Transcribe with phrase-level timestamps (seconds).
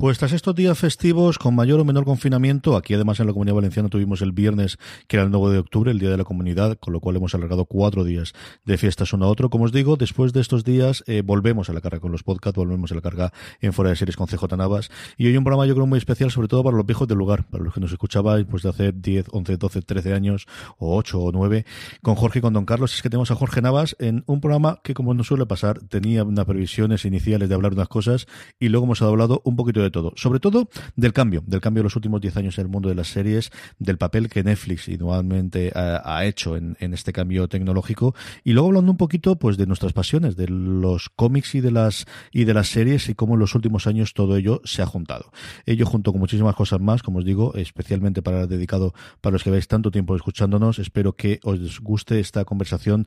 [0.00, 3.56] Pues tras estos días festivos con mayor o menor confinamiento, aquí además en la Comunidad
[3.56, 6.78] Valenciana tuvimos el viernes, que era el 9 de octubre, el Día de la Comunidad,
[6.78, 8.32] con lo cual hemos alargado cuatro días
[8.64, 9.50] de fiestas uno a otro.
[9.50, 12.56] Como os digo, después de estos días eh, volvemos a la carga con los podcasts,
[12.56, 14.88] volvemos a la carga en Fuera de Series con CJ Navas.
[15.16, 17.48] Y hoy un programa yo creo muy especial, sobre todo para los viejos del lugar,
[17.50, 20.46] para los que nos escuchabais pues de hace 10, 11, 12, 13 años,
[20.78, 21.66] o 8 o 9,
[22.02, 22.94] con Jorge y con Don Carlos.
[22.94, 26.22] Es que tenemos a Jorge Navas en un programa que, como nos suele pasar, tenía
[26.22, 28.28] unas previsiones iniciales de hablar unas cosas
[28.60, 30.12] y luego hemos hablado un poquito de todo.
[30.16, 32.94] Sobre todo del cambio, del cambio de los últimos 10 años en el mundo de
[32.94, 38.14] las series, del papel que Netflix igualmente ha, ha hecho en, en, este cambio tecnológico
[38.44, 42.06] y luego hablando un poquito pues de nuestras pasiones, de los cómics y de las
[42.32, 45.30] y de las series y cómo en los últimos años todo ello se ha juntado.
[45.66, 49.50] Ello junto con muchísimas cosas más, como os digo, especialmente para dedicado para los que
[49.50, 53.06] veis tanto tiempo escuchándonos, espero que os guste esta conversación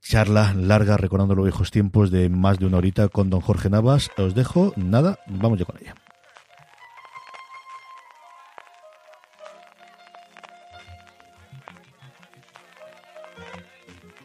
[0.00, 4.10] charla larga recordando los viejos tiempos de más de una horita con don Jorge Navas.
[4.16, 5.94] Os dejo, nada, vamos ya con ella.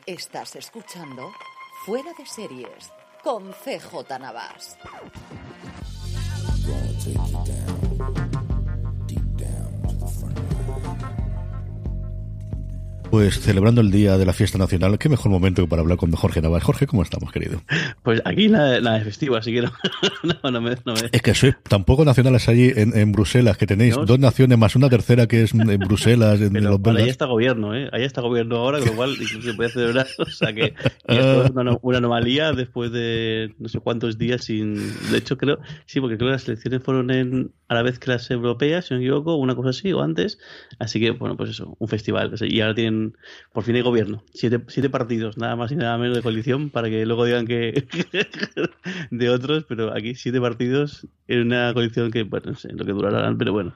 [0.05, 1.31] Estás escuchando
[1.85, 2.91] Fuera de Series
[3.23, 4.77] con CJ Navas.
[13.13, 16.41] Pues celebrando el día de la fiesta nacional, qué mejor momento para hablar con Jorge
[16.41, 16.65] Navarro.
[16.65, 17.61] Jorge, ¿cómo estamos, querido?
[18.01, 19.71] Pues aquí nada, nada de festivo, así que no,
[20.43, 21.01] no, no, me, no me...
[21.11, 24.89] Es que sois tampoco nacionales allí en, en Bruselas, que tenéis dos naciones más una
[24.89, 27.03] tercera que es en Bruselas, en Pero los belgas.
[27.03, 27.87] ahí está gobierno, ¿eh?
[27.93, 30.07] Ahí está gobierno ahora, con lo cual incluso se puede celebrar.
[30.17, 30.73] O sea que
[31.07, 34.73] esto es una, una anomalía después de no sé cuántos días sin.
[35.11, 38.09] De hecho, creo, sí, porque creo que las elecciones fueron en, a la vez que
[38.09, 40.39] las europeas, si no me equivoco, una cosa así, o antes.
[40.79, 42.33] Así que, bueno, pues eso, un festival.
[42.41, 43.02] Y ahora tienen,
[43.51, 44.23] por fin hay gobierno.
[44.33, 47.85] Siete, siete partidos, nada más y nada menos de coalición, para que luego digan que
[49.11, 53.37] de otros, pero aquí siete partidos en una coalición que, bueno, no lo que durarán,
[53.37, 53.73] pero bueno.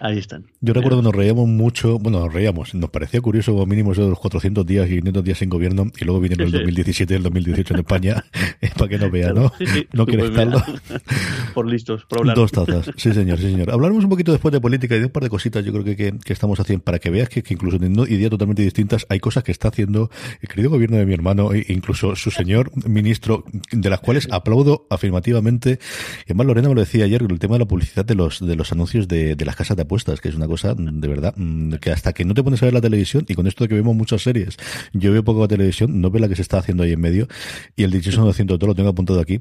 [0.00, 0.46] Ahí están.
[0.62, 4.02] Yo recuerdo que nos reíamos mucho, bueno, nos reíamos, nos parecía curioso como mínimo eso
[4.04, 7.16] de los 400 días y 500 días sin gobierno y luego vinieron el 2017 y
[7.18, 8.24] el 2018 en España,
[8.78, 9.52] para que no vea, ¿no?
[9.58, 9.86] Sí.
[9.92, 10.62] No quiere Pues estarlo.
[11.54, 12.34] por listos, por hablar.
[12.34, 13.70] Dos tazas, sí señor, sí señor.
[13.70, 15.96] Hablaremos un poquito después de política y de un par de cositas yo creo que,
[15.96, 19.20] que, que estamos haciendo para que veas que, que incluso teniendo ideas totalmente distintas hay
[19.20, 20.10] cosas que está haciendo
[20.40, 24.86] el querido gobierno de mi hermano e incluso su señor ministro, de las cuales aplaudo
[24.88, 25.78] afirmativamente.
[26.20, 28.56] Y además Lorena me lo decía ayer, el tema de la publicidad de los, de
[28.56, 31.74] los anuncios de, de las casas de apuestas, que es una cosa de verdad, mm,
[31.74, 33.74] que hasta que no te pones a ver la televisión, y con esto de que
[33.74, 34.56] vemos muchas series,
[34.92, 37.26] yo veo poco la televisión, no veo la que se está haciendo ahí en medio,
[37.74, 39.40] y el dichoso no haciendo todo lo tengo apuntado aquí,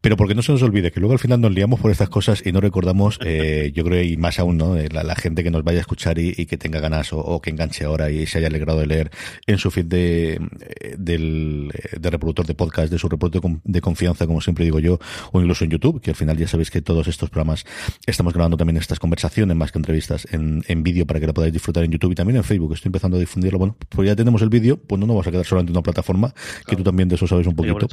[0.00, 2.42] pero porque no se nos olvide que luego al final nos liamos por estas cosas
[2.46, 4.78] y no recordamos, eh, yo creo, y más aún, ¿no?
[4.78, 7.18] Eh, La, la gente que nos vaya a escuchar y, y que tenga ganas o,
[7.18, 9.10] o, que enganche ahora y se haya alegrado de leer
[9.46, 11.70] en su feed de, eh, del,
[12.00, 14.98] de reproductor de podcast, de su reproductor de confianza, como siempre digo yo,
[15.32, 17.66] o incluso en YouTube, que al final ya sabéis que todos estos programas
[18.06, 21.52] estamos grabando también estas conversaciones más que entrevistas en, en vídeo para que la podáis
[21.52, 22.72] disfrutar en YouTube y también en Facebook.
[22.74, 23.58] Estoy empezando a difundirlo.
[23.58, 25.82] Bueno, pues ya tenemos el vídeo, pues no nos vas a quedar solamente en una
[25.82, 26.32] plataforma,
[26.66, 27.86] que tú también de eso sabes un poquito.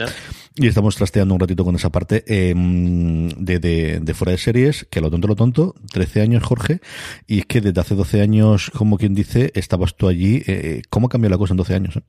[0.56, 4.86] Y estamos trasteando un ratito con esa parte em, de, de, de, fuera de series,
[4.90, 6.82] que lo tonto, lo tonto, 13 años, Jorge,
[7.26, 10.44] y es que desde hace 12 años, como quien dice, estabas tú allí.
[10.48, 12.00] Eh, ¿Cómo ha cambiado la cosa en 12 años?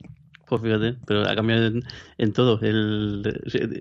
[0.48, 1.80] Pues fíjate, pero ha cambiado
[2.16, 2.58] en, todo.
[2.62, 3.22] El,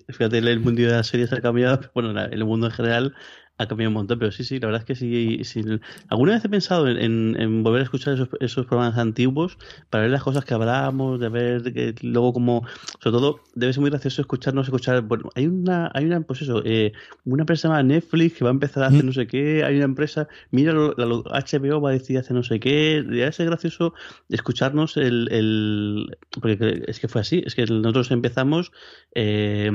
[0.09, 3.15] fíjate, el mundo de las series ha cambiado, bueno, el mundo en general
[3.57, 5.43] ha cambiado un montón, pero sí, sí, la verdad es que sí.
[5.43, 5.63] sí
[6.09, 9.57] alguna vez he pensado en, volver a escuchar esos, esos, programas antiguos
[9.89, 12.67] para ver las cosas que hablábamos, de ver que luego como,
[12.99, 16.61] sobre todo, debe ser muy gracioso escucharnos, escuchar, bueno, hay una, hay una, pues eso,
[16.65, 16.93] eh,
[17.25, 19.85] una empresa llamada Netflix que va a empezar a hacer no sé qué, hay una
[19.85, 23.93] empresa, mira, la, HBO va a decidir hacer no sé qué, debe ser gracioso
[24.29, 28.71] escucharnos el, el, porque es que fue así, es que nosotros empezamos
[29.15, 29.71] eh,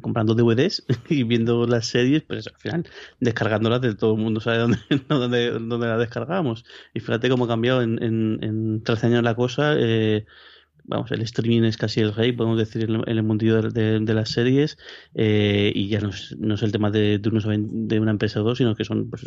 [0.00, 2.86] comprando DVDs y viendo las series, pues al final
[3.20, 4.78] descargándolas de todo el mundo sabe dónde,
[5.08, 6.64] dónde, dónde las descargamos.
[6.94, 9.74] Y fíjate cómo ha cambiado en, en, en 13 años la cosa.
[9.76, 10.26] Eh,
[10.88, 14.30] vamos, el streaming es casi el rey, podemos decir, en, el mundillo de, de, las
[14.30, 14.78] series,
[15.14, 18.58] eh, y ya no es, no es, el tema de, de, una empresa o dos,
[18.58, 19.24] sino que son pues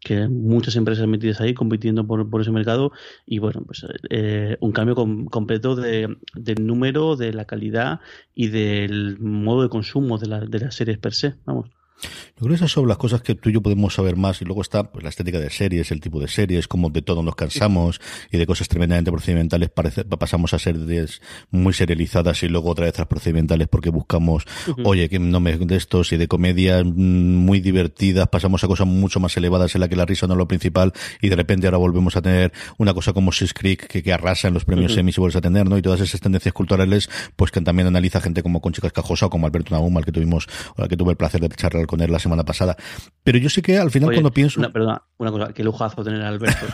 [0.00, 2.92] que muchas empresas metidas ahí compitiendo por, por ese mercado,
[3.26, 8.00] y bueno, pues eh, un cambio completo de, del número, de la calidad
[8.34, 11.70] y del modo de consumo de, la, de las series per se, vamos.
[12.00, 14.44] Yo creo que esas son las cosas que tú y yo podemos saber más y
[14.44, 17.34] luego está pues, la estética de series, el tipo de series, como de todo nos
[17.34, 18.00] cansamos
[18.30, 22.98] y de cosas tremendamente procedimentales parece, pasamos a series muy serializadas y luego otra vez
[22.98, 24.44] las procedimentales porque buscamos,
[24.84, 28.86] oye, que no me de estos y de comedias mm, muy divertidas, pasamos a cosas
[28.86, 31.66] mucho más elevadas en la que la risa no es lo principal y de repente
[31.66, 34.96] ahora volvemos a tener una cosa como Six Creek que, que arrasa en los premios
[34.96, 35.76] Emmy y vuelves a tener, ¿no?
[35.78, 39.46] Y todas esas tendencias culturales, pues que también analiza gente como Conchicas Cascajosa o como
[39.46, 40.46] Alberto Nahum, al que tuvimos,
[40.76, 42.76] al que tuve el placer de charlar con él la semana pasada.
[43.24, 44.60] Pero yo sí que al final cuando pienso...
[44.60, 46.66] Una, perdona, una cosa, qué lujazo tener a Alberto.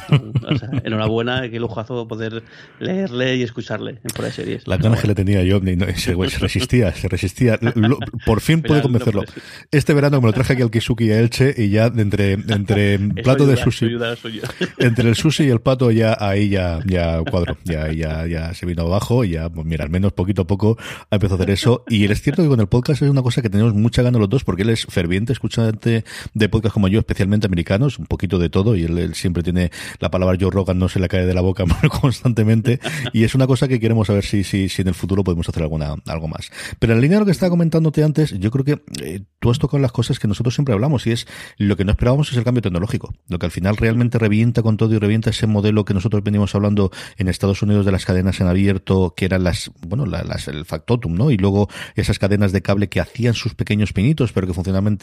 [0.85, 2.43] enhorabuena, qué lujazo poder
[2.79, 4.69] leerle y escucharle en fuera de series.
[4.69, 5.61] La ganas que le tenía yo,
[5.97, 7.59] se, resistía, se resistía.
[8.27, 9.25] por fin pude convencerlo.
[9.71, 12.99] Este verano me lo traje aquí al Kisuki y a Elche y ya entre, entre
[13.23, 13.97] plato de sushi,
[14.79, 18.67] entre el sushi y el pato ya ahí ya, ya cuadro, ya, ya, ya se
[18.67, 20.77] vino abajo y ya, pues mira, al menos poquito a poco
[21.11, 21.85] ha empezado a hacer eso.
[21.89, 24.29] Y es cierto que con el podcast es una cosa que tenemos mucha gana los
[24.29, 26.03] dos porque él es ferviente escuchante
[26.33, 29.71] de podcast como yo, especialmente americanos, un poquito de todo, y él, siempre tiene
[30.01, 31.65] la palabra Joe Rogan, no se le cae de la boca
[32.01, 32.81] constantemente,
[33.13, 35.63] y es una cosa que queremos saber si, si, si en el futuro podemos hacer
[35.63, 36.51] alguna, algo más.
[36.79, 39.59] Pero en línea de lo que estaba comentándote antes, yo creo que eh, tú has
[39.59, 41.27] tocado las cosas que nosotros siempre hablamos, y es
[41.59, 44.79] lo que no esperábamos es el cambio tecnológico, lo que al final realmente revienta con
[44.79, 48.41] todo y revienta ese modelo que nosotros venimos hablando en Estados Unidos de las cadenas
[48.41, 51.31] en abierto, que eran las, bueno, las, el factotum, ¿no?
[51.31, 54.94] Y luego esas cadenas de cable que hacían sus pequeños pinitos, pero que funcionalmente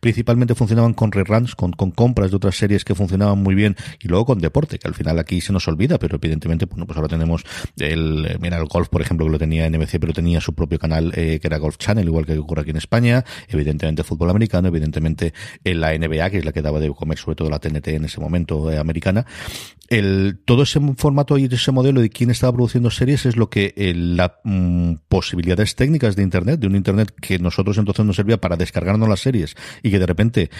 [0.00, 4.08] principalmente funcionaban con reruns, con, con compras de otras series que funcionaban muy bien, y
[4.08, 7.08] luego con deporte, que al final aquí se nos olvida, pero evidentemente, bueno, pues ahora
[7.08, 7.44] tenemos
[7.78, 11.12] el, mira, el golf, por ejemplo, que lo tenía NBC, pero tenía su propio canal,
[11.14, 15.32] eh, que era Golf Channel, igual que ocurre aquí en España, evidentemente fútbol americano, evidentemente
[15.64, 18.04] en la NBA, que es la que daba de comer sobre todo la TNT en
[18.04, 19.26] ese momento eh, americana,
[19.88, 23.74] el, todo ese formato y ese modelo de quién estaba produciendo series es lo que
[23.96, 28.56] las mm, posibilidades técnicas de Internet, de un Internet que nosotros entonces nos servía para
[28.56, 29.29] descargarnos las series
[29.82, 30.50] y que de repente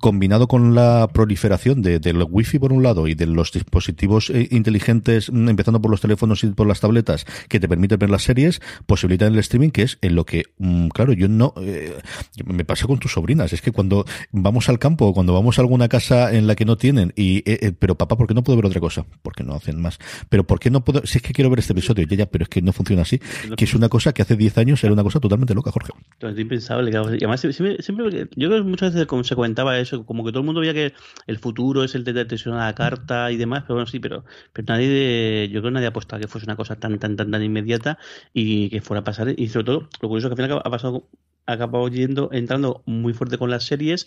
[0.00, 4.48] combinado con la proliferación de, del wifi por un lado y de los dispositivos eh,
[4.50, 8.22] inteligentes, mm, empezando por los teléfonos y por las tabletas, que te permiten ver las
[8.22, 11.98] series, posibilitan el streaming, que es en lo que, mm, claro, yo no, eh,
[12.44, 15.62] me pasa con tus sobrinas, es que cuando vamos al campo o cuando vamos a
[15.62, 18.56] alguna casa en la que no tienen, y, eh, pero papá, ¿por qué no puedo
[18.56, 19.04] ver otra cosa?
[19.22, 19.98] Porque no hacen más.
[20.28, 22.44] Pero ¿por qué no puedo, si es que quiero ver este episodio, ya, ya, pero
[22.44, 23.20] es que no funciona así,
[23.56, 25.92] que es una cosa que hace 10 años era una cosa totalmente loca, Jorge.
[26.20, 30.06] Es impensable, y además siempre, siempre, yo creo que muchas veces como se comentaba eso,
[30.06, 30.94] como que todo el mundo veía que
[31.26, 34.24] el futuro es el de atención a la carta y demás, pero bueno, sí, pero,
[34.52, 37.42] pero nadie, yo creo que nadie apostaba que fuese una cosa tan, tan, tan, tan
[37.42, 37.98] inmediata
[38.32, 39.34] y que fuera a pasar.
[39.38, 41.08] Y sobre todo, lo curioso es que al final ha pasado
[41.46, 44.06] acabado yendo, entrando muy fuerte con las series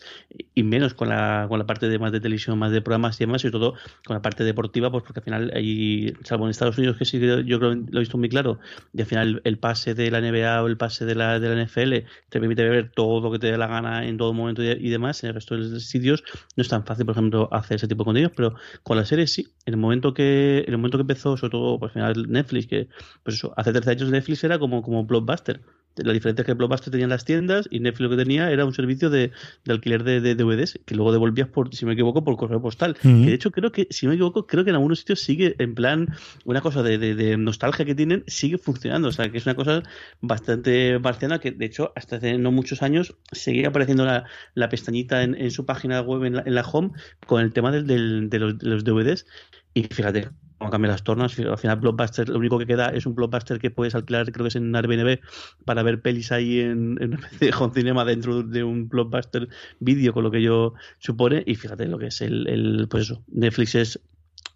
[0.54, 3.26] y menos con la, con la parte de más de televisión, más de programas y
[3.26, 3.74] demás, y todo
[4.06, 7.20] con la parte deportiva, pues porque al final hay, salvo en Estados Unidos, que sí
[7.20, 8.60] yo creo lo he visto muy claro,
[8.94, 11.64] y al final el pase de la NBA o el pase de la, de la
[11.66, 14.90] NFL te permite ver todo lo que te dé la gana en todo momento y,
[14.90, 16.24] demás, en el resto de sitios
[16.56, 19.32] no es tan fácil, por ejemplo, hacer ese tipo de contenidos, pero con las series
[19.32, 22.32] sí, en el momento que, en el momento que empezó, sobre todo, pues al final
[22.32, 22.88] Netflix, que
[23.24, 25.62] pues eso, hace 13 años Netflix era como, como blockbuster
[25.98, 28.74] La diferencia es que Blockbuster tenía las tiendas y Netflix lo que tenía era un
[28.74, 29.32] servicio de,
[29.68, 32.96] alquiler de, DVDs que luego devolvías, por, si me equivoco, por correo postal.
[32.96, 35.74] que de hecho, creo que, si me equivoco, creo que en algunos sitios sigue en
[35.74, 36.10] plan
[36.44, 39.08] una cosa de, nostalgia que tienen, sigue funcionando.
[39.08, 39.84] O sea, que es una cosa
[40.22, 45.24] bastante marciana que, de hecho, hasta hace no muchos años seguía apareciendo la, la pestañita
[45.24, 46.92] en, su página web, en la, home,
[47.26, 49.26] con el tema del, de, los, de los DVDs.
[49.74, 50.30] Y fíjate,
[50.70, 51.38] cómo las tornas.
[51.40, 54.50] Al final, Blockbuster, lo único que queda es un Blockbuster que puedes alquilar, creo que
[54.50, 55.20] es en Airbnb,
[55.66, 57.20] para ver pelis ahí en, en
[57.58, 59.48] Home Cinema dentro de un Blockbuster
[59.80, 61.44] vídeo, con lo que yo supone.
[61.46, 64.00] Y fíjate lo que es el, el pues eso, Netflix es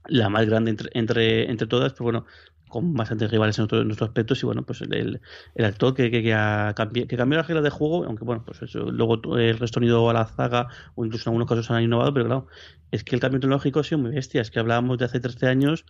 [0.09, 2.25] la más grande entre, entre, entre todas, pero bueno,
[2.69, 5.19] con bastantes rivales en, otros nuestros aspectos y bueno pues el,
[5.55, 8.61] el actor que, que, ha cambiado, que cambió las reglas de juego aunque bueno pues
[8.61, 11.83] eso, luego el resto han ido a la zaga o incluso en algunos casos han
[11.83, 12.47] innovado pero claro
[12.91, 15.47] es que el cambio tecnológico ha sido muy bestia es que hablábamos de hace 13
[15.47, 15.85] años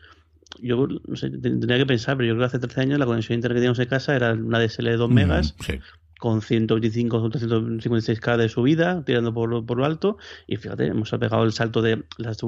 [0.62, 3.34] yo no sé, tendría que pensar, pero yo creo que hace 13 años la conexión
[3.34, 5.80] de internet que teníamos en casa era una DSL de 2 megas, sí
[6.20, 10.18] con 125 o 256K de subida, tirando por lo, alto.
[10.46, 12.44] Y fíjate, hemos pegado el salto de las,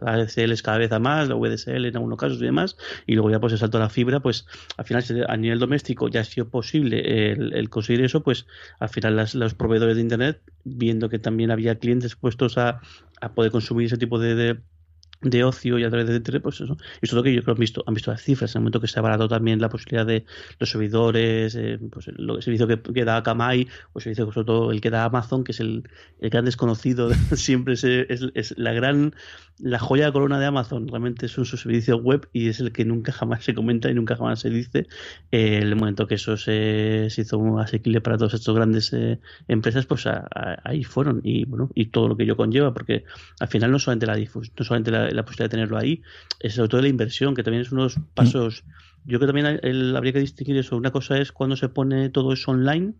[0.00, 2.76] las cada vez a más, la VDSL en algunos casos y demás.
[3.06, 4.46] Y luego ya pues el salto a la fibra, pues
[4.78, 8.46] al final a nivel doméstico ya ha sido posible el, conseguir eso, pues
[8.80, 12.80] al final los proveedores de Internet, viendo que también había clientes puestos a,
[13.20, 14.60] a poder consumir ese tipo de
[15.44, 16.76] ocio y a través de internet, pues eso.
[17.02, 18.80] Y todo que yo creo que han visto, han visto las cifras, en el momento
[18.80, 20.24] que se ha baratado también la posibilidad de
[20.58, 24.90] los servidores, eh, pues el, servicio que, da Akamai, o servicio sobre todo el que
[24.90, 25.88] da Amazon, que es el,
[26.20, 29.14] el gran desconocido, siempre es, es, la gran,
[29.58, 32.72] la joya de corona de Amazon, realmente es un su servicio web y es el
[32.72, 34.86] que nunca jamás se comenta y nunca jamás se dice.
[35.30, 39.86] Eh, el momento que eso se, se hizo asequible para todas estas grandes eh, empresas,
[39.86, 40.06] pues
[40.64, 43.04] ahí fueron y bueno, y todo lo que ello conlleva, porque
[43.38, 46.02] al final no solamente la difusión, no solamente la la posibilidad de tenerlo ahí,
[46.40, 48.64] es sobre todo la inversión, que también es uno de los pasos.
[49.04, 50.76] Yo creo que también habría que distinguir eso.
[50.76, 52.94] Una cosa es cuando se pone todo eso online,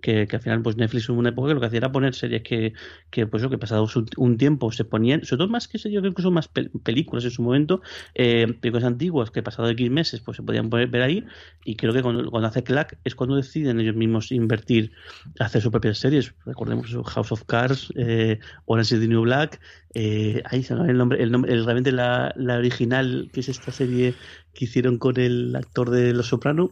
[0.00, 2.42] que, al final pues Netflix en una época que lo que hacía era poner series
[2.42, 2.72] que,
[3.10, 6.08] que pues eso, que pasado un tiempo se ponían, sobre todo más que series, que
[6.08, 7.82] incluso más películas en su momento,
[8.14, 11.24] eh, películas antiguas que pasado X meses pues se podían ver ahí
[11.64, 14.92] y creo que cuando, cuando hace Clack es cuando deciden ellos mismos invertir,
[15.38, 19.60] hacer sus propias series, recordemos House of Cards, eh, Orange is the New Black,
[19.94, 24.14] eh, ahí se el nombre, el nombre, realmente la, la original que es esta serie
[24.52, 26.70] que hicieron con el actor de Los Soprano,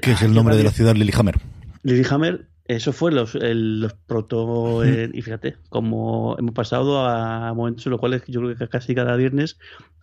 [0.00, 0.94] que es el nombre de la ciudad
[1.84, 2.46] Lilyhammer.
[2.68, 4.84] Eso fue los, los proto.
[4.84, 8.94] Eh, y fíjate, como hemos pasado a momentos en los cuales yo creo que casi
[8.94, 9.58] cada viernes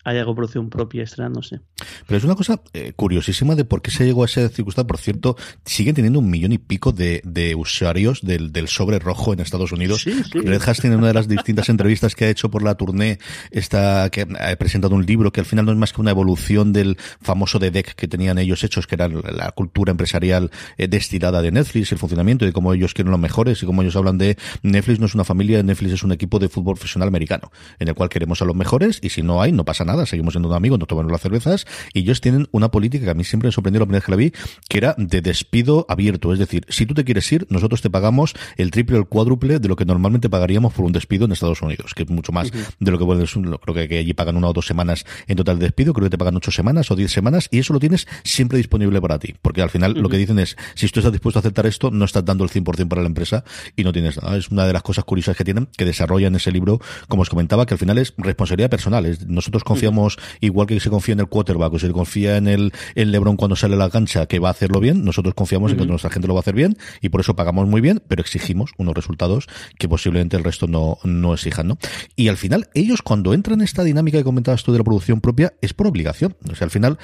[0.06, 1.62] hay algo producción propia estrenándose.
[2.06, 4.88] Pero es una cosa eh, curiosísima de por qué se llegó a esa circunstancia.
[4.88, 9.34] Por cierto, siguen teniendo un millón y pico de, de usuarios del, del, sobre rojo
[9.34, 10.02] en Estados Unidos.
[10.02, 13.18] Sí, Red Hastings, en una de las distintas entrevistas que ha hecho por la tournée,
[13.50, 16.72] está, que ha presentado un libro que al final no es más que una evolución
[16.72, 21.42] del famoso de deck que tenían ellos hechos, que era la cultura empresarial eh, destilada
[21.42, 24.38] de Netflix, el funcionamiento y cómo ellos quieren los mejores y cómo ellos hablan de
[24.64, 27.96] Netflix no es una familia, Netflix es un equipo de fútbol profesional americano, en el
[27.96, 30.56] cual queremos a los mejores y si no hay, no pasa nada seguimos siendo un
[30.56, 33.52] amigo, nos tomamos las cervezas, y ellos tienen una política que a mí siempre me
[33.52, 34.34] sorprendió la primera vez que la vi,
[34.70, 38.34] que era de despido abierto, es decir, si tú te quieres ir, nosotros te pagamos
[38.56, 41.62] el triple o el cuádruple de lo que normalmente pagaríamos por un despido en Estados
[41.62, 43.26] Unidos, que es mucho más de lo que bueno,
[43.60, 46.18] creo que, allí pagan una o dos semanas en total de despido, creo que te
[46.18, 49.62] pagan ocho semanas o diez semanas, y eso lo tienes siempre disponible para ti, porque
[49.62, 52.24] al final lo que dicen es, si tú estás dispuesto a aceptar esto, no estás
[52.24, 53.44] dando el 100% para la empresa
[53.76, 54.38] y no tienes nada.
[54.38, 57.66] Es una de las cosas curiosas que tienen, que desarrollan ese libro, como os comentaba,
[57.66, 59.18] que al final es responsabilidad personal.
[59.28, 63.12] nosotros confiamos igual que se confía en el quarterback o se confía en el, el
[63.12, 65.86] LeBron cuando sale a la cancha que va a hacerlo bien, nosotros confiamos en que
[65.86, 68.72] nuestra gente lo va a hacer bien y por eso pagamos muy bien, pero exigimos
[68.78, 69.48] unos resultados
[69.78, 71.78] que posiblemente el resto no, no exijan, ¿no?
[72.16, 75.22] Y al final, ellos cuando entran en esta dinámica que comentabas tú de la producción
[75.22, 76.36] propia, es por obligación.
[76.52, 76.98] O sea, al final,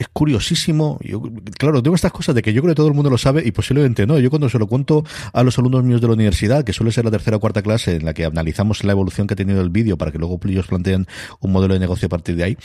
[0.00, 0.98] es curiosísimo.
[1.02, 1.22] Yo,
[1.58, 3.52] claro, tengo estas cosas de que yo creo que todo el mundo lo sabe y
[3.52, 4.18] posiblemente no.
[4.18, 4.79] Yo cuando se lo cuento
[5.32, 7.96] a los alumnos míos de la universidad, que suele ser la tercera o cuarta clase
[7.96, 10.66] en la que analizamos la evolución que ha tenido el vídeo para que luego ellos
[10.66, 11.06] planteen
[11.40, 12.56] un modelo de negocio a partir de ahí,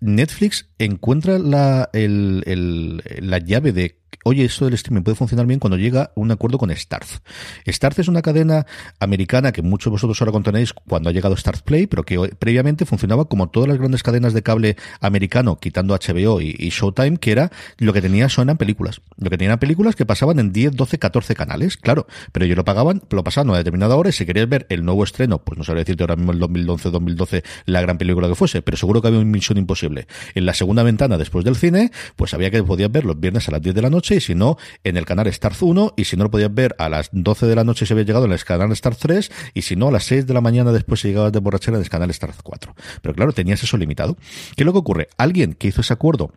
[0.00, 5.76] Netflix encuentra la, el, la llave de oye, esto del streaming puede funcionar bien cuando
[5.76, 7.20] llega un acuerdo con Starz.
[7.66, 8.66] Starz es una cadena
[9.00, 12.86] americana que muchos de vosotros ahora contenéis cuando ha llegado Starz Play, pero que previamente
[12.86, 17.50] funcionaba como todas las grandes cadenas de cable americano, quitando HBO y, Showtime, que era
[17.78, 19.00] lo que tenía son eran películas.
[19.16, 21.43] Lo que tenían películas que pasaban en 10, 12, 14 canales,
[21.80, 24.84] claro, pero ellos lo pagaban, lo pasaban a determinada hora y si querías ver el
[24.84, 28.34] nuevo estreno, pues no sabría decirte ahora mismo el 2011, 2012, la gran película que
[28.34, 30.06] fuese, pero seguro que había una misión imposible.
[30.34, 33.52] En la segunda ventana después del cine, pues había que podías ver los viernes a
[33.52, 36.16] las 10 de la noche y si no, en el canal Star 1 y si
[36.16, 38.44] no lo podías ver a las 12 de la noche se había llegado en el
[38.44, 41.30] canal Star 3 y si no a las 6 de la mañana después se llegaba
[41.30, 42.74] de borrachera en el canal Star 4.
[43.02, 44.16] Pero claro, tenías eso limitado.
[44.56, 45.08] ¿Qué es lo que ocurre?
[45.16, 46.32] Alguien que hizo ese acuerdo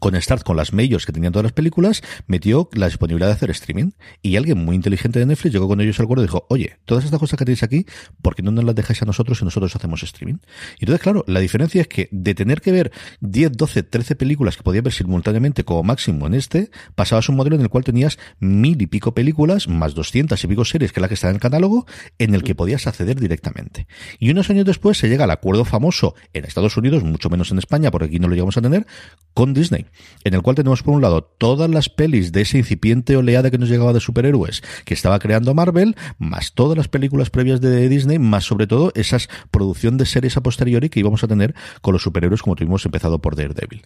[0.00, 3.50] con Start, con las majors que tenían todas las películas, metió la disponibilidad de hacer
[3.50, 3.90] streaming.
[4.22, 7.04] Y alguien muy inteligente de Netflix llegó con ellos al acuerdo y dijo, oye, todas
[7.04, 7.86] estas cosas que tenéis aquí,
[8.22, 10.36] ¿por qué no nos las dejáis a nosotros y nosotros hacemos streaming?
[10.78, 14.56] Y entonces, claro, la diferencia es que de tener que ver 10, 12, 13 películas
[14.56, 17.84] que podías ver simultáneamente como máximo en este, pasabas a un modelo en el cual
[17.84, 21.28] tenías mil y pico películas, más 200 y pico series, que es la que está
[21.28, 21.86] en el catálogo,
[22.18, 23.86] en el que podías acceder directamente.
[24.18, 27.58] Y unos años después se llega al acuerdo famoso en Estados Unidos, mucho menos en
[27.58, 28.86] España, porque aquí no lo llegamos a tener,
[29.34, 29.77] con Disney
[30.24, 33.58] en el cual tenemos por un lado todas las pelis de ese incipiente oleada que
[33.58, 38.18] nos llegaba de superhéroes que estaba creando Marvel, más todas las películas previas de Disney,
[38.18, 42.02] más sobre todo esas producción de series a posteriori que íbamos a tener con los
[42.02, 43.82] superhéroes como tuvimos empezado por Daredevil.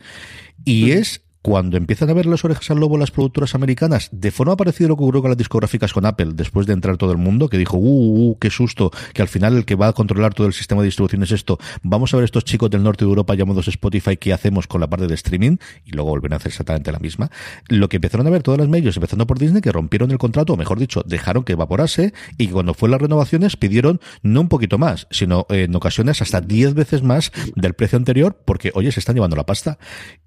[0.65, 4.57] Y es cuando empiezan a ver las orejas al lobo las productoras americanas, de forma
[4.57, 7.19] parecida a lo que ocurrió con las discográficas con Apple, después de entrar todo el
[7.19, 9.93] mundo, que dijo, uh, uh, uh, qué susto, que al final el que va a
[9.93, 11.59] controlar todo el sistema de distribución es esto.
[11.83, 14.89] Vamos a ver estos chicos del norte de Europa llamados Spotify, ¿qué hacemos con la
[14.89, 15.57] parte de streaming?
[15.85, 17.31] Y luego volvieron a hacer exactamente la misma.
[17.69, 20.53] Lo que empezaron a ver todas las medios, empezando por Disney, que rompieron el contrato,
[20.53, 24.79] o mejor dicho, dejaron que evaporase, y cuando fue las renovaciones pidieron no un poquito
[24.79, 29.01] más, sino eh, en ocasiones hasta 10 veces más del precio anterior, porque, oye, se
[29.01, 29.79] están llevando la pasta.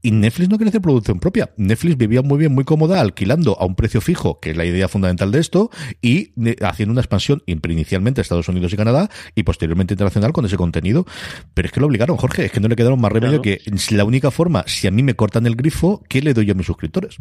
[0.02, 1.54] Y Netflix no quiere hacer producción propia.
[1.58, 4.88] Netflix vivía muy bien, muy cómoda, alquilando a un precio fijo, que es la idea
[4.88, 5.70] fundamental de esto,
[6.02, 10.58] y haciendo una expansión inicialmente a Estados Unidos y Canadá y posteriormente internacional con ese
[10.58, 11.06] contenido.
[11.54, 14.04] Pero es que lo obligaron, Jorge, es que no le quedaron más remedio que la
[14.04, 16.66] única forma, si a mí me cortan el grifo, ¿qué le doy yo a mis
[16.66, 17.18] suscriptores?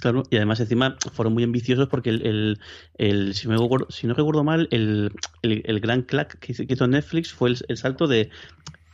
[0.00, 2.58] Claro, y además encima fueron muy ambiciosos porque el,
[2.98, 3.56] el, si, me
[3.88, 5.12] si no recuerdo mal, el,
[5.42, 8.28] el, gran clack que hizo Netflix fue el salto de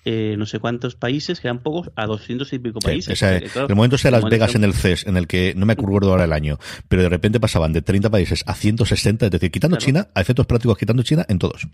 [0.05, 3.23] eh, no sé cuántos países, que eran pocos, a 200 y pico países.
[3.23, 6.25] el momento de Las Vegas en el CES, en el que no me acuerdo ahora
[6.25, 10.09] el año, pero de repente pasaban de 30 países a 160, es decir, quitando China,
[10.15, 11.67] a efectos prácticos quitando China en todos.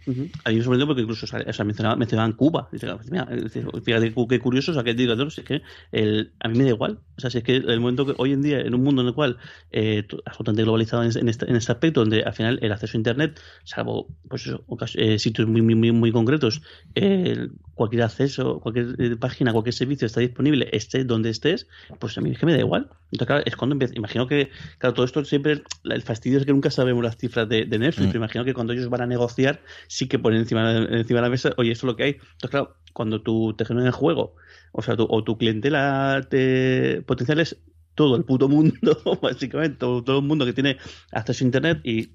[0.45, 2.68] A mí me sorprendió porque incluso o sea, mencionaban, mencionaban, Cuba.
[2.71, 6.99] fíjate qué curioso, o sea, que digo, es que el, a mí me da igual.
[7.16, 9.09] O sea, si es que el momento que hoy en día, en un mundo en
[9.09, 9.38] el cual
[9.73, 13.40] eh, absolutamente globalizado en, este, en, este, aspecto, donde al final el acceso a Internet,
[13.64, 14.49] salvo pues
[14.97, 16.62] eh, sitios muy, muy, muy, muy concretos,
[16.95, 18.15] eh, cualquier acceso,
[18.61, 21.66] cualquier eh, página, cualquier servicio está disponible, esté donde estés,
[21.99, 22.90] pues a mí es que me da igual.
[23.12, 23.94] Entonces, claro, es cuando empiezo.
[23.94, 27.66] Imagino que, claro, todo esto siempre, el fastidio es que nunca sabemos las cifras de,
[27.66, 28.11] Netflix, mm.
[28.11, 31.30] pero imagino que cuando ellos van a negociar, sí que ponen encima, encima de la
[31.30, 32.11] mesa, oye, esto es lo que hay.
[32.12, 34.35] Entonces, claro, cuando tú te generas el juego,
[34.73, 37.58] o sea, tu, o tu clientela te, potencial es
[37.94, 38.73] todo el puto mundo,
[39.23, 40.76] básicamente, todo, todo, el mundo que tiene
[41.12, 42.11] acceso a Internet y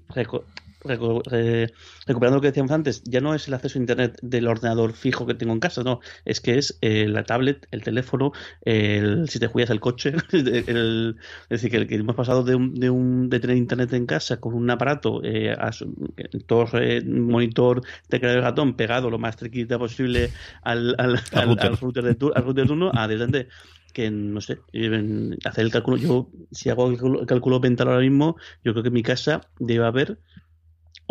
[0.84, 5.26] recuperando lo que decíamos antes, ya no es el acceso a Internet del ordenador fijo
[5.26, 9.38] que tengo en casa, no, es que es eh, la tablet, el teléfono, el, si
[9.38, 11.14] te juegas el coche, es
[11.48, 14.68] decir, que, hemos pasado de, un, de, un, de tener Internet en casa con un
[14.70, 15.70] aparato, eh, a,
[17.04, 20.30] monitor, teclado de ratón pegado lo más cerquita posible
[20.62, 22.04] al, al, al, router.
[22.04, 23.48] de, al router de turno, a desde
[23.92, 24.60] que no sé,
[25.44, 28.94] hacer el cálculo, yo si hago el cálculo mental ahora mismo, yo creo que en
[28.94, 30.18] mi casa debe haber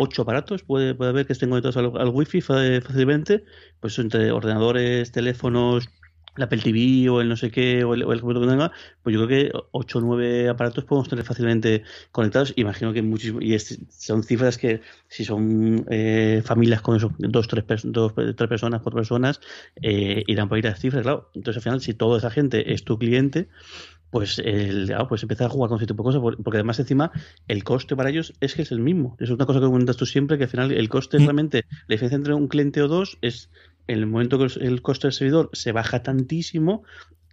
[0.02, 3.44] ocho aparatos, puede, puede haber que estén conectados al, al wifi fácilmente,
[3.80, 5.88] pues entre ordenadores, teléfonos,
[6.36, 9.14] la Apple TV o el no sé qué o el, o el que tenga, pues
[9.14, 12.54] yo creo que 8 o 9 aparatos podemos tener fácilmente conectados.
[12.56, 17.64] Imagino que muchísimo, y son cifras que si son eh, familias con eso, dos, tres,
[17.84, 19.40] dos, tres personas, cuatro personas,
[19.82, 21.30] eh, irán por ir a cifras, claro.
[21.34, 23.48] Entonces al final, si toda esa gente es tu cliente,
[24.12, 27.10] pues, el, ah, pues empezar a jugar con ese tipo de cosas, porque además encima
[27.48, 29.16] el coste para ellos es que es el mismo.
[29.18, 31.22] Es una cosa que comentas tú siempre, que al final el coste mm.
[31.22, 33.48] realmente, la diferencia entre un cliente o dos es
[33.88, 36.82] en el momento que el coste del servidor se baja tantísimo,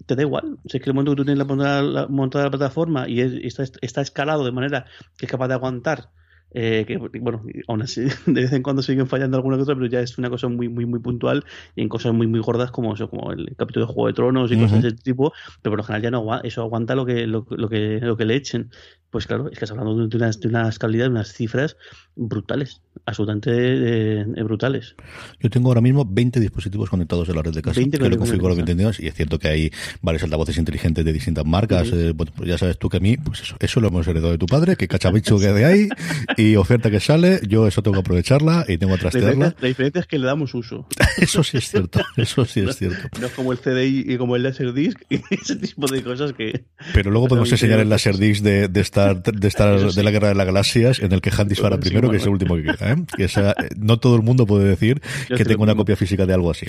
[0.06, 0.58] te da igual.
[0.68, 3.64] Si es que el momento que tú tienes la, la, montada la plataforma y está,
[3.82, 4.86] está escalado de manera
[5.18, 6.12] que es capaz de aguantar
[6.52, 10.00] eh, que bueno, aún así de vez en cuando siguen fallando alguna cosa, pero ya
[10.00, 13.10] es una cosa muy muy muy puntual y en cosas muy muy gordas como eso,
[13.10, 15.84] como el capítulo de Juego de Tronos y cosas de ese tipo, pero por lo
[15.84, 18.72] general ya no eso aguanta lo que lo, lo que lo que le echen.
[19.10, 21.78] Pues claro, es que estás hablando de unas, de unas calidades, unas cifras
[22.16, 24.96] brutales, absolutamente eh, brutales.
[25.40, 27.80] Yo tengo ahora mismo 20 dispositivos conectados en la red de casa.
[27.80, 31.46] 20 que lo configuro 20 y es cierto que hay varios altavoces inteligentes de distintas
[31.46, 31.90] marcas.
[31.92, 34.32] Eh, bueno, pues ya sabes tú que a mí, pues eso, eso lo hemos heredado
[34.32, 35.90] de tu padre, que cachabicho que de ahí
[36.38, 39.56] y oferta que sale, yo eso tengo que aprovecharla y tengo que trastearla.
[39.60, 40.88] La diferencia, es que le damos uso.
[41.18, 43.10] eso sí es cierto, eso sí es cierto.
[43.20, 46.66] No, es como el CDI y como el Laserdisc y ese tipo de cosas que...
[46.94, 50.30] Pero luego podemos enseñar el Laserdisc de, de esta Star, de, Star de la Guerra
[50.30, 52.92] de las Galaxias en el que Han dispara primero, que es el último que queda.
[52.92, 52.96] ¿eh?
[53.16, 56.52] Que esa, no todo el mundo puede decir que tenga una copia física de algo
[56.52, 56.68] así.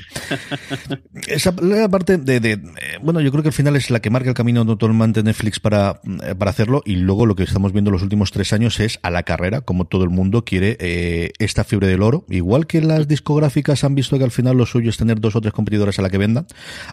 [1.27, 2.61] esa la parte de, de,
[3.03, 6.01] bueno, yo creo que al final es la que marca el camino totalmente Netflix para,
[6.39, 9.23] para hacerlo y luego lo que estamos viendo los últimos tres años es a la
[9.23, 12.25] carrera, como todo el mundo quiere eh, esta fiebre del oro.
[12.29, 15.41] Igual que las discográficas han visto que al final lo suyo es tener dos o
[15.41, 16.47] tres competidores a la que vendan.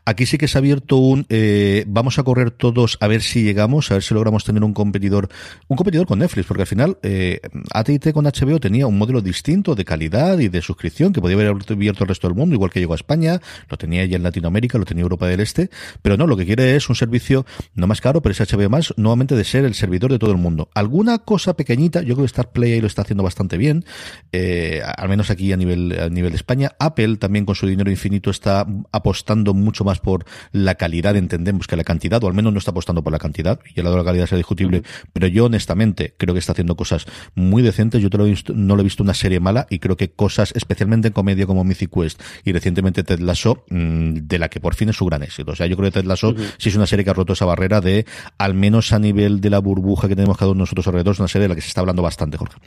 [0.05, 3.43] Aquí sí que se ha abierto un eh, vamos a correr todos a ver si
[3.43, 5.26] llegamos, a ver si logramos tener un competidor,
[5.67, 7.39] un competidor con Netflix, porque al final eh,
[7.73, 11.47] AT&T con HBO tenía un modelo distinto de calidad y de suscripción que podía haber
[11.47, 14.77] abierto el resto del mundo, igual que llegó a España, lo tenía ya en Latinoamérica,
[14.77, 15.69] lo tenía Europa del Este,
[16.01, 18.93] pero no, lo que quiere es un servicio no más caro, pero es HBO más,
[18.97, 20.69] nuevamente de ser el servidor de todo el mundo.
[20.73, 23.85] Alguna cosa pequeñita, yo creo que Star Play ahí lo está haciendo bastante bien,
[24.31, 26.71] eh, al menos aquí a nivel, a nivel de España.
[26.79, 31.75] Apple también con su dinero infinito está apostando mucho más por la calidad, entendemos que
[31.75, 34.03] la cantidad, o al menos no está apostando por la cantidad, y el lado de
[34.03, 34.83] la calidad sea discutible,
[35.17, 38.03] pero yo honestamente creo que está haciendo cosas muy decentes.
[38.03, 40.11] Yo te lo he visto, no lo he visto una serie mala y creo que
[40.11, 44.59] cosas, especialmente en comedia como Mythic Quest y recientemente Ted Lasso, mm, de la que
[44.59, 45.53] por fin es su gran éxito.
[45.53, 47.45] O sea, yo creo que Ted Lasso sí es una serie que ha roto esa
[47.45, 48.05] barrera de,
[48.37, 51.19] al menos a nivel de la burbuja que tenemos cada uno de nosotros alrededor, es
[51.19, 52.59] una serie de la que se está hablando bastante, Jorge.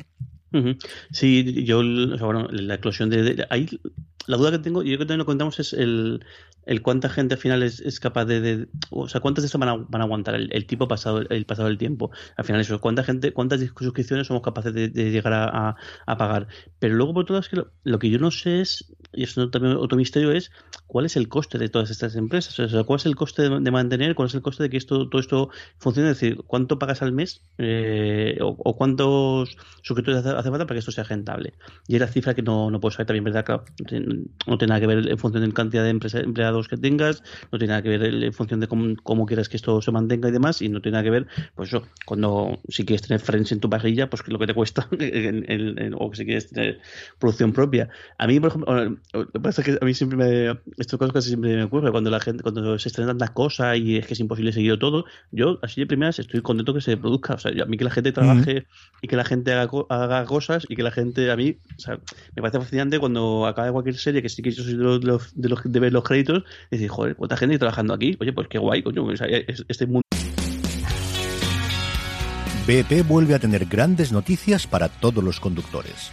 [1.10, 3.68] Sí, yo, bueno, la eclosión de, ahí,
[4.26, 6.24] la duda que tengo, y yo que también lo contamos es el,
[6.66, 9.68] el cuánta gente al final es, es capaz de, o sea, cuántas de estas van
[9.68, 12.10] a, van a aguantar el, tipo pasado, el pasado del tiempo.
[12.36, 16.48] Al final eso, cuánta gente, cuántas suscripciones somos capaces de, llegar a, a, pagar.
[16.78, 19.76] Pero luego por todo es que lo, que yo no sé es, y eso también
[19.76, 20.50] otro misterio es,
[20.86, 22.58] cuál es el coste de todas estas empresas.
[22.58, 25.08] O sea, cuál es el coste de, mantener, cuál es el coste de que esto,
[25.08, 26.10] todo esto funcione.
[26.10, 30.92] Es decir, cuánto pagas al mes eh, o, cuántos suscriptores hace, falta para que esto
[30.92, 31.54] sea rentable.
[31.88, 33.44] Y es la cifra que no, no puedo saber también, ¿verdad?
[33.44, 33.64] Claro,
[34.46, 37.72] no tiene nada que ver en función de cantidad de empleados que tengas, no tiene
[37.72, 40.68] nada que ver en función de cómo, quieras que esto se mantenga y demás, y
[40.68, 44.08] no tiene nada que ver, pues eso, cuando si quieres tener friends en tu parrilla,
[44.08, 44.88] pues lo que te cuesta,
[45.98, 46.80] o si quieres tener
[47.18, 47.88] producción propia.
[48.18, 51.12] A mí, por ejemplo, lo que pasa es que a mí siempre me, esto cosas
[51.12, 54.14] casi siempre me ocurre, cuando la gente, cuando se estrenan tantas cosas y es que
[54.14, 57.50] es imposible seguir todo, yo así de primeras estoy contento que se produzca, o sea,
[57.62, 58.66] a mí que la gente trabaje
[59.02, 61.98] y que la gente haga, haga, cosas y que la gente, a mí, o sea,
[62.36, 65.48] me parece fascinante cuando acaba cualquier serie, que sí que yo soy de los, de
[65.48, 68.16] los, de ver los créditos, y decir, joder, ¿cuánta gente trabajando aquí?
[68.20, 70.02] Oye, pues qué guay, coño, este mundo.
[72.66, 76.12] BP vuelve a tener grandes noticias para todos los conductores.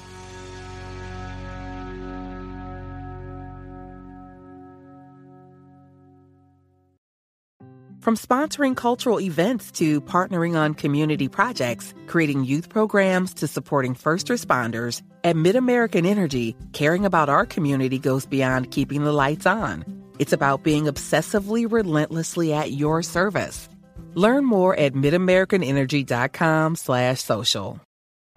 [8.01, 14.27] From sponsoring cultural events to partnering on community projects, creating youth programs to supporting first
[14.27, 19.85] responders, at MidAmerican Energy, caring about our community goes beyond keeping the lights on.
[20.17, 23.69] It's about being obsessively relentlessly at your service.
[24.15, 27.79] Learn more at midamericanenergy.com slash social.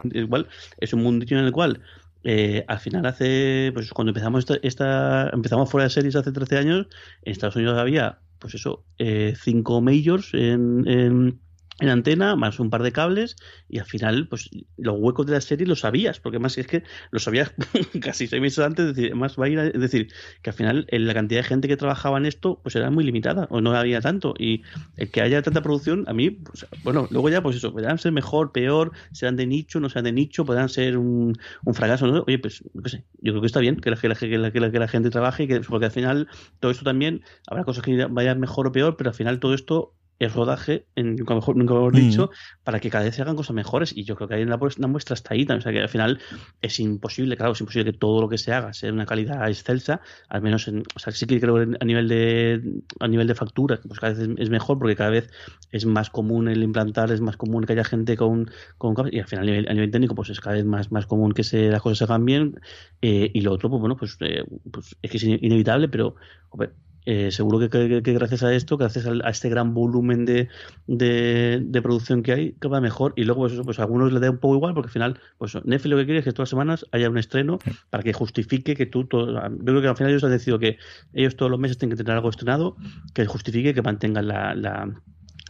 [0.04, 0.46] Igual,
[0.78, 1.80] es un mundillo en el cual
[2.22, 6.58] eh, al final hace, pues cuando empezamos esta, esta, empezamos fuera de series hace 13
[6.58, 6.86] años,
[7.22, 11.40] en Estados Unidos había pues eso, eh, cinco majors en, en,
[11.80, 13.36] en antena, más un par de cables,
[13.68, 16.84] y al final, pues los huecos de la serie los sabías, porque más es que
[17.10, 17.52] lo sabías
[18.00, 20.86] casi seis meses antes, es decir, más va a ir es decir, que al final
[20.90, 24.00] la cantidad de gente que trabajaba en esto, pues era muy limitada, o no había
[24.00, 24.62] tanto, y
[24.96, 28.12] el que haya tanta producción, a mí, pues, bueno, luego ya, pues eso, podrán ser
[28.12, 32.24] mejor, peor, serán de nicho, no sean de nicho, podrán ser un, un fracaso, ¿no?
[32.26, 34.14] Oye, pues, no sé, yo creo que está bien que la, que la,
[34.52, 36.28] que la, que la gente trabaje, que, porque al final
[36.60, 39.94] todo esto también, habrá cosas que vayan mejor o peor, pero al final todo esto
[40.18, 42.30] el rodaje, en, nunca mejor, nunca hemos dicho,
[42.62, 43.96] para que cada vez se hagan cosas mejores.
[43.96, 45.46] Y yo creo que hay una, una muestra hasta ahí.
[45.48, 46.20] O sea, que al final
[46.62, 49.48] es imposible, claro, es imposible que todo lo que se haga sea de una calidad
[49.48, 52.62] excelsa, al menos en, o sea, sí que creo que a nivel de
[53.00, 55.30] a nivel de factura, pues cada vez es, mejor porque cada vez
[55.70, 59.26] es más común el implantar, es más común que haya gente con, con y al
[59.26, 61.68] final a nivel, a nivel técnico pues es cada vez más, más común que se,
[61.68, 62.60] las cosas se hagan bien.
[63.02, 66.16] Eh, y lo otro, pues bueno, pues, eh, pues es que es inevitable, pero
[67.06, 70.48] eh, seguro que, gracias a esto, gracias a, este gran volumen de,
[70.86, 73.12] de, producción que hay, que va mejor.
[73.16, 75.54] Y luego, pues, pues a algunos le da un poco igual, porque al final, pues
[75.64, 77.58] Netflix lo que quiere es que todas las semanas haya un estreno
[77.90, 80.78] para que justifique que tú, todo, yo creo que al final ellos han decidido que
[81.12, 82.76] ellos todos los meses tienen que tener algo estrenado
[83.12, 84.94] que justifique que mantengan la, la,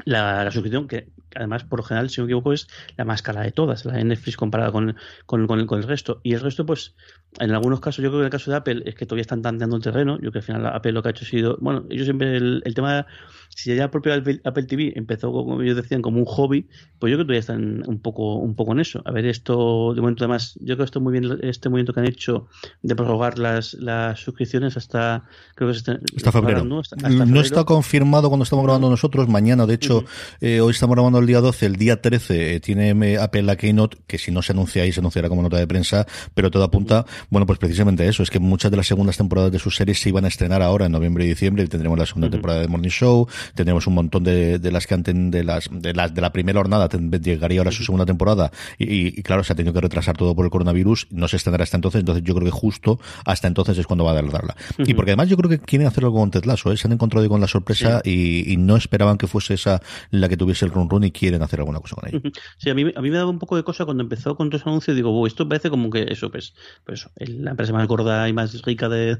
[0.04, 3.42] la suscripción, que además, por lo general, si no me equivoco, es la más cara
[3.42, 6.20] de todas, la de Netflix comparada con, con, con, el, resto.
[6.22, 6.94] Y el resto, pues,
[7.40, 9.42] en algunos casos, yo creo que en el caso de Apple es que todavía están
[9.42, 10.14] tanteando el terreno.
[10.16, 12.36] Yo creo que al final Apple lo que ha hecho ha sido, bueno, ellos siempre,
[12.36, 13.06] el, el tema,
[13.48, 17.16] si ya el propio Apple, TV empezó, como ellos decían, como un hobby, pues yo
[17.16, 19.02] creo que todavía están un poco, un poco en eso.
[19.04, 22.00] A ver, esto, de momento, además, yo creo que esto muy bien, este movimiento que
[22.00, 22.48] han hecho
[22.82, 26.64] de prorrogar las, las suscripciones hasta, creo que está, febrero.
[26.64, 26.80] ¿no?
[26.80, 29.83] está confirmado cuando estamos grabando nosotros, mañana, de hecho,
[30.40, 33.98] eh, hoy estamos grabando el día 12, el día 13 eh, tiene Apple la Keynote,
[34.06, 37.04] que si no se anuncia ahí, se anunciará como nota de prensa, pero todo apunta,
[37.30, 40.08] bueno, pues precisamente eso, es que muchas de las segundas temporadas de sus series se
[40.08, 42.88] iban a estrenar ahora en noviembre y diciembre, y tendremos la segunda temporada de Morning
[42.88, 46.32] Show, tendremos un montón de, de las que antes de las, de las de la
[46.32, 50.34] primera jornada llegaría ahora su segunda temporada, y, claro, se ha tenido que retrasar todo
[50.34, 53.78] por el coronavirus, no se estrenará hasta entonces, entonces yo creo que justo hasta entonces
[53.78, 54.56] es cuando va a darla.
[54.78, 56.76] Y porque además yo creo que quieren hacerlo con Ted Lasso, ¿eh?
[56.76, 59.73] se han encontrado con la sorpresa y, y, no esperaban que fuese esa
[60.10, 62.20] la que tuviese el run run y quieren hacer alguna cosa con ella.
[62.58, 64.62] Sí, a mí, a mí me daba un poco de cosa cuando empezó con todos
[64.62, 64.96] los anuncios.
[64.96, 68.88] Digo, esto parece como que eso, pues, pues la empresa más gorda y más rica
[68.88, 69.16] de,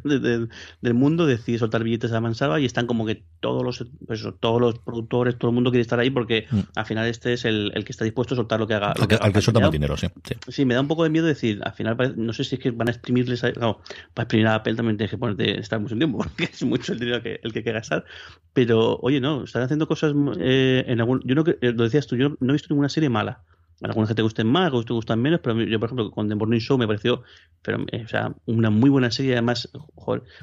[0.80, 4.60] del mundo decide soltar billetes a mansalva y están como que todos los, pues, todos
[4.60, 6.60] los productores, todo el mundo quiere estar ahí porque mm.
[6.74, 8.92] al final este es el, el, que está dispuesto a soltar lo que haga.
[8.92, 10.06] al que, suelta más dinero, sí,
[10.48, 12.70] sí, me da un poco de miedo decir, al final, no sé si es que
[12.70, 13.42] van a exprimirles.
[13.58, 13.80] No,
[14.14, 16.98] para exprimir a Apple también tienes que ponerte, estar mucho tiempo porque es mucho el
[16.98, 18.04] dinero que, el que hay que gastar.
[18.52, 20.14] Pero, oye, no, están haciendo cosas
[20.44, 21.22] eh, en algún.
[21.24, 23.42] Yo no, lo decías tú, yo no he visto ninguna serie mala
[23.82, 26.28] algunos que te gusten más, otros que te gustan menos, pero yo, por ejemplo, con
[26.28, 27.22] The Morning Show me pareció
[27.64, 29.70] pero, eh, o sea, una muy buena serie, además,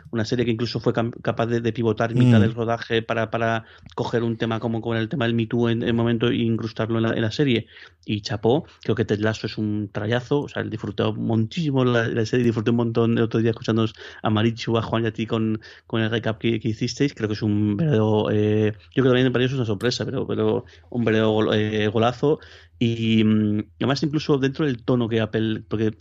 [0.09, 2.41] una serie que incluso fue capaz de, pivotar mitad mm.
[2.41, 5.83] del rodaje para, para coger un tema como con el tema del Me Too en
[5.83, 7.67] el momento e incrustarlo en la, serie.
[8.05, 12.43] Y chapó, creo que Ted Lasso es un trayazo, o sea, disfruté muchísimo la, serie,
[12.43, 15.61] disfruté un montón el otro día escuchándonos a Marichu, a Juan y a ti con,
[15.85, 19.31] con el recap que, hicisteis, creo que es un verdadero, eh, yo creo que también
[19.31, 22.39] para ellos es una sorpresa, pero, pero un verdadero eh, golazo
[22.83, 25.95] y mm, además incluso dentro del tono que Apple, porque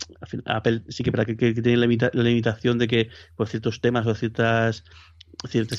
[0.45, 4.07] Apple sí que, para que, que tiene la, la, limitación de que por ciertos temas
[4.07, 4.83] o ciertas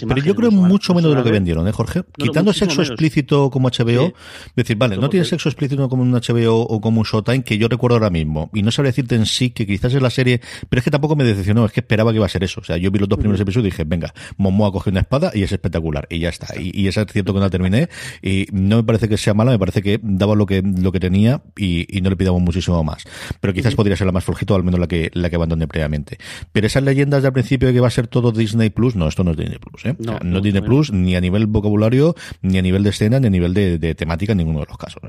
[0.08, 2.02] pero yo creo mucho menos de lo que vendieron, ¿eh, Jorge?
[2.16, 4.12] Quitando sexo explícito como HBO,
[4.56, 7.68] decir, vale, no tiene sexo explícito como un HBO o como un Showtime que yo
[7.68, 8.50] recuerdo ahora mismo.
[8.52, 11.16] Y no sabría decirte en sí que quizás es la serie, pero es que tampoco
[11.16, 12.60] me decepcionó, es que esperaba que iba a ser eso.
[12.60, 15.30] O sea, yo vi los dos primeros episodios y dije, venga, Momoa coge una espada
[15.34, 16.06] y es espectacular.
[16.10, 16.58] Y ya está.
[16.60, 17.88] Y, y es cierto que no la terminé.
[18.20, 21.00] Y no me parece que sea mala, me parece que daba lo que, lo que
[21.00, 23.04] tenía y, no le pidamos muchísimo más.
[23.40, 25.68] Pero quizás podría ser la más flojita o al menos la que, la que abandoné
[25.68, 26.18] previamente.
[26.52, 29.22] Pero esas leyendas del principio de que va a ser todo Disney Plus, no, esto
[29.22, 29.96] no es Disney Plus, ¿eh?
[29.98, 33.30] No, no, tiene Plus ni a nivel vocabulario, ni a nivel de escena, ni a
[33.30, 35.02] nivel de, temática en ninguno de los casos.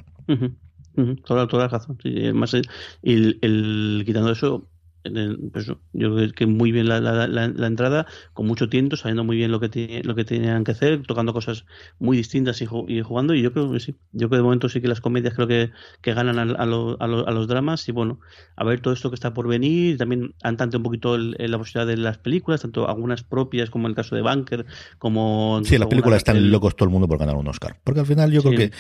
[1.26, 1.98] toda, toda la razón.
[2.34, 4.68] más el, el, quitando eso,
[5.52, 9.36] pues, yo creo que muy bien la, la, la, entrada, con mucho tiento, sabiendo muy
[9.36, 11.66] bien lo que lo que tenían que hacer, tocando cosas
[12.00, 13.34] muy distintas y, jugando.
[13.34, 15.48] Y yo creo que sí, yo creo que de momento sí que las comedias creo
[15.48, 17.88] que, que ganan a, a, a, los dramas.
[17.90, 18.20] Y bueno,
[18.56, 19.98] a ver todo esto que está por venir.
[19.98, 23.96] También han tanto un poquito la posibilidad de las películas, tanto algunas propias como el
[23.96, 24.66] caso de Bunker,
[25.00, 25.62] como.
[25.64, 27.78] Sí, las películas están locos todo el mundo por ganar un Oscar.
[27.84, 28.72] Porque al final yo creo que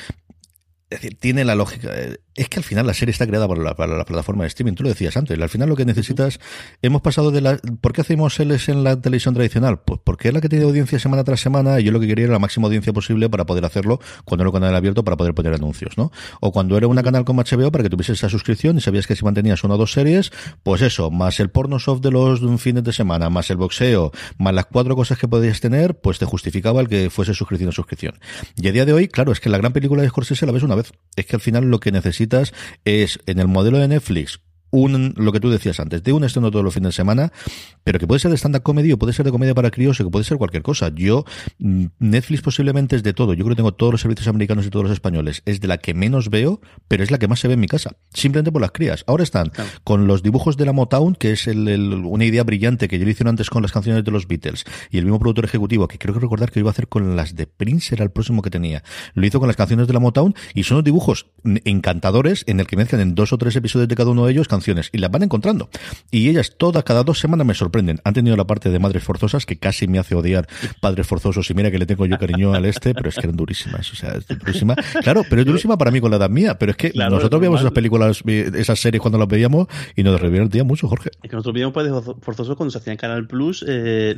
[1.01, 1.89] decir, tiene la lógica.
[1.93, 4.47] Eh, es que al final la serie está creada para la, para la, plataforma de
[4.47, 4.73] streaming.
[4.73, 5.39] Tú lo decías antes.
[5.39, 6.39] Al final lo que necesitas.
[6.81, 7.57] Hemos pasado de la.
[7.57, 9.81] ¿Por qué hacemos L's en la televisión tradicional?
[9.81, 12.25] Pues porque es la que tiene audiencia semana tras semana y yo lo que quería
[12.25, 15.33] era la máxima audiencia posible para poder hacerlo cuando era un canal abierto para poder
[15.33, 16.11] poner anuncios, ¿no?
[16.41, 19.15] O cuando era una canal como HBO para que tuviese esa suscripción y sabías que
[19.15, 20.31] si mantenías una o dos series,
[20.63, 24.53] pues eso, más el porno soft de los fines de semana, más el boxeo, más
[24.53, 28.19] las cuatro cosas que podías tener, pues te justificaba el que fuese suscripción a suscripción.
[28.55, 30.63] Y a día de hoy, claro, es que la gran película de Scorsese la ves
[30.63, 30.82] una vez
[31.15, 32.53] es que al final lo que necesitas
[32.85, 34.39] es en el modelo de Netflix
[34.73, 37.31] un, lo que tú decías antes, de un estreno todos los fines de semana,
[37.83, 40.03] pero que puede ser de stand-up comedy o puede ser de comedia para críos o
[40.03, 40.89] que puede ser cualquier cosa.
[40.95, 41.25] Yo,
[41.59, 43.35] mm, Netflix posiblemente es de todo.
[43.35, 45.43] Yo creo que tengo todos los servicios americanos y todos los españoles.
[45.45, 47.67] Es de la que menos veo, pero es la que más se ve en mi
[47.67, 47.97] casa.
[48.13, 49.03] Simplemente por las crías.
[49.05, 49.51] Ahora están
[49.83, 51.67] con los dibujos de la Motown, que es el,
[52.05, 54.97] una idea brillante que yo le hicieron antes con las canciones de los Beatles, y
[54.97, 57.45] el mismo productor ejecutivo, que creo que recordar que iba a hacer con las de
[57.45, 58.83] Prince, era el próximo que tenía.
[59.13, 62.65] Lo hizo con las canciones de la Motown y son los dibujos encantadores en el
[62.65, 64.97] que mezclan en dos o tres episodios de cada uno de ellos canciones canciones y
[64.97, 65.69] las van encontrando.
[66.09, 67.99] Y ellas todas, cada dos semanas me sorprenden.
[68.03, 70.47] Han tenido la parte de Madres Forzosas que casi me hace odiar
[70.79, 73.35] Padres Forzosos y mira que le tengo yo cariño al este, pero es que eran
[73.35, 73.91] durísimas.
[73.91, 74.75] O sea, es durísima.
[75.03, 77.59] Claro, pero es durísima para mí con la edad mía, pero es que nosotros veíamos
[77.59, 81.09] esas películas, esas series cuando las veíamos y nos día mucho, Jorge.
[81.21, 84.15] Es que nosotros veíamos Padres Forzosos cuando se hacía en Canal Plus eh,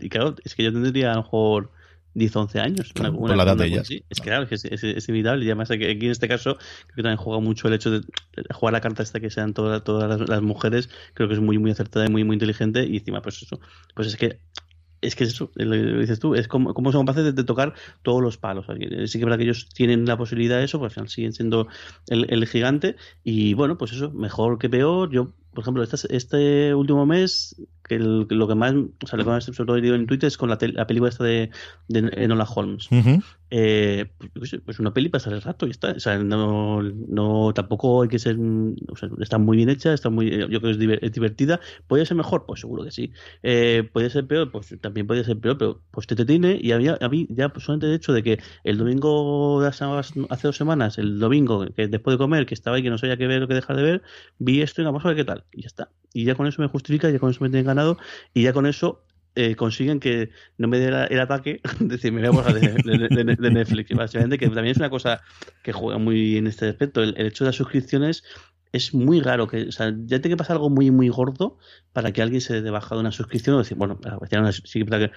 [0.00, 1.70] y claro, es que yo tendría a lo mejor
[2.14, 2.92] 10, 11 años.
[2.92, 3.90] por la edad de ellas.
[3.90, 5.44] Es que claro, es, es, inevitable.
[5.44, 8.02] Y además aquí en este caso creo que también juega mucho el hecho de
[8.52, 10.88] jugar la carta esta que sean todas, todas las, mujeres.
[11.14, 12.86] Creo que es muy, muy acertada y muy, muy inteligente.
[12.86, 13.60] Y encima, pues eso.
[13.94, 14.38] Pues es que
[15.00, 18.38] es que eso, lo dices tú, es como, como son capaces de, tocar todos los
[18.38, 18.64] palos.
[18.66, 21.32] Sí que es verdad que ellos tienen la posibilidad de eso, pues al final siguen
[21.34, 21.68] siendo
[22.08, 22.96] el, el gigante.
[23.22, 25.10] Y bueno, pues eso, mejor que peor.
[25.10, 27.56] Yo por ejemplo, este, este último mes,
[27.88, 30.48] que lo que más, o sea, lo que más sobre todo en Twitter es con
[30.48, 31.50] la, la película esta de,
[31.88, 32.88] de Enola Holmes.
[33.50, 35.92] eh, pues, pues, una peli pasar el rato y está.
[35.92, 40.10] O sea, no, no, tampoco hay que ser, o sea, está muy bien hecha, está
[40.10, 41.60] muy, yo creo que es, divertida.
[41.86, 42.46] ¿Puede ser mejor?
[42.46, 43.12] Pues seguro que sí.
[43.42, 44.50] Eh, ¿Puede ser peor?
[44.50, 47.86] Pues también puede ser peor, pero pues te, tiene y había, a mí ya solamente
[47.86, 52.18] el hecho de que el domingo de hace dos semanas, el domingo, que después de
[52.18, 54.02] comer, que estaba ahí que no sabía qué ver o qué dejar de ver,
[54.38, 55.90] vi esto y vamos a ver qué tal y ya está.
[56.12, 57.98] Y ya con eso me justifica, ya con eso me tienen ganado
[58.32, 59.04] y ya con eso
[59.36, 63.50] eh, consiguen que no me dé el ataque de decir, me voy a borrar de,
[63.50, 63.90] Netflix.
[63.94, 65.22] Básicamente, que también es una cosa
[65.62, 67.02] que juega muy en este aspecto.
[67.02, 68.22] El hecho de las suscripciones
[68.74, 71.58] es muy raro que, o sea, ya tiene que pasar algo muy, muy gordo
[71.92, 74.00] para que alguien se dé baja de una suscripción o decir, bueno,
[74.50, 75.10] sí que en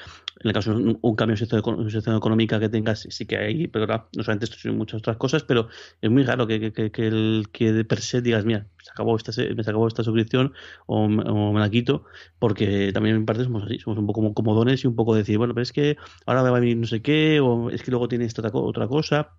[0.43, 4.23] el caso de un, cambio de situación económica que tengas, sí que hay, pero no
[4.23, 5.69] solamente esto, sino muchas otras cosas, pero
[6.01, 9.15] es muy raro que, que, que el que de per se digas, mira, se acabó
[9.15, 10.53] esta, me se acabó esta suscripción
[10.85, 12.05] o, me la quito,
[12.37, 15.39] porque también en parte somos así, somos un poco como comodones y un poco decir,
[15.39, 18.07] bueno, pero es que ahora va a venir no sé qué, o es que luego
[18.07, 19.31] tiene esta otra cosa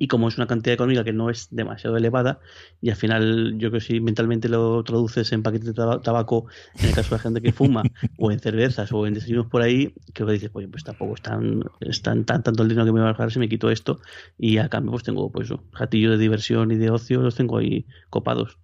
[0.00, 2.40] y como es una cantidad económica que no es demasiado elevada
[2.80, 6.46] y al final yo creo que si mentalmente lo traduces en paquetes de tabaco
[6.80, 7.82] en el caso de la gente que fuma
[8.16, 12.24] o en cervezas o en desayunos por ahí creo que dices pues tampoco es tan,
[12.24, 14.00] tan, tanto el dinero que me va a bajar si me quito esto
[14.38, 17.58] y a cambio pues tengo pues un jatillo de diversión y de ocio los tengo
[17.58, 18.56] ahí copados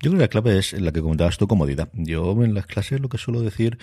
[0.00, 1.88] yo creo que la clave es la que comentabas tú, comodidad.
[1.92, 3.78] Yo en las clases lo que suelo decir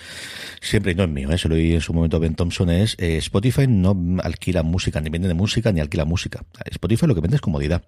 [0.60, 1.38] siempre, y no es mío, ¿eh?
[1.38, 5.00] se lo oí en su momento a Ben Thompson, es eh, Spotify no alquila música,
[5.00, 6.44] ni vende de música, ni alquila música.
[6.66, 7.82] Spotify lo que vende es comodidad.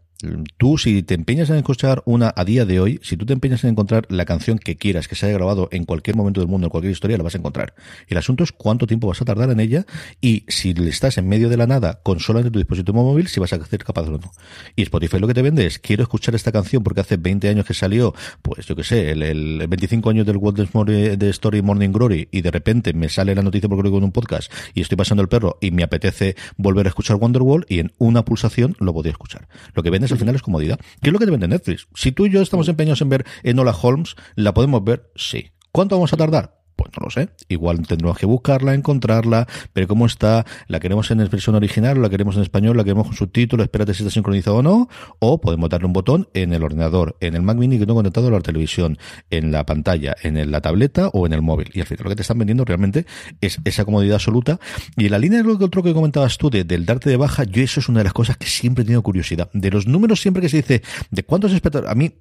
[0.59, 3.65] Tú, si te empeñas en escuchar una a día de hoy, si tú te empeñas
[3.65, 6.67] en encontrar la canción que quieras, que se haya grabado en cualquier momento del mundo,
[6.67, 7.75] en cualquier historia, la vas a encontrar.
[8.07, 9.87] El asunto es cuánto tiempo vas a tardar en ella
[10.21, 13.53] y si estás en medio de la nada con solamente tu dispositivo móvil, si vas
[13.53, 14.33] a ser capaz o no.
[14.77, 17.65] Y Spotify lo que te vende es, quiero escuchar esta canción porque hace 20 años
[17.65, 22.29] que salió, pues yo que sé, el, 25 años del World de Story Morning Glory
[22.31, 25.23] y de repente me sale la noticia porque lo en un podcast y estoy pasando
[25.23, 29.11] el perro y me apetece volver a escuchar Wonderwall y en una pulsación lo podía
[29.11, 29.49] escuchar.
[29.75, 30.79] Lo que vendes al final es comodidad.
[31.03, 31.89] ¿Qué es lo que te vende Netflix?
[31.97, 35.11] Si tú y yo estamos empeñados en ver Enola Holmes, ¿la podemos ver?
[35.17, 35.51] Sí.
[35.73, 36.60] ¿Cuánto vamos a tardar?
[36.81, 37.29] Pues no lo sé.
[37.49, 40.47] Igual tendremos que buscarla, encontrarla, ver cómo está.
[40.67, 42.75] ¿La queremos en versión original la queremos en español?
[42.75, 43.65] ¿La queremos con subtítulos?
[43.65, 44.89] Espérate si está sincronizado o no.
[45.19, 48.29] O podemos darle un botón en el ordenador, en el Mac Mini que tengo conectado
[48.29, 48.97] a la televisión,
[49.29, 51.71] en la pantalla, en la tableta o en el móvil.
[51.75, 53.05] Y al final lo que te están vendiendo realmente
[53.43, 54.59] es esa comodidad absoluta.
[54.97, 57.19] Y en la línea de lo que otro que comentabas tú, de, del darte de
[57.19, 59.51] baja, yo eso es una de las cosas que siempre he tenido curiosidad.
[59.53, 62.15] De los números siempre que se dice de cuántos espectadores, a mí,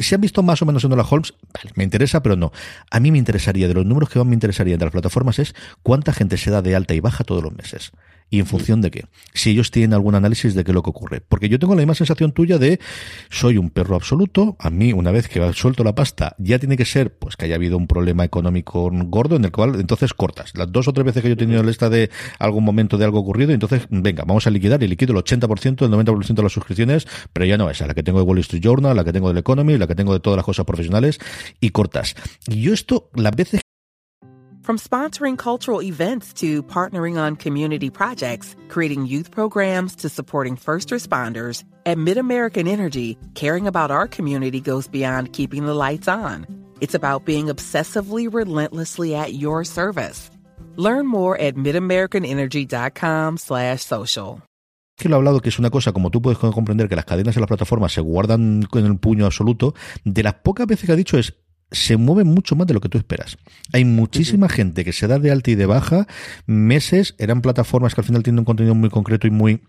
[0.00, 2.50] si han visto más o menos en la Holmes, vale, me interesa, pero no.
[2.90, 5.54] A mí me interesaría de los números que más me interesaría de las plataformas es
[5.82, 7.92] cuánta gente se da de alta y baja todos los meses.
[8.32, 9.04] ¿Y en función de qué?
[9.34, 11.20] Si ellos tienen algún análisis de qué es lo que ocurre.
[11.20, 12.78] Porque yo tengo la misma sensación tuya de
[13.28, 14.56] soy un perro absoluto.
[14.60, 17.56] A mí, una vez que suelto la pasta, ya tiene que ser pues que haya
[17.56, 20.52] habido un problema económico gordo en el cual entonces cortas.
[20.54, 23.18] Las dos o tres veces que yo he tenido lista de algún momento de algo
[23.18, 27.08] ocurrido, entonces venga, vamos a liquidar y liquido el 80%, el 90% de las suscripciones,
[27.32, 29.38] pero ya no esa, la que tengo de Wall Street Journal, la que tengo del
[29.38, 31.18] Economy, la que tengo de todas las cosas profesionales
[31.60, 32.14] y cortas.
[32.46, 33.60] Y yo esto, las veces
[34.62, 40.90] From sponsoring cultural events to partnering on community projects, creating youth programs to supporting first
[40.90, 46.46] responders, at MidAmerican Energy, caring about our community goes beyond keeping the lights on.
[46.80, 50.30] It's about being obsessively relentlessly at your service.
[50.76, 54.42] Learn more at midamericanenergy.com slash social.
[55.00, 57.34] que lo he hablado, que es una cosa, como tú puedes comprender, que las cadenas
[57.34, 60.96] en las plataformas se guardan con el puño absoluto, de las pocas veces que ha
[60.96, 61.34] dicho es,
[61.70, 63.38] se mueve mucho más de lo que tú esperas.
[63.72, 66.06] Hay muchísima gente que se da de alta y de baja
[66.46, 69.60] meses, eran plataformas que al final tienen un contenido muy concreto y muy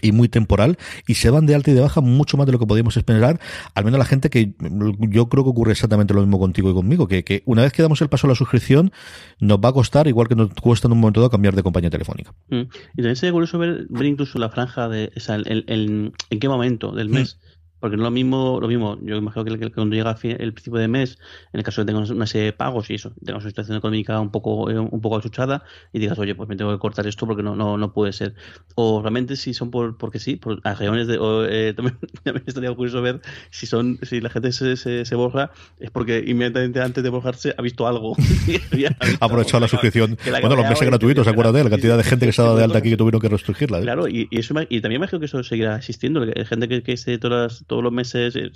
[0.00, 2.58] y muy temporal y se van de alta y de baja mucho más de lo
[2.58, 3.40] que podíamos esperar,
[3.74, 4.54] al menos la gente que
[5.00, 7.82] yo creo que ocurre exactamente lo mismo contigo y conmigo, que, que una vez que
[7.82, 8.92] damos el paso a la suscripción
[9.40, 11.90] nos va a costar, igual que nos cuesta en un momento dado cambiar de compañía
[11.90, 12.32] telefónica.
[12.48, 12.60] Mm.
[12.60, 16.92] Y también sería curioso ver, ver incluso la franja de, o el, en qué momento
[16.92, 17.38] del mes.
[17.80, 20.88] Porque no es lo mismo, lo mismo, yo imagino que, cuando llega el principio de
[20.88, 21.18] mes,
[21.52, 23.78] en el caso de que tengas una serie de pagos y eso, tengas una situación
[23.78, 27.06] económica un poco, eh, un poco achuchada y digas, oye, pues me tengo que cortar
[27.06, 28.34] esto porque no, no, no puede ser.
[28.74, 32.74] O realmente si son por, porque sí, por reuniones de, o, eh, también, también, estaría
[32.74, 37.02] curioso ver si son, si la gente se, se, se, borra, es porque inmediatamente antes
[37.04, 38.16] de borrarse ha visto algo.
[39.20, 40.18] ha aprovechado la suscripción.
[40.40, 42.78] bueno, los meses gratuitos, acuérdate, la cantidad de gente que se ha dado de alta
[42.78, 43.78] aquí que tuvieron que restringirla.
[43.78, 43.82] ¿eh?
[43.82, 47.18] Claro, y, y, eso, y también imagino que eso seguirá existiendo, gente que, que esté
[47.18, 48.50] todas todos los meses, eh,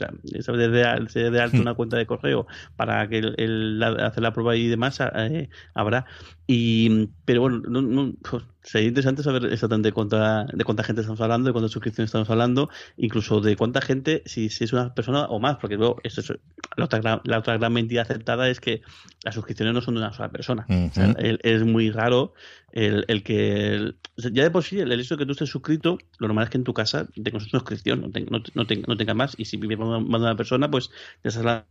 [0.49, 1.61] o de, de, de alta hmm.
[1.61, 6.07] una cuenta de correo para que el, hacer la prueba y demás, eh, habrá.
[6.49, 11.21] Y, pero bueno, no, pues, sería interesante saber exactamente de cuánta, de cuánta gente estamos
[11.21, 15.27] hablando, de cuántas suscripciones estamos hablando, incluso de cuánta gente, si, si es una persona
[15.27, 16.33] o más, porque luego esto es,
[16.77, 18.83] la, otra gran, la otra gran mentira aceptada es que
[19.23, 20.67] las suscripciones no son de una sola persona.
[20.69, 22.35] es muy raro
[22.73, 23.95] el, el que.
[24.17, 26.59] ya de por sí, el, hecho de que tú estés suscrito, lo normal es que
[26.59, 29.35] en tu casa tengas una suscripción, no, no, no, no tenga más.
[29.39, 30.91] Y si vive más de una persona, pues
[31.23, 31.67] sabes la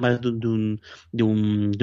[0.00, 0.80] más de un, de, un,
[1.12, 1.22] de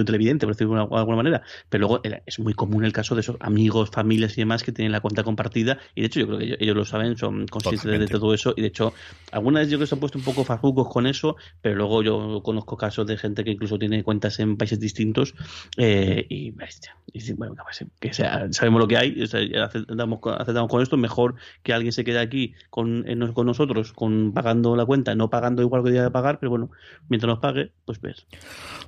[0.02, 1.44] un, televidente, por decirlo de alguna manera.
[1.70, 4.92] Pero luego es muy común el caso de esos amigos, familias y demás que tienen
[4.92, 5.78] la cuenta compartida.
[5.94, 8.54] Y de hecho, yo creo que ellos, lo saben, son conscientes de todo eso.
[8.58, 8.94] Y de hecho,
[9.32, 12.42] algunas yo creo que se han puesto un poco farrucos con eso, pero luego yo
[12.44, 15.36] conozco casos de gente que incluso tiene cuentas en países distintos.
[15.78, 16.54] Eh, y,
[17.14, 17.56] y, bueno,
[18.00, 20.98] que sea, sabemos lo que hay, aceptamos, aceptamos, con esto.
[20.98, 25.62] Mejor que alguien se quede aquí con, con nosotros, con pagando la cuenta, no pagando
[25.62, 26.72] igual que debía de pagar, pero bueno
[27.12, 28.26] mientras nos pague, pues ves.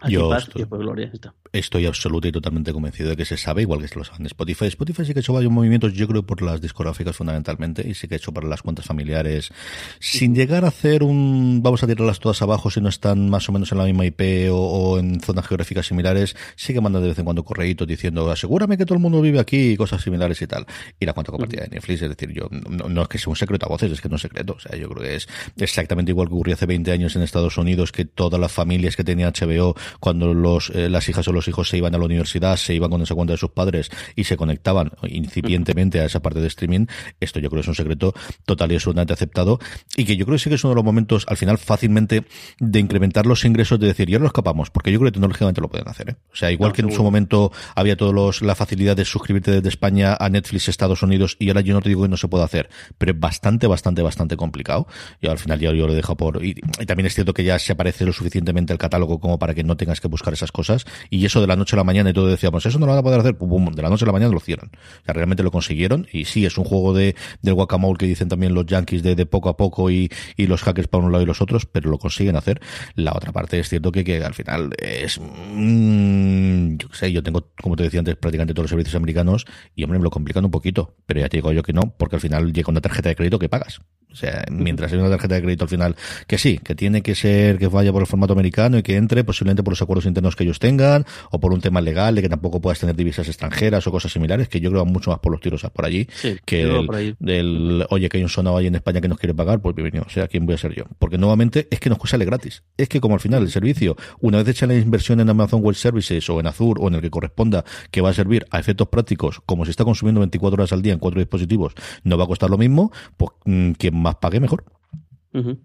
[0.07, 1.11] Yo estoy, gloria,
[1.51, 4.65] estoy absoluto y totalmente convencido de que se sabe, igual que se lo saben Spotify.
[4.67, 8.07] Spotify sí que ha hecho varios movimientos, yo creo, por las discográficas fundamentalmente, y sí
[8.07, 9.51] que ha hecho para las cuentas familiares,
[9.99, 13.51] sin llegar a hacer un, vamos a tirarlas todas abajo si no están más o
[13.51, 17.19] menos en la misma IP o, en zonas geográficas similares, sí que mandan de vez
[17.19, 20.47] en cuando correitos diciendo, asegúrame que todo el mundo vive aquí y cosas similares y
[20.47, 20.65] tal.
[20.97, 23.65] Y la cuenta compartida de Netflix, es decir, yo, no, es que sea un secreto
[23.65, 24.53] a voces, es que no es secreto.
[24.53, 27.57] O sea, yo creo que es exactamente igual que ocurrió hace 20 años en Estados
[27.57, 31.47] Unidos, que todas las familias que tenía HBO, cuando los, eh, las hijas o los
[31.47, 34.23] hijos se iban a la universidad, se iban con esa cuenta de sus padres y
[34.23, 36.85] se conectaban incipientemente a esa parte de streaming,
[37.19, 38.13] esto yo creo que es un secreto
[38.45, 39.59] total y absolutamente aceptado
[39.95, 42.25] y que yo creo que sí que es uno de los momentos al final fácilmente
[42.59, 45.69] de incrementar los ingresos, de decir, ya lo escapamos, porque yo creo que tecnológicamente lo
[45.69, 46.11] pueden hacer.
[46.11, 46.15] ¿eh?
[46.31, 49.69] O sea, igual que en su momento había todos los, la facilidad de suscribirte desde
[49.69, 52.45] España a Netflix Estados Unidos y ahora yo no te digo que no se pueda
[52.45, 54.87] hacer, pero es bastante, bastante, bastante complicado.
[55.21, 56.43] Y al final ya yo lo dejo por...
[56.43, 59.53] Y, y también es cierto que ya se aparece lo suficientemente el catálogo como para
[59.53, 60.85] que no tengas que buscar esas cosas.
[61.09, 62.99] Y eso de la noche a la mañana y todo decíamos, eso no lo van
[62.99, 64.71] a poder hacer, de la noche a la mañana lo hicieron.
[65.01, 66.07] O sea, realmente lo consiguieron.
[66.11, 69.25] Y sí, es un juego de, del guacamole que dicen también los yankees de, de
[69.25, 71.97] poco a poco y, y los hackers para un lado y los otros, pero lo
[71.97, 72.61] consiguen hacer.
[72.95, 77.51] La otra parte es cierto que, que al final es, mmm, yo sé, yo tengo,
[77.61, 79.45] como te decía antes, prácticamente todos los servicios americanos
[79.75, 82.15] y hombre, me lo complican un poquito, pero ya te digo yo que no, porque
[82.15, 83.81] al final llega una tarjeta de crédito que pagas.
[84.11, 85.95] O sea, mientras hay una tarjeta de crédito al final,
[86.27, 89.23] que sí, que tiene que ser que vaya por el formato americano y que entre
[89.23, 92.29] posiblemente por los acuerdos internos que ellos tengan o por un tema legal de que
[92.29, 95.41] tampoco puedas tener divisas extranjeras o cosas similares, que yo creo mucho más por los
[95.41, 96.07] tiros por allí
[96.45, 99.75] que del, oye, que hay un sonado ahí en España que nos quiere pagar, pues
[99.75, 100.83] bienvenido, o sea, ¿quién voy a ser yo?
[100.99, 102.63] Porque nuevamente es que nos sale gratis.
[102.77, 105.75] Es que como al final el servicio, una vez hecha la inversión en Amazon Web
[105.75, 108.87] Services o en Azure o en el que corresponda, que va a servir a efectos
[108.89, 111.73] prácticos, como se está consumiendo 24 horas al día en cuatro dispositivos,
[112.03, 114.65] no va a costar lo mismo, pues mm, quien más pague mejor.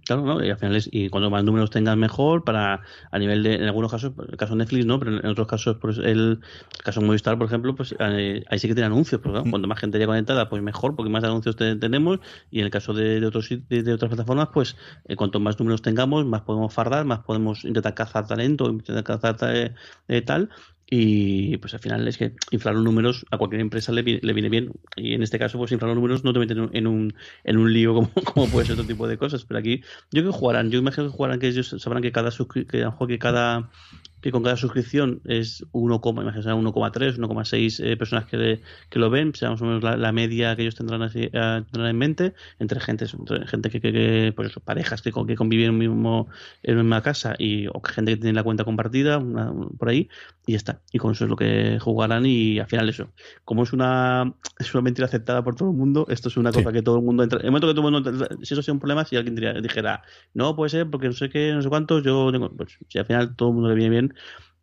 [0.07, 0.43] Claro, ¿no?
[0.43, 3.65] Y al final es, y cuando más números tengas mejor para a nivel de, en
[3.65, 6.41] algunos casos, el caso de Netflix no, pero en otros casos, pues el,
[6.83, 9.51] caso de Movistar, por ejemplo, pues eh, ahí sí que tiene anuncios, mm.
[9.51, 12.19] cuanto más gente haya conectada, pues mejor, porque más anuncios tenemos,
[12.51, 15.83] y en el caso de, de otros de, otras plataformas, pues eh, cuanto más números
[15.83, 19.75] tengamos, más podemos fardar, más podemos intentar cazar talento, intentar cazar
[20.09, 20.49] eh, tal,
[20.91, 24.73] y pues al final es que inflar los números a cualquier empresa le, viene bien.
[24.97, 27.15] Y en este caso, pues inflar los números no te meten en un,
[27.45, 29.45] en un lío como, como puede ser otro tipo de cosas.
[29.45, 32.31] Pero aquí yo creo que jugarán, yo imagino que jugarán que ellos sabrán que cada
[32.31, 33.71] que, que cada
[34.21, 39.51] que con cada suscripción es 1, 1,3, 1,6 eh, personas que, que, lo ven, sea
[39.51, 43.07] más o menos la, media que ellos tendrán, así, eh, tendrán, en mente, entre gente,
[43.13, 46.29] entre gente que, que, pues eso, parejas que, que conviven en, mismo,
[46.63, 49.21] en la misma casa y o gente que tiene la cuenta compartida,
[49.79, 50.09] por ahí,
[50.47, 50.81] y ya está.
[50.93, 53.11] Y con eso es lo que jugarán y al final eso.
[53.45, 56.73] Como es una, es una mentira aceptada por todo el mundo, esto es una cosa
[56.73, 57.39] que todo el mundo entra.
[57.41, 60.03] En el momento que todo el mundo si eso sea un problema, si alguien dijera,
[60.35, 63.07] no puede ser porque no sé qué, no sé cuántos, yo tengo, pues si al
[63.07, 64.08] final todo el mundo le viene bien,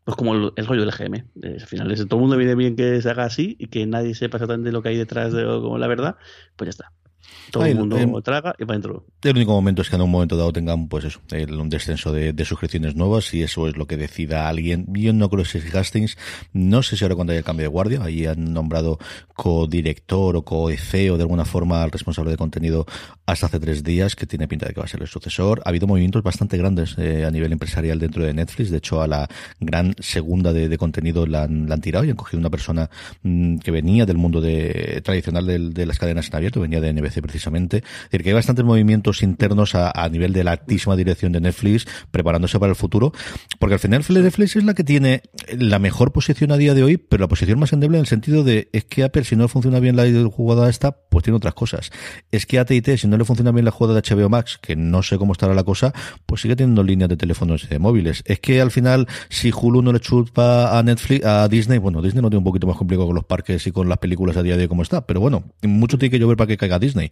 [0.04, 1.26] pues como el, rollo del GM.
[1.44, 4.38] al final, todo el mundo viene bien que se haga así y que nadie sepa
[4.38, 6.18] exactamente lo que hay detrás de como la verdad,
[6.56, 7.05] pues ya está.
[7.52, 9.06] Todo el mundo em, traga y para dentro.
[9.22, 12.46] El único momento es que en un momento dado tengan, pues eso, un descenso de,
[12.46, 14.86] suscripciones nuevas y eso es lo que decida alguien.
[14.90, 16.18] Yo no creo que sea Hastings,
[16.54, 19.00] no sé si ahora cuando haya el cambio de guardia, ahí han nombrado
[19.34, 22.86] co-director o co-CEO de alguna forma al responsable de contenido
[23.26, 25.62] hasta hace tres días, que tiene pinta de que va a ser el sucesor.
[25.66, 29.08] Ha habido movimientos bastante grandes eh, a nivel empresarial dentro de Netflix, de hecho a
[29.08, 29.28] la
[29.60, 32.90] gran segunda de, contenido la han, tirado y han cogido una persona
[33.24, 37.22] mm, que venía del mundo de, tradicional de, las cadenas en abierto, venía de NBC
[37.26, 37.78] precisamente.
[37.78, 41.88] Es decir, que hay bastantes movimientos internos a, nivel de la altísima dirección de Netflix
[42.12, 43.12] preparándose para el futuro,
[43.60, 45.24] porque al final Netflix es la que tiene
[45.58, 48.44] la mejor posición a día de hoy, pero la posición más endeble en el sentido
[48.44, 51.92] de es que Apple si no funciona bien la jugada esta, pues tiene otras cosas.
[52.32, 55.02] Es que AT&T si no le funciona bien la jugada de HBO Max, que no
[55.02, 55.94] sé cómo estará la cosa,
[56.26, 58.24] pues sigue teniendo líneas de teléfonos y de móviles.
[58.26, 62.22] Es que al final si Hulu no le chupa a Netflix, a Disney, bueno, Disney
[62.22, 64.56] no tiene un poquito más complicado con los parques y con las películas a día
[64.56, 67.05] de hoy como está, pero bueno, mucho tiene que llover para que caiga Disney.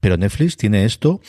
[0.00, 1.20] Pero Netflix tiene esto,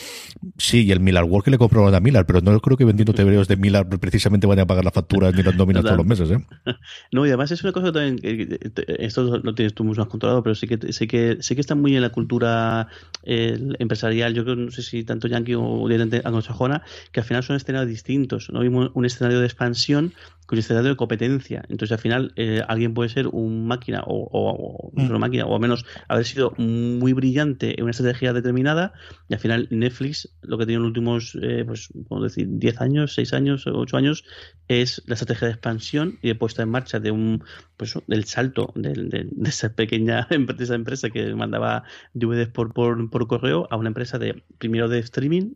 [0.58, 3.12] sí, y el Miller World que le compraron a Miller, pero no creo que vendiendo
[3.12, 6.30] TVOs de Miller precisamente vayan a pagar las facturas ni las nóminas todos los meses,
[6.30, 6.44] ¿eh?
[7.12, 8.60] No, y además es una cosa que también,
[8.98, 11.74] esto lo tienes tú mucho más controlado, pero sí que, sé que, sé que está
[11.74, 12.88] muy en la cultura
[13.24, 17.56] empresarial, yo creo, no sé si tanto Yankee o directamente anglosajona, que al final son
[17.56, 18.60] escenarios distintos, ¿no?
[18.60, 20.12] Vimos un escenario de expansión
[20.46, 21.64] con escenario de competencia.
[21.68, 25.20] Entonces, al final, eh, alguien puede ser un máquina o, o, o una mm.
[25.20, 28.92] máquina, o al menos haber sido muy brillante en una estrategia determinada,
[29.28, 32.80] y al final Netflix, lo que tiene en los últimos, eh, pues, podemos decir, 10
[32.80, 34.24] años, 6 años, 8 años,
[34.68, 37.44] es la estrategia de expansión y de puesta en marcha de un,
[37.76, 41.84] pues, del salto de, de, esa pequeña empresa, empresa que mandaba
[42.14, 45.54] DVDs por, por, por correo a una empresa de, primero de streaming,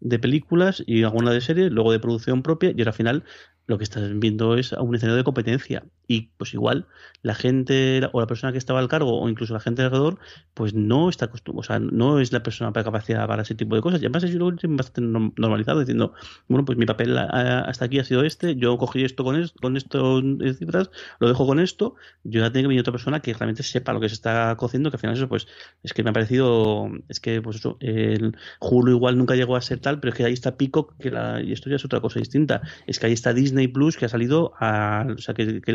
[0.00, 3.24] de películas y alguna de series, luego de producción propia, y ahora al final
[3.66, 5.84] lo que estás viendo es un escenario de competencia.
[6.08, 6.86] Y pues igual
[7.22, 10.18] la gente o la persona que estaba al cargo o incluso la gente alrededor,
[10.54, 13.74] pues no está acostumbrada, o sea, no es la persona para capacidad para ese tipo
[13.74, 14.00] de cosas.
[14.00, 16.14] Y además lo bastante normalizado diciendo,
[16.48, 19.76] bueno, pues mi papel hasta aquí ha sido este, yo cogí esto con, esto, con
[19.76, 20.22] estos
[20.58, 23.92] cifras, lo dejo con esto, yo ya tengo que venir otra persona que realmente sepa
[23.92, 25.48] lo que se está cociendo, que al final eso pues
[25.82, 29.60] es que me ha parecido, es que pues eso, el Hulu igual nunca llegó a
[29.60, 32.00] ser tal, pero es que ahí está Pico, que la, y esto ya es otra
[32.00, 35.60] cosa distinta, es que ahí está Disney Plus que ha salido a, o sea, que,
[35.60, 35.72] que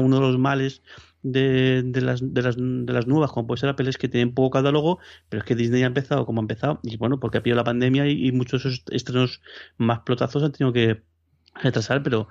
[0.00, 0.82] uno de los males
[1.22, 4.98] de las nuevas, como puede ser Apple, es que tienen poco catálogo,
[5.28, 7.64] pero es que Disney ha empezado como ha empezado, y bueno, porque ha pillado la
[7.64, 9.42] pandemia y, y muchos de esos estrenos
[9.76, 11.02] más plotazos han tenido que
[11.62, 12.28] retrasar, pero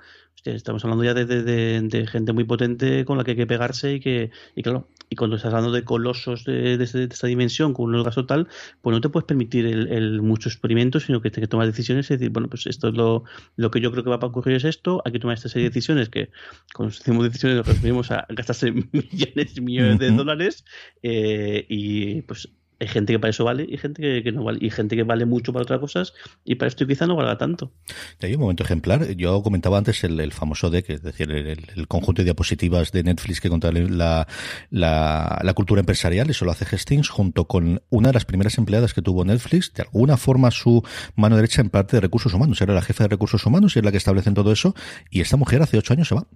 [0.54, 4.30] estamos hablando ya de, gente muy potente con la que hay que pegarse y que,
[4.54, 8.48] y claro, y cuando estás hablando de colosos de, esta dimensión con un gasto tal,
[8.82, 12.14] pues no te puedes permitir el, mucho experimento, sino que tienes que tomar decisiones y
[12.14, 13.24] decir, bueno, pues esto es lo,
[13.56, 15.64] lo que yo creo que va a ocurrir es esto, hay que tomar esta serie
[15.64, 16.30] de decisiones que
[16.74, 20.64] cuando hacemos decisiones nos referimos a gastarse millones y millones de dólares
[21.02, 22.48] eh, y pues
[22.78, 25.24] hay gente que para eso vale y gente que, no vale y gente que vale
[25.24, 26.14] mucho para otras cosas
[26.44, 27.72] y para esto quizá no valga tanto.
[28.20, 29.14] Hay un momento ejemplar.
[29.16, 33.48] Yo comentaba antes el, famoso deck, es decir, el, conjunto de diapositivas de Netflix que
[33.48, 34.26] contra la,
[34.70, 36.28] la, cultura empresarial.
[36.28, 39.72] Eso lo hace Hastings junto con una de las primeras empleadas que tuvo Netflix.
[39.72, 40.82] De alguna forma su
[41.14, 42.60] mano derecha en parte de recursos humanos.
[42.60, 44.74] Era la jefa de recursos humanos y es la que establecen todo eso.
[45.10, 46.26] Y esta mujer hace ocho años se va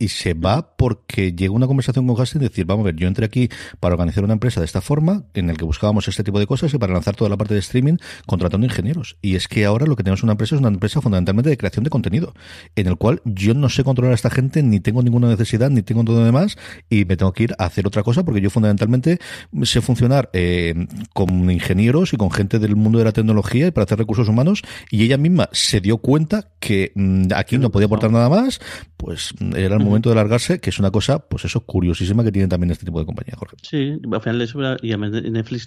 [0.00, 3.06] y se va porque llegó una conversación con Hastings y decir, vamos a ver, yo
[3.06, 6.40] entré aquí para organizar una empresa de esta forma, en el que buscábamos este tipo
[6.40, 9.18] de cosas y para lanzar toda la parte de streaming contratando ingenieros.
[9.20, 11.84] Y es que ahora lo que tenemos una empresa es una empresa fundamentalmente de creación
[11.84, 12.34] de contenido,
[12.76, 15.82] en el cual yo no sé controlar a esta gente, ni tengo ninguna necesidad, ni
[15.82, 16.56] tengo todo lo demás,
[16.88, 19.18] y me tengo que ir a hacer otra cosa porque yo fundamentalmente
[19.64, 23.84] sé funcionar eh, con ingenieros y con gente del mundo de la tecnología y para
[23.84, 28.10] hacer recursos humanos, y ella misma se dio cuenta que mm, aquí no podía aportar
[28.10, 28.60] nada más,
[28.96, 32.48] pues era el momento de largarse, que es una cosa, pues eso, curiosísima que tiene
[32.48, 33.56] también este tipo de compañía, Jorge.
[33.62, 35.66] Sí, al final eso, y además Netflix,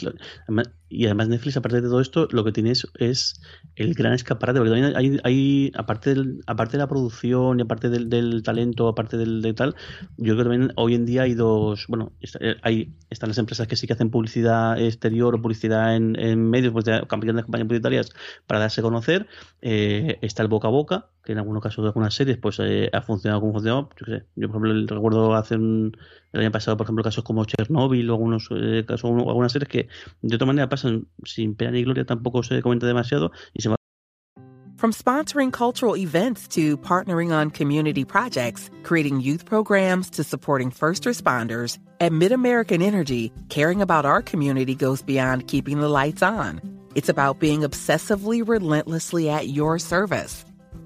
[0.89, 3.41] y además Netflix, aparte de todo esto, lo que tiene es,
[3.75, 7.89] el gran escaparate, porque también hay, hay aparte, del, aparte de la producción y aparte
[7.89, 9.75] del, talento, aparte del de tal,
[10.17, 13.67] yo creo que también hoy en día hay dos, bueno, eh, hay, están las empresas
[13.67, 18.09] que sí que hacen publicidad exterior o publicidad en, medios, pues de campañas, campañas publicitarias
[18.47, 19.27] para darse a conocer,
[19.61, 22.89] eh, está el boca a boca, que en algunos casos de algunas series pues eh,
[22.91, 23.89] ha funcionado como funcionó.
[23.99, 25.95] Yo, sé, yo por ejemplo recuerdo hace un,
[26.33, 29.87] el año pasado, por ejemplo, casos como Chernobyl o algunos eh, casos, algunas series que
[30.21, 33.75] de otra manera pasan sin pena ni gloria, tampoco se comenta demasiado y se va
[34.83, 41.05] From sponsoring cultural events to partnering on community projects, creating youth programs to supporting first
[41.05, 46.59] responders, at MidAmerican Energy, caring about our community goes beyond keeping the lights on.
[46.95, 50.43] It's about being obsessively relentlessly at your service.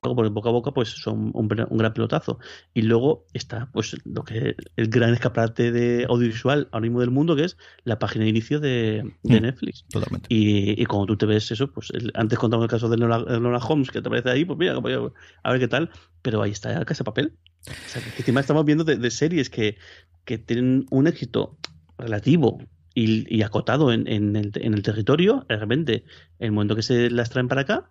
[0.00, 2.38] por boca a boca, pues son un, un, gran pelotazo.
[2.72, 7.36] Y luego está pues lo que el gran escaparate de audiovisual ahora mismo del mundo,
[7.36, 9.84] que es la página de inicio de, de mm, Netflix.
[9.90, 10.26] Totalmente.
[10.30, 13.58] Y, y, cuando tú te ves eso, pues el, antes contamos el caso de Nora,
[13.58, 15.90] Holmes, que te aparece ahí, pues mira, a ver qué tal,
[16.22, 17.32] pero ahí está la casa de papel.
[17.68, 19.76] O sea, que encima estamos viendo de, de series que,
[20.24, 21.58] que tienen un éxito
[21.98, 22.58] relativo
[22.94, 26.04] y, y acotado en, en, el, en, el, territorio, realmente,
[26.38, 27.90] el momento que se las traen para acá,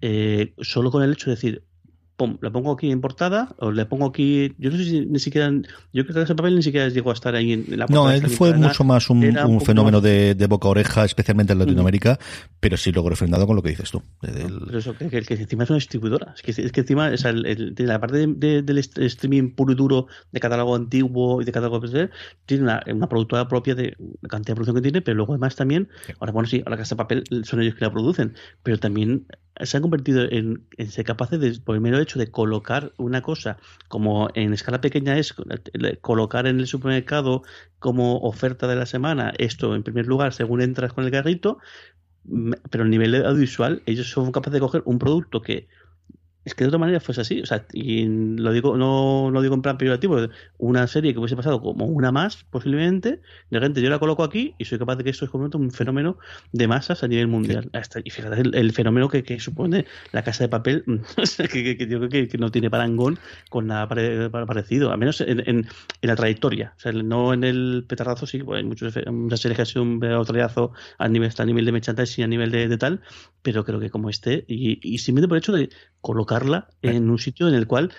[0.00, 1.64] eh, solo con el hecho de decir,
[2.16, 4.54] pum, la pongo aquí en portada, o le pongo aquí.
[4.58, 5.50] Yo no sé si ni siquiera.
[5.92, 8.08] Yo creo que ese papel ni siquiera llegó a estar ahí en, la portada.
[8.08, 10.02] No, él fue mucho más un, un, un fenómeno más...
[10.02, 12.54] de, de, boca a oreja, especialmente en Latinoamérica, mm.
[12.60, 14.02] pero sí luego refrendado con lo que dices tú.
[14.22, 14.60] Del...
[14.66, 16.34] Pero eso, que, que, que, encima es una distribuidora.
[16.34, 19.50] Es que, es que encima, o sea, el, el, la parte de, de, del streaming
[19.50, 21.80] puro y duro de catálogo antiguo y de catálogo
[22.46, 25.54] tiene una, una productora propia de la cantidad de producción que tiene, pero luego además
[25.54, 25.88] también.
[26.06, 26.12] Sí.
[26.18, 29.26] Ahora, bueno, sí, ahora Casa de Papel son ellos que la producen, pero también
[29.64, 33.58] se han convertido en, ser capaces de, por el mero hecho de colocar una cosa
[33.88, 35.34] como en escala pequeña es
[36.00, 37.42] colocar en el supermercado
[37.78, 41.58] como oferta de la semana esto en primer lugar según entras con el carrito
[42.70, 45.68] pero a nivel audiovisual ellos son capaces de coger un producto que
[46.46, 49.56] es que de otra manera fuese así, o sea, y lo digo, no lo digo
[49.56, 50.28] en plan peyorativo,
[50.58, 53.20] una serie que hubiese pasado como una más, posiblemente,
[53.50, 55.70] de repente yo la coloco aquí y soy capaz de que esto es como un
[55.72, 56.18] fenómeno
[56.52, 57.68] de masas a nivel mundial.
[57.90, 58.00] Sí.
[58.04, 60.84] y fíjate el, el fenómeno que, que, supone la casa de papel,
[61.52, 63.18] que, que, yo creo que, no tiene parangón
[63.50, 65.66] con nada pare, parecido, al menos en, en, en,
[66.00, 69.62] la trayectoria, o sea, no en el petardazo, sí, pues hay muchos, muchas series que
[69.62, 73.00] han sido un petardazo a nivel, a nivel de merchandising, a nivel de, de tal,
[73.42, 75.70] pero creo que como este, y, y simplemente por el hecho de
[76.38, 77.92] colocarla en un sitio en el cual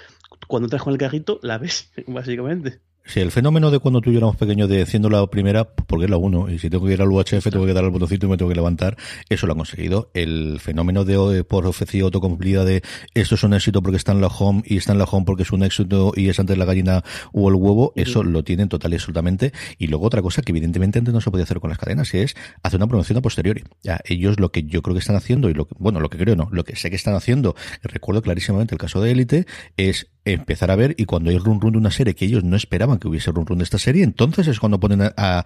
[0.47, 2.81] cuando entras con el carrito la ves, básicamente.
[3.07, 6.05] Sí, el fenómeno de cuando tú y yo éramos pequeños de haciendo la primera, porque
[6.05, 8.25] es la uno, y si tengo que ir al UHF tengo que dar al botoncito
[8.25, 8.97] y me tengo que levantar,
[9.29, 10.11] eso lo han conseguido.
[10.13, 12.81] El fenómeno de por profecía autocumplida de
[13.13, 15.43] esto es un éxito porque está en la home y está en la home porque
[15.43, 17.01] es un éxito y es antes la gallina
[17.31, 19.53] o el huevo, eso lo tienen total y absolutamente.
[19.77, 22.17] Y luego otra cosa que evidentemente antes no se podía hacer con las cadenas y
[22.17, 23.63] es hacer una promoción a posteriori.
[23.83, 26.17] Ya, ellos lo que yo creo que están haciendo y lo que, bueno, lo que
[26.17, 29.45] creo no, lo que sé que están haciendo, recuerdo clarísimamente el caso de Élite,
[29.77, 32.57] es empezar a ver y cuando hay run run de una serie que ellos no
[32.57, 35.45] esperaban que hubiese run run de esta serie, entonces es cuando ponen a, a,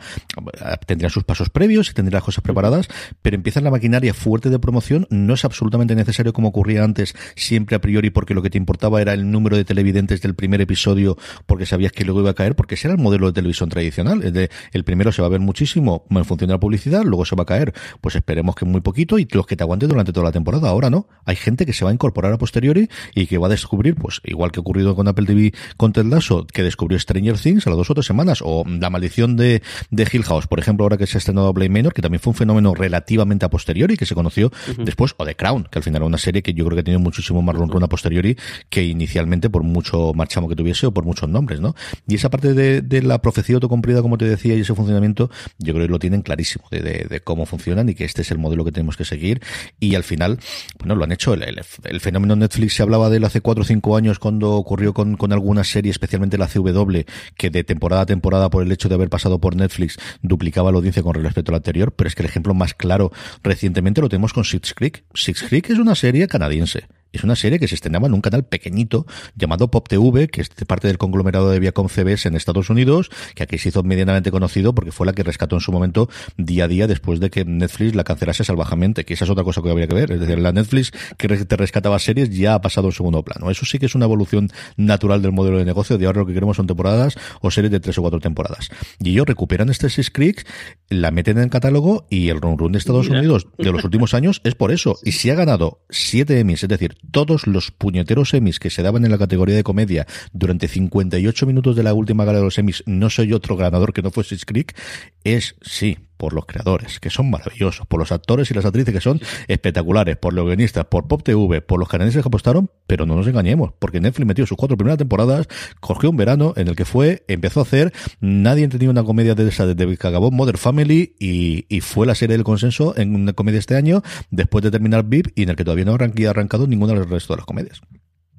[0.61, 2.87] a tendrían sus pasos previos y tendrían las cosas preparadas,
[3.21, 7.75] pero empiezan la maquinaria fuerte de promoción, no es absolutamente necesario como ocurría antes, siempre
[7.75, 11.17] a priori porque lo que te importaba era el número de televidentes del primer episodio
[11.45, 14.21] porque sabías que luego iba a caer, porque ese era el modelo de televisión tradicional,
[14.23, 17.43] el, primero se va a ver muchísimo en función de la publicidad, luego se va
[17.43, 20.31] a caer, pues esperemos que muy poquito y los que te aguanten durante toda la
[20.31, 23.47] temporada, ahora no, hay gente que se va a incorporar a posteriori y que va
[23.47, 27.37] a descubrir, pues igual que ocurrido con Apple TV con Ted Lasso, que descubrió Stranger
[27.41, 30.59] Things a las dos o tres semanas, o La maldición de, de Hill House, por
[30.59, 33.49] ejemplo, ahora que se ha estrenado Blade Manor, que también fue un fenómeno relativamente a
[33.49, 34.83] posteriori, que se conoció uh -huh.
[34.83, 36.83] después, o The Crown, que al final era una serie que yo creo que ha
[36.83, 38.37] tenido muchísimo más run a posteriori
[38.69, 41.75] que inicialmente por mucho marchamo que tuviese o por muchos nombres, ¿no?
[42.07, 45.29] Y esa parte de, de la profecía autocumplida, como te decía, y ese funcionamiento,
[45.59, 48.31] yo creo que lo tienen clarísimo de, de, de, cómo funcionan y que este es
[48.31, 49.41] el modelo que tenemos que seguir.
[49.79, 50.39] Y al final,
[50.79, 51.33] bueno, lo han hecho.
[51.33, 54.53] El, el, el fenómeno Netflix se hablaba de él hace cuatro o cinco años cuando
[54.53, 57.01] ocurrió con, con alguna serie, especialmente la CW,
[57.35, 60.77] que de temporada a temporada, por el hecho de haber pasado por Netflix, duplicaba la
[60.77, 63.11] audiencia con respecto a la anterior, pero es que el ejemplo más claro
[63.43, 65.03] recientemente lo tenemos con Six Creek.
[65.13, 68.45] Six Creek es una serie canadiense es una serie que se estrenaba en un canal
[68.45, 69.05] pequeñito
[69.35, 73.43] llamado Pop TV, que es parte del conglomerado de Viacom CBS en Estados Unidos, que
[73.43, 76.67] aquí se hizo medianamente conocido porque fue la que rescató en su momento día a
[76.67, 79.87] día después de que Netflix la cancelase salvajemente, que esa es otra cosa que habría
[79.87, 80.11] que ver.
[80.11, 83.51] Es decir, la Netflix que te rescataba series ya ha pasado en segundo plano.
[83.51, 85.97] Eso sí que es una evolución natural del modelo de negocio.
[85.97, 88.69] De ahora lo que queremos son temporadas o series de tres o cuatro temporadas.
[88.99, 90.47] Y ellos recuperan este Six Creek,
[90.89, 93.19] la meten en el catálogo y el run run de Estados Mira.
[93.19, 94.97] Unidos de los últimos años es por eso.
[95.03, 99.05] Y si ha ganado siete Emmys, es decir, todos los puñeteros Emmys que se daban
[99.05, 102.83] en la categoría de comedia durante 58 minutos de la última gala de los Emmys,
[102.85, 104.75] no soy otro ganador que no fue Six Creek,
[105.23, 109.01] es, sí, por los creadores, que son maravillosos, por los actores y las actrices que
[109.01, 113.15] son espectaculares, por los guionistas, por Pop TV, por los canadienses que apostaron, pero no
[113.15, 115.47] nos engañemos, porque Netflix metió sus cuatro primeras temporadas,
[115.79, 119.49] cogió un verano en el que fue, empezó a hacer, nadie entendió una comedia de
[119.49, 123.33] esa desde que acabó Mother Family y, y, fue la serie del consenso en una
[123.33, 126.67] comedia este año, después de terminar VIP y en el que todavía no ha arrancado
[126.67, 127.81] ninguna del resto de las comedias.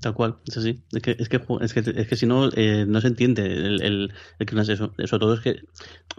[0.03, 0.83] Tal cual, es así.
[0.91, 3.81] Es que, es que, es que, es que si no, eh, no se entiende el,
[3.81, 4.13] el,
[4.45, 4.93] que no es eso.
[5.05, 5.63] Sobre todo es que,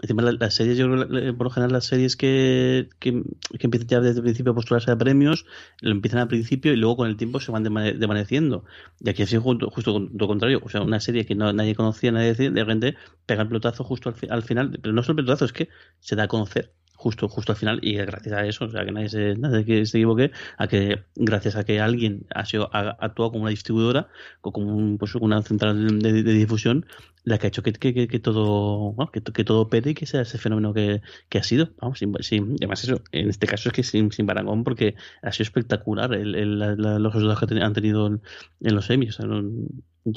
[0.00, 3.22] encima las, series, yo creo, por lo general, las series que, que,
[3.58, 5.44] que, empiezan ya desde el principio a postularse a premios,
[5.82, 8.64] lo empiezan al principio y luego con el tiempo se van desvaneciendo.
[9.00, 10.62] Y aquí ha sido justo, lo contrario.
[10.64, 13.84] O sea, una serie que no, nadie conocía, nadie decía, de repente pega el pelotazo
[13.84, 14.78] justo al, al final.
[14.80, 15.68] Pero no solo el pelotazo, es que
[16.00, 18.92] se da a conocer justo, justo al final, y gracias a eso, o sea, que
[18.92, 22.96] nadie se, nadie que se equivoque, a que gracias a que alguien ha sido ha
[23.00, 24.08] actuado como una distribuidora
[24.40, 26.86] como un, pues, una central de, de, difusión,
[27.24, 30.06] la que ha hecho que, que, que, que todo bueno, que, que, todo y que
[30.06, 31.00] sea ese fenómeno que,
[31.38, 31.70] ha sido.
[31.80, 35.32] Vamos, sin, sin, además eso, en este caso es que sin, sin parangón, porque ha
[35.32, 38.20] sido espectacular el, el, los resultados que han tenido en,
[38.60, 39.18] los semis.
[39.18, 39.26] O sea,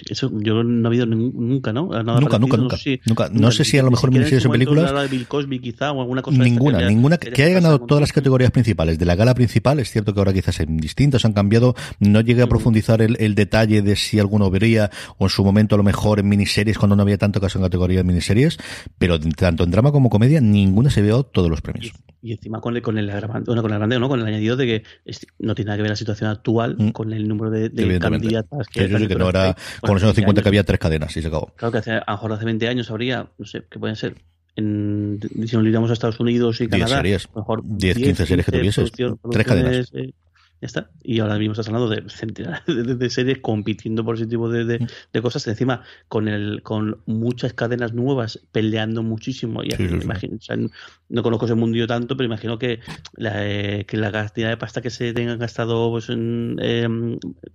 [0.10, 1.88] eso yo no he habido nunca, ¿no?
[1.88, 3.30] Nada nunca, nunca, nunca, no sé si, nunca.
[3.32, 4.94] No sé si a lo mejor miniseries o películas.
[4.94, 7.18] De Bill Cosby, quizá, o alguna cosa ninguna, ninguna.
[7.18, 9.00] Que, que haya ganado todas las categorías principales.
[9.00, 11.76] De la gala principal, es cierto que ahora quizás en distintos han cambiado.
[12.00, 15.76] No llegué a profundizar el, el detalle de si alguno vería, o en su momento
[15.76, 18.58] a lo mejor en miniseries, cuando no había tanto caso en categoría de miniseries,
[18.98, 21.94] pero tanto en drama como comedia, ninguna se vio todos los premios.
[22.22, 23.10] Y, y encima con el, con el
[23.46, 24.10] bueno, con el grande, ¿no?
[24.10, 24.84] Con el añadido de que
[25.40, 26.90] no tiene nada que ver la situación actual mm.
[26.90, 30.64] con el número de, de candidatas que no era, con los años 50 que había
[30.64, 31.54] tres cadenas y se acabó.
[31.56, 34.16] Claro que hace, a lo mejor hace 20 años habría, no sé, ¿qué pueden ser?
[34.56, 37.26] En, si nos lidiamos a Estados Unidos y Canadá, series.
[37.26, 39.92] a lo mejor 10, 15 series que tuvieses, tres cadenas.
[39.94, 40.14] Eh,
[40.62, 40.90] ya está.
[41.04, 44.66] Y ahora mismo estás hablando de centenares de, de, series compitiendo por ese tipo de,
[44.66, 45.46] de, cosas.
[45.48, 49.64] Encima, con el con muchas cadenas nuevas peleando muchísimo.
[49.64, 50.70] Y sí, sí, imagino, o sea, no,
[51.10, 52.80] no, conozco ese mundillo tanto, pero imagino que
[53.16, 56.88] la, eh, que la cantidad de pasta que se tengan gastado pues, en eh,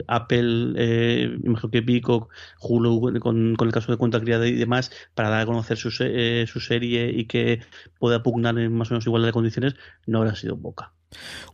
[0.06, 2.28] Apple, eh, imagino que Pico,
[2.60, 5.90] Hulu, con, con, el caso de cuenta criada y demás, para dar a conocer su,
[6.00, 7.60] eh, su serie y que
[7.98, 9.74] pueda pugnar en más o menos igualdad de condiciones,
[10.06, 10.92] no habrá sido boca.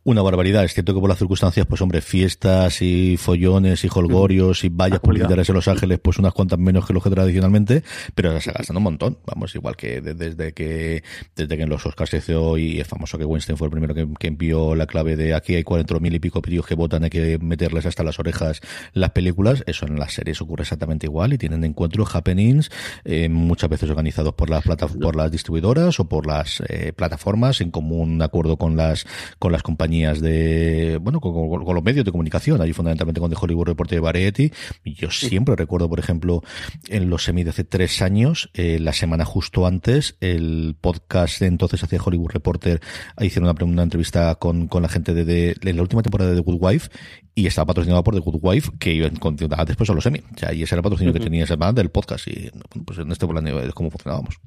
[0.05, 0.65] Una barbaridad.
[0.65, 5.01] Es cierto que por las circunstancias, pues hombre, fiestas y follones y holgorios y vallas
[5.01, 7.83] publicitarias en Los Ángeles, pues unas cuantas menos que lo que tradicionalmente,
[8.15, 9.19] pero se gastan un montón.
[9.27, 11.03] Vamos, igual que desde que
[11.37, 13.95] desde que en los Oscars se hizo y es famoso que Weinstein fue el primero
[13.95, 17.05] que, que envió la clave de aquí hay cuatro mil y pico pedidos que votan,
[17.05, 18.61] hay que meterles hasta las orejas
[18.93, 19.63] las películas.
[19.67, 22.71] Eso en las series ocurre exactamente igual y tienen encuentros, happenings,
[23.05, 27.61] eh, muchas veces organizados por las plata por las distribuidoras o por las eh, plataformas
[27.61, 29.07] en común acuerdo con las
[29.39, 33.31] con las compañías de, bueno, con, con, con, los medios de comunicación, allí fundamentalmente con
[33.31, 34.53] The Hollywood Reporter de Variety.
[34.85, 36.43] Y yo siempre recuerdo, por ejemplo,
[36.89, 41.47] en los semis de hace tres años, eh, la semana justo antes, el podcast de
[41.47, 42.81] entonces hacía Hollywood Reporter,
[43.21, 46.37] hicieron una, una entrevista con, con la gente de, de, de, la última temporada de
[46.37, 46.91] The Good Wife
[47.35, 50.23] y estaba patrocinado por The Good Wife, que iba continuar después a los semis.
[50.35, 51.19] O sea, y ese era el patrocinio uh -huh.
[51.19, 52.27] que tenía esa banda del podcast.
[52.27, 52.51] Y
[52.85, 54.41] pues en este plan es como funcionábamos.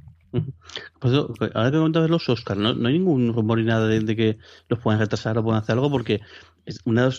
[1.00, 2.74] Pues ahora que comentabas los Oscars, ¿no?
[2.74, 4.38] no hay ningún rumor ni nada de, de, que
[4.70, 6.22] los puedan retrasar o puedan hacer algo, porque
[6.66, 7.10] es, una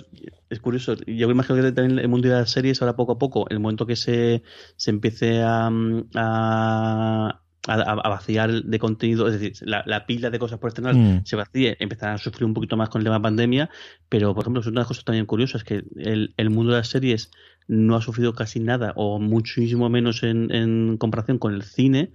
[0.50, 0.94] es curioso.
[1.06, 3.60] Yo me imagino que también el mundo de las series, ahora poco a poco, el
[3.60, 4.42] momento que se,
[4.76, 5.70] se empiece a,
[6.14, 10.96] a a, a, vaciar de contenido, es decir, la, la pila de cosas por estrenar
[10.96, 11.22] mm.
[11.24, 13.70] se vacíe, empezarán a sufrir un poquito más con el tema pandemia,
[14.08, 16.78] pero por ejemplo, es una de las cosas también curiosas que el, el mundo de
[16.78, 17.30] las series
[17.68, 22.12] no ha sufrido casi nada o muchísimo menos en, en comparación con el cine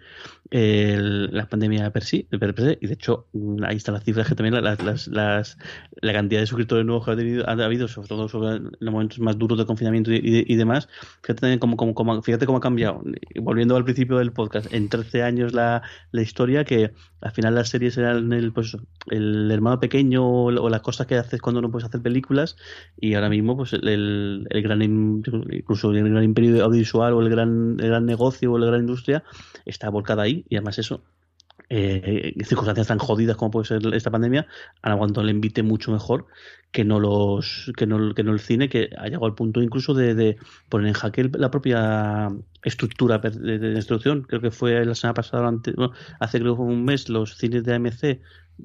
[0.49, 3.27] el, la pandemia sí, per y de hecho
[3.63, 5.57] ahí están las cifras que también las, las,
[6.01, 9.19] la cantidad de suscriptores nuevos que ha, tenido, ha habido, sobre todo sobre los momentos
[9.19, 10.87] más duros de confinamiento y, y, demás,
[11.21, 13.03] fíjate también cómo, cómo, cómo, fíjate cómo ha cambiado,
[13.41, 15.81] volviendo al principio del podcast, en 13 años la,
[16.11, 18.77] la historia que al final las series eran el, pues,
[19.07, 22.55] el hermano pequeño o, o las cosas que haces cuando no puedes hacer películas
[22.99, 27.77] y ahora mismo pues el, el gran incluso el gran imperio audiovisual o el gran,
[27.79, 29.23] el gran negocio o la gran industria
[29.65, 31.03] está volcada ahí y además eso
[31.69, 34.47] eh, circunstancias tan jodidas como puede ser esta pandemia
[34.81, 36.27] han aguantado el envite mucho mejor
[36.71, 39.93] que no los que no, que no el cine que ha llegado al punto incluso
[39.93, 40.37] de, de
[40.69, 42.29] poner en jaque la propia
[42.63, 47.09] estructura de, de, instrucción creo que fue la semana pasada bueno, hace creo un mes
[47.09, 48.21] los cines de AMC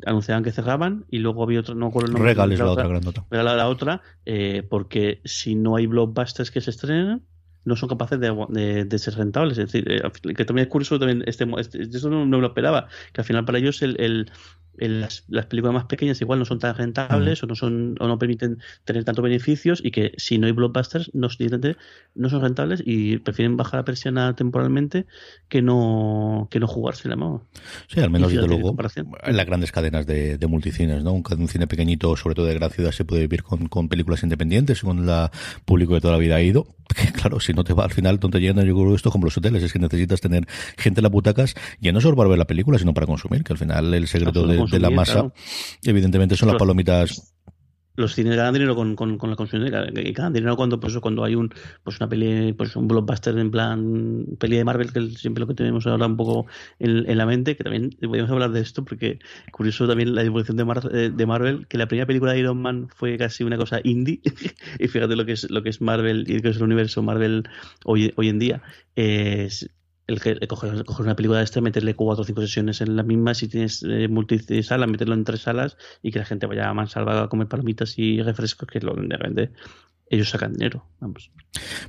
[0.06, 2.70] anunciaban que cerraban y luego había otro no recuerdo el nombre Regal es la, la
[2.72, 7.22] otra, otra era la, la otra eh, porque si no hay blockbusters que se estrenen
[7.64, 9.58] no son capaces de, de, de, ser rentables.
[9.58, 10.02] Es decir, eh,
[10.34, 13.44] que también es curioso, también este, este, eso no, no, lo esperaba, que al final
[13.44, 14.30] para ellos el, el,
[14.78, 17.46] el las, las, películas más pequeñas igual no son tan rentables uh -huh.
[17.46, 21.10] o no son o no permiten tener tantos beneficios y que si no hay blockbusters
[21.14, 21.28] no,
[22.14, 25.06] no son rentables y prefieren bajar la persiana temporalmente
[25.48, 27.46] que no que no jugarse la mano.
[27.88, 28.74] Sí, al menos desde luego
[29.24, 31.12] en las grandes cadenas de, de multicines, ¿no?
[31.12, 34.22] Un, un, cine pequeñito, sobre todo de gran ciudad, se puede vivir con, con películas
[34.22, 35.28] independientes, con el
[35.64, 36.66] público de toda la vida ha ido.
[36.92, 39.24] Que claro, si no te va al final, no te llenan, yo creo esto como
[39.24, 40.46] los hoteles, es que necesitas tener
[40.76, 43.52] gente en las butacas, ya no solo para ver la película, sino para consumir, que
[43.52, 45.34] al final el secreto de, de, la masa, claro.
[45.82, 47.32] evidentemente son las palomitas
[47.94, 51.24] los cines ganan dinero con, con, con la consumición y ganan dinero cuando pues cuando
[51.24, 55.14] hay un pues una peli pues un blockbuster en plan peli de Marvel que es
[55.14, 56.46] siempre lo que tenemos ahora un poco
[56.78, 59.18] en, la mente que también podemos hablar de esto porque
[59.50, 62.88] curioso también la evolución de, eh, de Marvel que la primera película de Iron Man
[62.94, 64.20] fue casi una cosa indie
[64.78, 67.02] y fíjate lo que es lo que es Marvel y lo que es el universo
[67.02, 67.44] Marvel
[67.84, 68.62] hoy, hoy en día
[68.94, 69.70] es
[70.12, 73.34] el que coger, una película de este, meterle cuatro o cinco sesiones en la misma,
[73.34, 77.22] si tienes eh, multisala, meterlo en tres salas y que la gente vaya a mansalva
[77.22, 79.52] a comer palomitas y refrescos, que es lo de repente
[80.12, 80.84] ellos sacan dinero.
[81.00, 81.30] Vamos.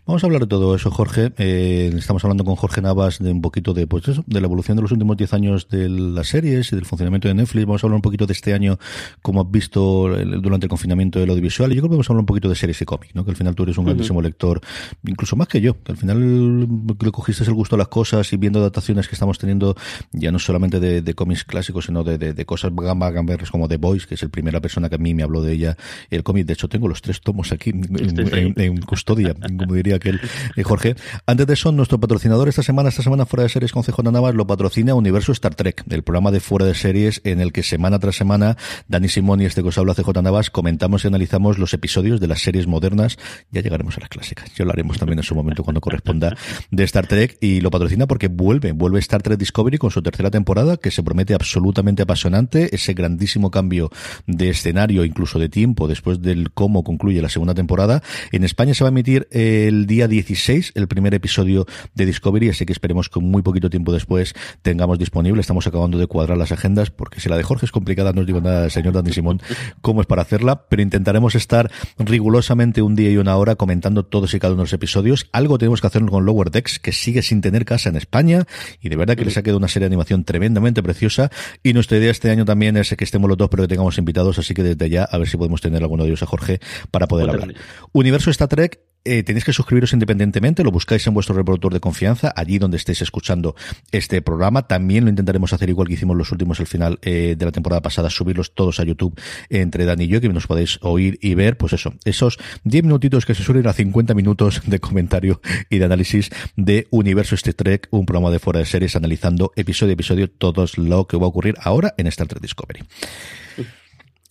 [0.05, 1.31] Vamos a hablar de todo eso, Jorge.
[1.37, 4.77] Eh, estamos hablando con Jorge Navas de un poquito de, pues eso, de la evolución
[4.77, 7.65] de los últimos 10 años de las series y del funcionamiento de Netflix.
[7.65, 8.77] Vamos a hablar un poquito de este año,
[9.21, 10.09] como has visto
[10.41, 11.71] durante el confinamiento del audiovisual.
[11.71, 13.25] Y yo creo que vamos a hablar un poquito de series y cómics, ¿no?
[13.25, 14.61] Que al final tú eres un grandísimo lector,
[15.05, 18.37] incluso más que yo, que al final le cogiste el gusto a las cosas y
[18.37, 19.75] viendo adaptaciones que estamos teniendo,
[20.13, 24.07] ya no solamente de, cómics clásicos, sino de, de, cosas gamba gamberres como The Boys,
[24.07, 25.77] que es la primera persona que a mí me habló de ella,
[26.09, 26.47] el cómic.
[26.47, 27.71] De hecho, tengo los tres tomos aquí
[28.17, 30.19] en, custodia, como diría aquel
[30.55, 30.95] eh, Jorge.
[31.25, 34.35] Antes de eso, nuestro patrocinador esta semana, esta semana fuera de series con CJ Navas,
[34.35, 37.99] lo patrocina Universo Star Trek, el programa de fuera de series en el que semana
[37.99, 38.57] tras semana
[38.87, 42.27] Dani Simón y este que os habla CJ Navas comentamos y analizamos los episodios de
[42.27, 43.17] las series modernas.
[43.51, 44.53] Ya llegaremos a las clásicas.
[44.53, 46.35] Yo lo haremos también en su momento cuando corresponda
[46.71, 50.29] de Star Trek y lo patrocina porque vuelve, vuelve Star Trek Discovery con su tercera
[50.29, 53.89] temporada que se promete absolutamente apasionante, ese grandísimo cambio
[54.27, 58.02] de escenario, incluso de tiempo después del cómo concluye la segunda temporada.
[58.31, 62.65] En España se va a emitir el día 16 el primer episodio de Discovery, así
[62.65, 65.41] que esperemos que muy poquito tiempo después tengamos disponible.
[65.41, 68.27] Estamos acabando de cuadrar las agendas, porque si la de Jorge es complicada, no os
[68.27, 69.41] digo nada, señor Dani Simón,
[69.81, 74.33] cómo es para hacerla, pero intentaremos estar rigurosamente un día y una hora comentando todos
[74.33, 75.27] y cada uno de los episodios.
[75.31, 78.45] Algo tenemos que hacer con Lower Decks, que sigue sin tener casa en España,
[78.81, 81.29] y de verdad que les ha quedado una serie de animación tremendamente preciosa.
[81.61, 84.39] Y nuestra idea este año también es que estemos los dos, pero que tengamos invitados,
[84.39, 86.59] así que desde ya a ver si podemos tener alguno de ellos a Jorge
[86.91, 87.53] para poder hablar.
[87.93, 92.31] Universo Star Trek eh, tenéis que suscribiros independientemente, lo buscáis en vuestro reproductor de confianza,
[92.35, 93.53] allí donde estéis escuchando
[93.91, 94.65] este programa.
[94.65, 97.81] También lo intentaremos hacer igual que hicimos los últimos al final eh, de la temporada
[97.81, 99.19] pasada, subirlos todos a YouTube
[99.49, 103.25] entre Dani y yo, que nos podéis oír y ver, pues eso, esos 10 minutitos
[103.25, 107.89] que se suelen a 50 minutos de comentario y de análisis de Universo Star Trek,
[107.91, 111.29] un programa de fuera de series analizando episodio a episodio todo lo que va a
[111.29, 112.83] ocurrir ahora en Star Trek Discovery.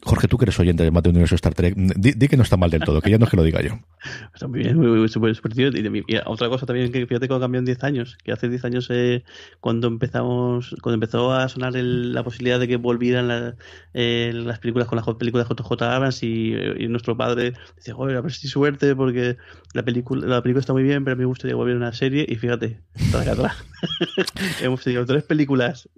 [0.05, 2.71] Jorge, tú que eres oyente de Mate Universo Star Trek, di, que no está mal
[2.71, 3.79] del todo, que ya no es que lo diga yo.
[4.35, 7.85] Está muy bien, muy, muy, Y, otra cosa también, que fíjate cómo cambió en 10
[7.85, 9.23] años, que hace 10 años eh,
[9.61, 13.55] cuando empezamos, cuando empezó a sonar la posibilidad de que volvieran
[13.95, 16.53] eh, las películas con las películas de JJ Abrams y,
[16.89, 19.37] nuestro padre decía, joder, a ver si suerte porque
[19.73, 21.93] la película, la película está muy bien, pero a mí me gustaría volver a una
[21.93, 22.81] serie y fíjate,
[23.15, 23.65] atrás.
[24.61, 25.89] Hemos tenido tres películas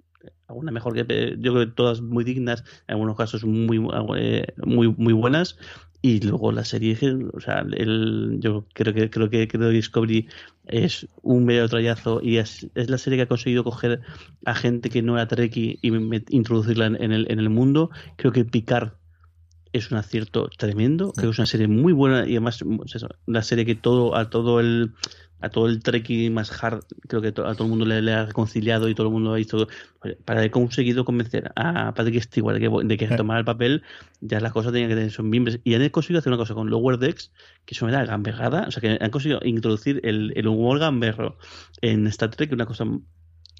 [0.47, 3.85] alguna mejor que yo creo que todas muy dignas, en algunos casos muy
[4.17, 5.57] eh, muy muy buenas
[6.05, 6.95] y luego la serie,
[7.33, 10.27] o sea, el, yo creo que creo que creo que Discovery
[10.67, 14.01] es un medio trayazo y es, es, la serie que ha conseguido coger
[14.45, 15.87] a gente que no era Trekkie y
[16.29, 17.89] introducirla en, el, en el mundo.
[18.17, 18.91] Creo que Picard
[19.73, 23.41] es un acierto tremendo, creo que es una serie muy buena y además es una
[23.41, 24.93] serie que todo a todo el
[25.45, 28.89] a todo el trekking más hard, creo que a todo el mundo le, ha reconciliado
[28.89, 29.67] y todo el mundo ha visto
[30.25, 33.83] para haber conseguido convencer a Patrick Stewart de que, de que tomara el papel,
[34.21, 35.59] ya las cosas tenían que tener son miembros.
[35.63, 37.31] Y han conseguido hacer una cosa con Lower Decks,
[37.65, 41.37] que eso me da gamberrada, o sea, que han conseguido introducir el, el humor gamberro
[41.81, 42.85] en Star Trek, una cosa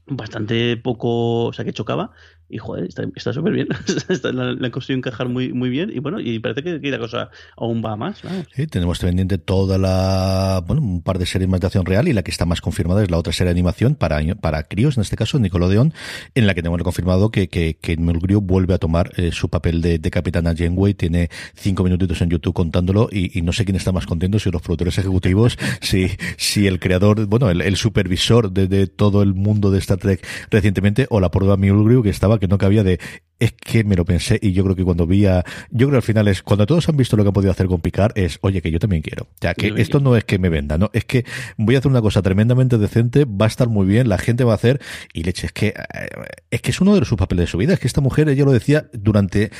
[0.08, 2.12] bastante poco, o sea, que chocaba,
[2.48, 3.68] y joder, está súper bien.
[4.24, 5.92] la, la, han conseguido encajar muy, muy bien.
[5.94, 8.22] Y bueno, y parece que, la cosa aún va más.
[8.54, 10.64] Sí, tenemos pendiente toda la.
[10.68, 12.08] Bueno, un par de series de acción real.
[12.08, 14.98] Y la que está más confirmada es la otra serie de animación para, para críos,
[14.98, 15.94] en este caso, Nickelodeon,
[16.36, 19.82] en la que tenemos confirmado que, que, que Mulgrew vuelve a tomar eh, su papel
[19.82, 20.94] de, capitana Janeway.
[20.94, 23.10] Tiene cinco minutitos en YouTube contándolo.
[23.12, 27.26] Y, no sé quién está más contento, si los productores ejecutivos, si, si el creador,
[27.26, 32.04] bueno, el, supervisor de, todo el mundo de Star Trek recientemente, o la propia Mulgrew,
[32.04, 33.00] que estaba que no cabía de
[33.40, 35.96] es que me lo pensé y yo creo que cuando vi a, yo creo que
[35.98, 38.40] al final es, cuando todos han visto lo que han podido hacer con Picard, es,
[38.42, 39.24] oye, que yo también quiero.
[39.24, 40.90] O sea, que esto no es que me venda, ¿no?
[40.94, 41.26] Es que
[41.58, 44.54] voy a hacer una cosa tremendamente decente, va a estar muy bien, la gente va
[44.54, 44.82] a hacer,
[45.14, 45.74] y leche, es que, eh,
[46.50, 48.46] es que es uno de sus papeles de su vida, es que esta mujer, ella
[48.46, 49.52] lo decía, durante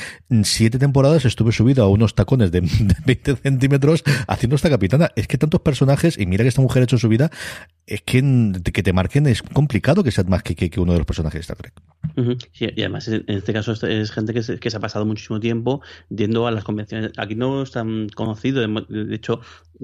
[0.42, 2.60] siete temporadas estuve subida a unos tacones de,
[3.06, 5.10] 20 centímetros haciendo esta capitana.
[5.16, 7.30] Es que tantos personajes, y mira que esta mujer ha hecho su vida,
[7.86, 8.22] es que
[8.72, 11.40] que te marquen es complicado que sea más que, que, uno de los personajes de
[11.40, 11.74] Star Trek.
[12.58, 15.80] y además en este caso es gente que se, que se, ha pasado muchísimo tiempo
[16.08, 17.12] yendo a las convenciones.
[17.16, 19.40] Aquí no es tan conocido, de hecho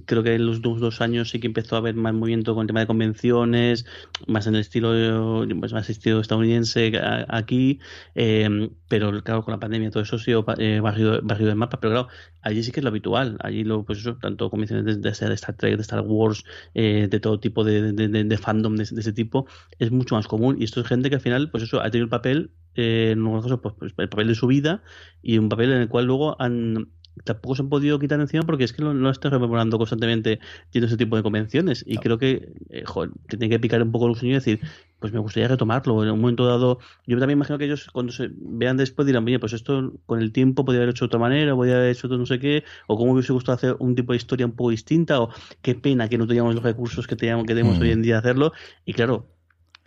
[0.07, 2.63] creo que en los dos, dos años sí que empezó a haber más movimiento con
[2.63, 3.87] el tema de convenciones,
[4.27, 6.93] más en el estilo pues más estilo estadounidense
[7.29, 7.81] aquí,
[8.15, 11.93] eh, pero claro, con la pandemia todo eso ha sido eh, barrido, barrido mapa, pero
[11.93, 12.09] claro,
[12.41, 15.55] allí sí que es lo habitual, allí lo, pues eso, tanto convenciones de, de, Star
[15.57, 16.45] Trek, de Star Wars,
[16.75, 19.47] eh, de todo tipo de, de fandom de, ese tipo,
[19.79, 22.05] es mucho más común, y esto es gente que al final, pues eso, ha tenido
[22.05, 24.83] el papel, eh, en caso, pues, pues, el papel de su vida,
[25.23, 26.89] y un papel en el cual luego han
[27.25, 30.41] tampoco se han podido quitar encima porque es que no, no estoy rememorando constantemente
[30.71, 31.85] yendo ese tipo de convenciones.
[31.87, 34.61] Y creo que eh, joder, te tiene que picar un poco el sueño y decir
[34.99, 36.03] pues me gustaría retomarlo.
[36.03, 39.39] En un momento dado yo también imagino que ellos cuando se vean después dirán oye
[39.39, 42.27] pues esto con el tiempo podría haber hecho de otra manera podría haber hecho no
[42.27, 45.31] sé qué o cómo hubiese gustado hacer un tipo de historia un poco distinta o
[45.61, 48.53] qué pena que no teníamos los recursos que teníamos que tenemos hoy en día hacerlo
[48.85, 49.27] y claro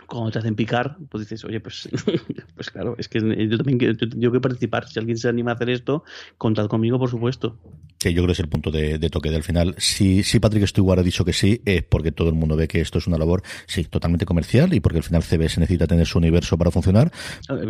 [0.08, 1.90] cuando te hacen picar, pues dices, oye, pues,
[2.56, 4.88] pues claro, es que yo también yo, que participar.
[4.88, 6.04] Si alguien se anima a hacer esto,
[6.38, 7.58] contad conmigo, por supuesto.
[7.98, 9.74] Que yo creo que es el punto de, toque del final.
[9.78, 12.82] Si, si Patrick Stewart ha dicho que sí, es porque todo el mundo ve que
[12.82, 16.18] esto es una labor, sí, totalmente comercial y porque al final CBS necesita tener su
[16.18, 17.12] universo para funcionar.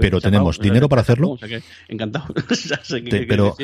[0.01, 1.37] Pero tenemos dinero para hacerlo.
[1.87, 2.33] encantado.
[3.09, 3.55] pero,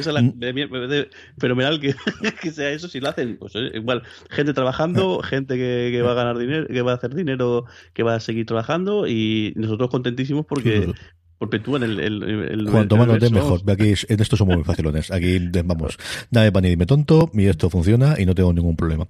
[1.38, 1.96] fenomenal que,
[2.42, 2.88] que, sea eso.
[2.88, 5.28] Si lo hacen, pues eh, igual, gente trabajando, eh.
[5.28, 8.20] gente que, que va a ganar dinero, que va a hacer dinero, que va a
[8.20, 8.61] seguir trabajando
[9.08, 10.94] y nosotros contentísimos porque
[11.42, 13.62] perpetúan el, el, el Cuanto más nos mejor.
[13.68, 15.10] Aquí en esto somos muy facilones.
[15.10, 15.98] Aquí vamos,
[16.30, 19.08] dame pan y dime tonto, y esto funciona y no tengo ningún problema.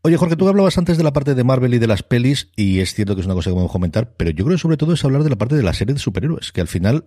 [0.00, 2.80] Oye, Jorge, tú hablabas antes de la parte de Marvel y de las pelis, y
[2.80, 4.94] es cierto que es una cosa que podemos comentar, pero yo creo que sobre todo
[4.94, 7.04] es hablar de la parte de la serie de superhéroes, que al final,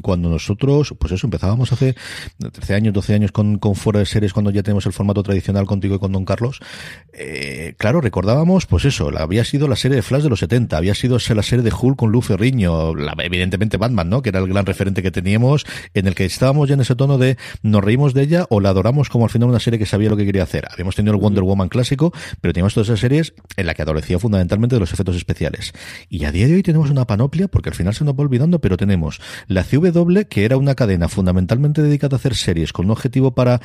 [0.00, 1.96] cuando nosotros, pues eso, empezábamos hace
[2.38, 5.66] 13 años, 12 años con, con fuera de series, cuando ya tenemos el formato tradicional
[5.66, 6.60] contigo y con Don Carlos,
[7.12, 10.94] eh, claro, recordábamos, pues eso, había sido la serie de Flash de los 70, había
[10.94, 14.19] sido la serie de Hulk con Lou Ferriño, la, evidentemente Batman, ¿no?
[14.22, 15.64] Que era el gran referente que teníamos,
[15.94, 18.70] en el que estábamos ya en ese tono de nos reímos de ella o la
[18.70, 20.66] adoramos como al final una serie que sabía lo que quería hacer.
[20.70, 24.18] Habíamos tenido el Wonder Woman clásico, pero teníamos todas esas series en la que adolecía
[24.18, 25.72] fundamentalmente de los efectos especiales.
[26.08, 28.60] Y a día de hoy tenemos una panoplia, porque al final se nos va olvidando,
[28.60, 32.92] pero tenemos la CW, que era una cadena fundamentalmente dedicada a hacer series con un
[32.92, 33.60] objetivo para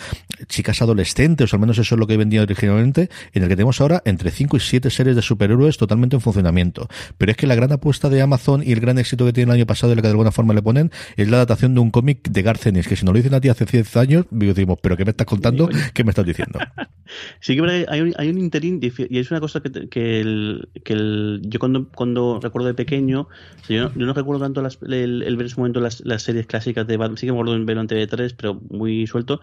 [0.47, 3.81] chicas adolescentes, o al menos eso es lo que vendía originalmente, en el que tenemos
[3.81, 6.87] ahora entre 5 y 7 series de superhéroes totalmente en funcionamiento.
[7.17, 9.57] Pero es que la gran apuesta de Amazon y el gran éxito que tiene el
[9.59, 11.91] año pasado, y la que de alguna forma le ponen, es la adaptación de un
[11.91, 14.97] cómic de Garcenis, que si no lo dicen a ti hace 10 años, decimos, pero
[14.97, 15.69] ¿qué me estás contando?
[15.93, 16.59] ¿Qué me estás diciendo?
[17.39, 20.93] Sí que hay un, hay un interín, y es una cosa que, que, el, que
[20.93, 23.27] el, yo cuando, cuando recuerdo de pequeño,
[23.69, 26.87] yo, no, recuerdo tanto las, el, el, ver en su momento las, las, series clásicas
[26.87, 29.39] de Batman, sí que me acuerdo en verlo en TV3, pero muy suelto,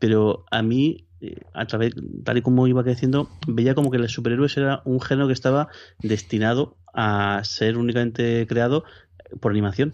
[0.00, 1.94] pero a mí eh, a través,
[2.24, 5.68] tal y como iba creciendo, veía como que los superhéroes era un género que estaba
[6.00, 8.84] destinado a ser únicamente creado
[9.40, 9.92] por animación.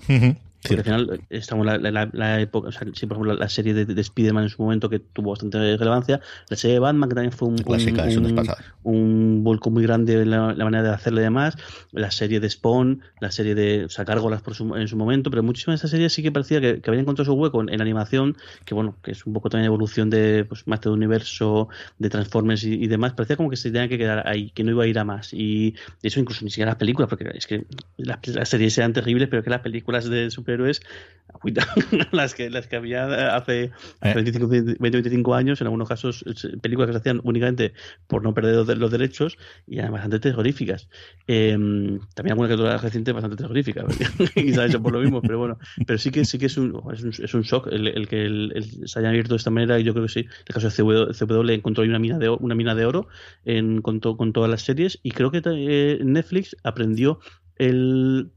[0.62, 3.72] Porque al final estamos la, la, la época, o sea, sí, por ejemplo, la, serie
[3.72, 7.14] de, de Spider-Man en su momento que tuvo bastante relevancia, la serie de Batman que
[7.14, 8.46] también fue un, Clásica, un,
[8.82, 11.56] un, volco muy grande en la, manera de hacerlo y demás,
[11.92, 15.42] la serie de Spawn, la serie de sacar golas por su, en su momento, pero
[15.42, 17.80] muchísimas de esas series sí que parecía que, que habían encontrado su hueco en, en,
[17.80, 18.36] animación,
[18.66, 22.64] que bueno, que es un poco también evolución de pues, más de universo, de Transformers
[22.64, 24.86] y, y, demás, parecía como que se tenía que quedar ahí, que no iba a
[24.86, 25.32] ir a más.
[25.32, 27.64] Y eso incluso ni siquiera las películas, porque es que
[27.96, 30.82] las, las series eran terribles, pero que las películas de super héroes,
[32.12, 33.70] las que, las que había hace
[34.02, 36.24] 25, 20, 25 años, en algunos casos
[36.60, 37.72] películas que se hacían únicamente
[38.06, 40.88] por no perder los, derechos y además bastante terroríficas.
[41.26, 41.52] Eh,
[42.14, 43.84] también alguna que otra reciente bastante terrorífica,
[44.34, 46.56] y se ha hecho por lo mismo, pero bueno, pero sí que sí que es
[46.56, 49.38] un, es un, es un shock el, el que el, el se haya abierto de
[49.38, 50.26] esta manera y yo creo que sí.
[50.46, 53.08] El caso de CW, CW encontró una mina de, una mina de oro
[53.44, 57.20] en, con, to, con todas las series y creo que eh, Netflix aprendió
[57.56, 58.32] el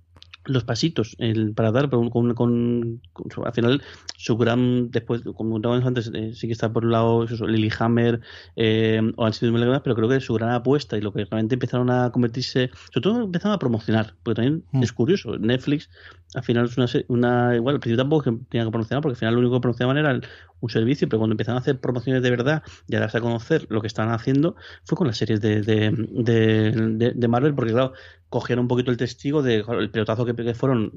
[0.46, 3.02] los pasitos el, para dar con, con, con,
[3.46, 3.82] al final
[4.18, 8.20] su gran después como contábamos antes eh, sí que está por un lado eso, Lilyhammer
[8.56, 11.89] eh, o han sido pero creo que su gran apuesta y lo que realmente empezaron
[11.89, 14.84] a convertirse sobre todo empezaron a promocionar porque también mm.
[14.84, 15.89] es curioso Netflix
[16.34, 19.20] al final es una, una igual al principio tampoco que tenía que promocionar porque al
[19.20, 20.20] final lo único que promocionaban era
[20.60, 23.66] un servicio pero cuando empezaron a hacer promociones de verdad y a darse a conocer
[23.70, 27.94] lo que estaban haciendo fue con las series de, de, de, de Marvel porque claro
[28.34, 30.92] cogieron un poquito el testigo del pelotazo que, fueron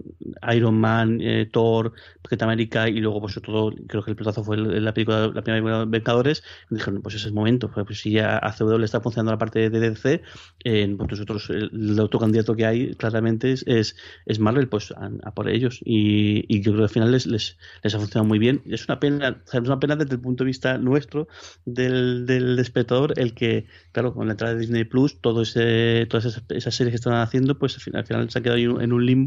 [0.55, 4.57] Iron Man, eh, Thor, Capitán América y luego pues todo, creo que el pelotazo fue
[4.57, 8.01] la película la primera película de Vengadores dijeron pues ese es el momento, pues, pues
[8.01, 10.23] si ya a CW le está funcionando la parte de DC,
[10.65, 15.49] eh, pues nosotros el, otro candidato que hay claramente es, es, Marvel, pues a, por
[15.49, 18.63] ellos y, y, yo creo que al final les, les, les, ha funcionado muy bien.
[18.67, 21.29] Es una pena, es una pena desde el punto de vista nuestro
[21.65, 26.25] del, del espectador el que, claro, con la entrada de Disney Plus, todo ese, todas
[26.27, 28.93] esas, esas series que están haciendo, pues al final, al final se ha quedado en
[28.93, 29.26] un limbo,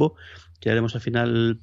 [0.59, 1.59] que haremos al final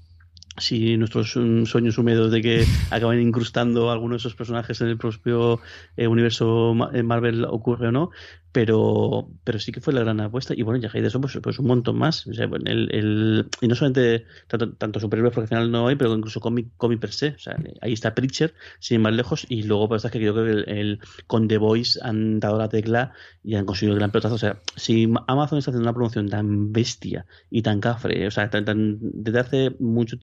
[0.58, 4.98] si nuestros mm, sueños húmedos de que acaben incrustando algunos de esos personajes en el
[4.98, 5.60] propio
[5.96, 8.10] eh, universo Marvel ocurre o no,
[8.56, 10.54] pero, pero sí que fue la gran apuesta.
[10.56, 12.26] Y bueno, ya hay de eso, pues, pues, un montón más.
[12.26, 15.96] O sea, el, el, y no solamente tanto, tanto, superhéroes, porque al final no hay,
[15.96, 17.28] pero incluso cómic, cómic per se.
[17.28, 20.64] O sea, ahí está Preacher, sin ir más lejos, y luego, pues, que yo creo
[20.64, 23.12] que el, con The Voice han dado la tecla
[23.44, 24.36] y han conseguido el gran pelotazo.
[24.36, 28.48] O sea, si Amazon está haciendo una promoción tan bestia y tan cafre, o sea,
[28.48, 30.35] tan, tan, desde hace mucho tiempo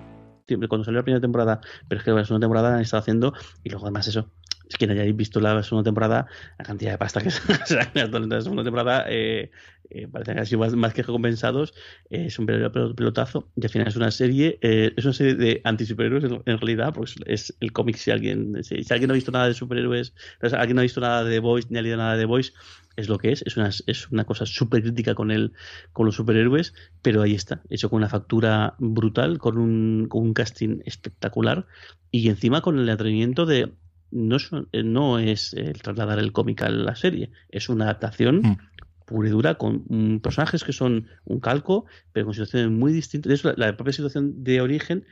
[0.55, 3.33] cuando salió la primera temporada, pero es que la segunda temporada han estado haciendo,
[3.63, 4.29] y luego además eso,
[4.69, 6.27] es que no hayáis visto la segunda temporada,
[6.57, 7.31] la cantidad de pasta que
[7.65, 9.51] se en la segunda temporada eh,
[9.93, 11.73] eh, parece que han sido más, que recompensados,
[12.09, 15.61] eh, es un pelotazo, y al final es una serie, eh, es una serie de
[15.65, 19.47] anti-superhéroes en, realidad, pues es el cómic, si alguien, si, alguien no ha visto nada
[19.47, 22.13] de superhéroes, si alguien no ha visto nada de The Voice, ni ha leído nada
[22.13, 22.53] de The Voice,
[22.95, 25.53] es lo que es, es una, es una cosa súper crítica con, el,
[25.93, 30.33] con los superhéroes, pero ahí está, hecho con una factura brutal, con un, con un
[30.33, 31.65] casting espectacular
[32.11, 33.73] y encima con el atrevimiento de
[34.11, 34.49] no es,
[34.83, 38.57] no es el trasladar el cómic a la serie, es una adaptación mm.
[39.05, 43.29] pura y dura con personajes que son un calco, pero con situaciones muy distintas.
[43.29, 45.05] De hecho, la, propia situación de origen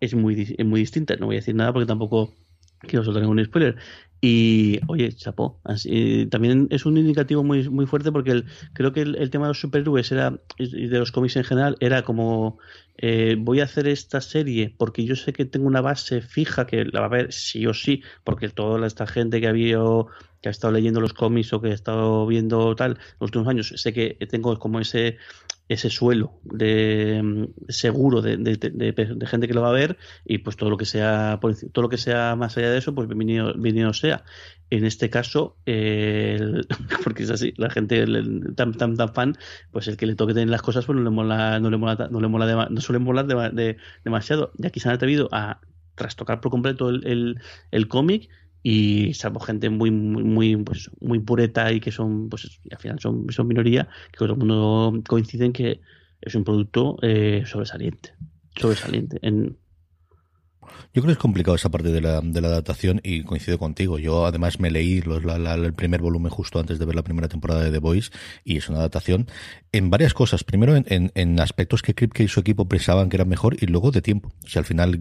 [0.00, 1.16] es muy, muy distinta.
[1.16, 2.34] No voy a decir nada porque tampoco
[2.80, 3.76] quiero soltar ningún spoiler,
[4.20, 5.60] y oye, chapó.
[5.64, 9.50] Así, también es un indicativo muy, muy fuerte porque el, creo que el, tema de
[9.50, 12.58] los superhéroes era, y de los cómics en general era como
[12.96, 16.84] eh, voy a hacer esta serie porque yo sé que tengo una base fija que
[16.84, 19.78] la va a ver sí o sí, porque toda esta gente que había
[20.40, 23.72] que ha estado leyendo los cómics o que ha estado viendo tal los últimos años,
[23.76, 25.18] sé que tengo como ese
[25.68, 28.36] ese suelo de mm, seguro de,
[29.26, 31.40] gente que lo va a ver y pues todo lo que sea
[31.72, 34.24] todo lo que sea más allá de eso pues bienvenido, sea.
[34.70, 35.56] En este caso
[37.04, 38.04] porque es así la gente
[38.56, 39.36] tan, tan tan fan
[39.70, 42.08] pues el que le toque tener las cosas pues no le mola no le mola
[42.10, 43.26] no le mola no suele molar
[44.04, 44.52] demasiado.
[44.58, 45.60] Y aquí se han atrevido a
[45.94, 47.40] trastocar por completo el, el,
[47.70, 48.28] el cómic
[48.68, 53.24] y salvo gente muy muy pues muy pureta y que son pues al final son,
[53.30, 55.80] son minoría que todo el mundo coincide en que
[56.20, 58.14] es un producto eh, sobresaliente
[58.56, 59.56] sobresaliente en
[60.92, 63.98] yo creo que es complicado esa parte de la, de la adaptación y coincido contigo.
[63.98, 67.62] Yo además me leí los, el primer volumen justo antes de ver la primera temporada
[67.62, 68.10] de The Voice
[68.44, 69.26] y es una adaptación
[69.72, 70.44] en varias cosas.
[70.44, 73.90] Primero en, en, aspectos que Kripke y su equipo pensaban que eran mejor y luego
[73.90, 74.32] de tiempo.
[74.46, 74.98] Si al final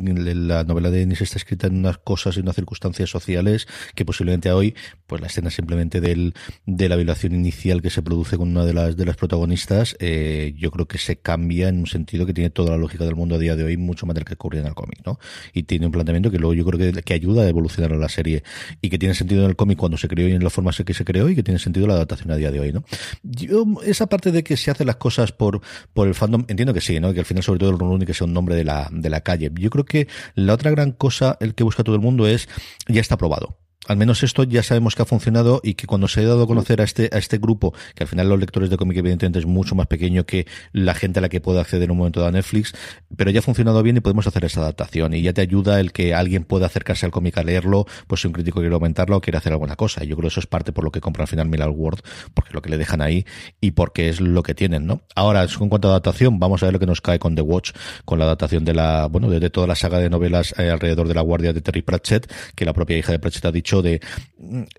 [0.48, 4.52] la novela de Dennis está escrita en unas cosas y unas circunstancias sociales que posiblemente
[4.52, 4.76] hoy,
[5.08, 6.34] pues la escena simplemente del,
[6.66, 10.54] de la violación inicial que se produce con una de las, de las protagonistas, eh,
[10.58, 13.36] yo creo que se cambia en un sentido que tiene toda la lógica del mundo
[13.36, 15.20] a día de hoy, mucho más del que ocurría en el cómic, ¿no?
[15.56, 18.10] Y tiene un planteamiento que luego yo creo que, que ayuda a evolucionar a la
[18.10, 18.44] serie
[18.82, 20.94] y que tiene sentido en el cómic cuando se creó y en la forma que
[20.94, 22.84] se creó y que tiene sentido la adaptación a día de hoy, ¿no?
[23.24, 25.62] Yo, esa parte de que se hacen las cosas por,
[25.94, 27.14] por el fandom, entiendo que sí, ¿no?
[27.14, 29.22] Que al final sobre todo el Run que sea un nombre de la, de la
[29.22, 29.52] calle.
[29.56, 32.50] Yo creo que la otra gran cosa, el que busca todo el mundo es,
[32.88, 33.58] ya está probado
[33.88, 36.48] al menos esto ya sabemos que ha funcionado y que cuando se ha dado a
[36.48, 39.46] conocer a este, a este grupo, que al final los lectores de cómic evidentemente es
[39.46, 42.30] mucho más pequeño que la gente a la que puede acceder en un momento dado
[42.30, 42.74] a Netflix,
[43.16, 45.92] pero ya ha funcionado bien y podemos hacer esa adaptación y ya te ayuda el
[45.92, 49.22] que alguien pueda acercarse al cómic a leerlo, pues si un crítico quiere aumentarlo o
[49.22, 50.04] quiere hacer alguna cosa.
[50.04, 52.02] Yo creo que eso es parte por lo que compra al final Millar World,
[52.34, 53.26] porque es lo que le dejan ahí
[53.62, 55.02] y porque es lo que tienen, ¿no?
[55.16, 57.72] Ahora, en cuanto a adaptación, vamos a ver lo que nos cae con The Watch,
[58.06, 61.14] con la adaptación de la, bueno, de, toda la saga de novelas eh, alrededor de
[61.14, 64.02] la guardia de Terry Pratchett, que la propia hija de Pratchett ha dicho de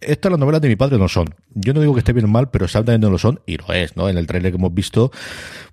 [0.01, 1.35] estas las novelas de mi padre no son.
[1.55, 3.73] Yo no digo que esté bien o mal, pero exactamente no lo son, y lo
[3.73, 4.09] es, ¿no?
[4.09, 5.11] En el trailer que hemos visto,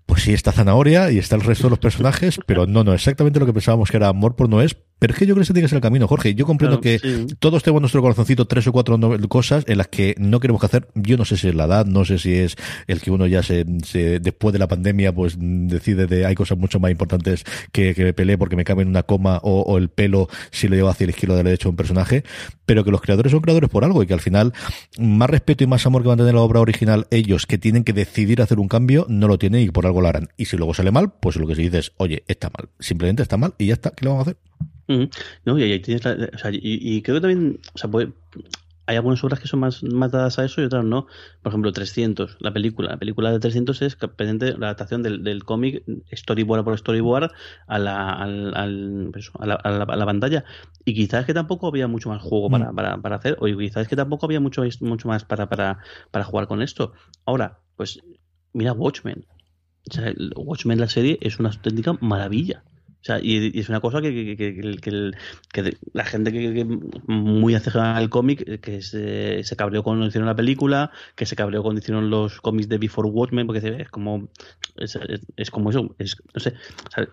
[0.06, 3.40] pues sí está Zanahoria y está el resto de los personajes, pero no, no, exactamente
[3.40, 5.44] lo que pensábamos que era amor por no es, Pero es que yo creo que
[5.44, 6.34] ese tiene que ser el camino, Jorge.
[6.34, 7.00] Yo comprendo que
[7.40, 8.98] todos tenemos nuestro corazoncito tres o cuatro
[9.28, 10.88] cosas en las que no queremos que hacer.
[10.96, 12.56] Yo no sé si es la edad, no sé si es
[12.88, 16.80] el que uno ya se, después de la pandemia, pues decide de hay cosas mucho
[16.80, 20.30] más importantes que, que me pelee porque me cabe en una coma o, el pelo
[20.52, 22.24] si lo llevo hacia la izquierda o de la derecha un personaje,
[22.66, 24.54] pero que los creadores son creadores por algo y que al final
[25.00, 27.84] más respeto y más amor que van a tener la obra original ellos que tienen
[27.84, 30.30] que decidir hacer un cambio, no lo tienen y por algo lo harán.
[30.38, 32.70] Y si luego sale mal, pues lo que se dice es, oye, está mal.
[32.80, 33.92] Simplemente está mal y ya está.
[33.92, 34.38] ¿Qué le vamos a hacer?
[35.46, 37.90] No, y ahí tienes la, o sea, y, creo que también, o sea,
[38.86, 41.08] hay algunas obras que son más, más dadas a eso y otras no.
[41.42, 42.90] Por ejemplo, 300, la película.
[42.90, 45.84] La película de 300 es pendiente la adaptación del, del cómic
[46.14, 47.32] storyboard por storyboard
[47.68, 50.44] a la, al, al, pues a, la, a, la, pantalla.
[50.84, 52.76] Y quizás que tampoco había mucho más juego para, mm.
[52.76, 55.80] para, para, hacer, o quizás que tampoco había mucho, mucho más para, para,
[56.12, 56.94] para jugar con esto.
[57.26, 58.02] Ahora, pues
[58.52, 59.26] mira Watchmen.
[59.90, 62.64] O sea, Watchmen, la serie, es una auténtica maravilla.
[63.04, 65.12] O sea, y, es una cosa que, que, que,
[65.52, 66.66] que la gente que,
[67.06, 71.36] muy hace al cómic, eh, que se, se, cabreó cuando hicieron la película, que se
[71.36, 74.30] cabreó cuando hicieron los cómics de Before Watchmen, porque es como
[74.78, 74.98] es,
[75.36, 76.54] es, como eso, es, no sé,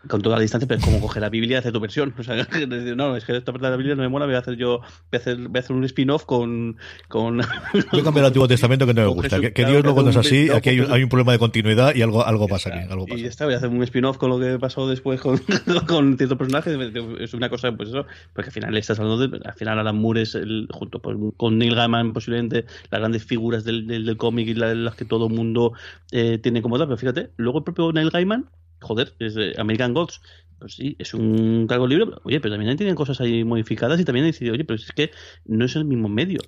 [0.09, 2.15] con toda la distancia, pero es como coger la Biblia y hacer tu versión.
[2.20, 2.36] O sea,
[2.97, 4.78] no, es que esta parte de la Biblia no me mola, voy a hacer yo,
[4.78, 6.77] voy a hacer, voy a hacer un spin-off con,
[7.09, 7.40] con...
[7.93, 10.51] Yo cambio el Antiguo Testamento que no me gusta, que, Dios no cuando es así,
[10.51, 12.86] aquí hay un, hay un, problema de continuidad y algo, algo pasa aquí.
[12.90, 13.20] Algo pasa.
[13.20, 15.40] Y está, voy a hacer un spin-off con lo que pasó después con
[15.86, 16.78] con ciertos personajes,
[17.20, 20.23] es una cosa, pues eso, porque al final estás hablando de, al final Alan Moore
[20.23, 24.55] es el, junto pues, con Neil Gaiman posiblemente las grandes figuras del, del, cómic y
[24.55, 25.73] las, que todo el mundo
[26.12, 28.51] eh, tiene como tal, pero fíjate, luego el propio Neil Gaiman,
[28.81, 30.20] joder, es American Gods,
[30.59, 34.27] pues sí, es un cargo libre, oye, pero también tienen cosas ahí modificadas y también
[34.27, 35.11] decidido, oye, pero es que
[35.47, 36.40] no es el mismo medio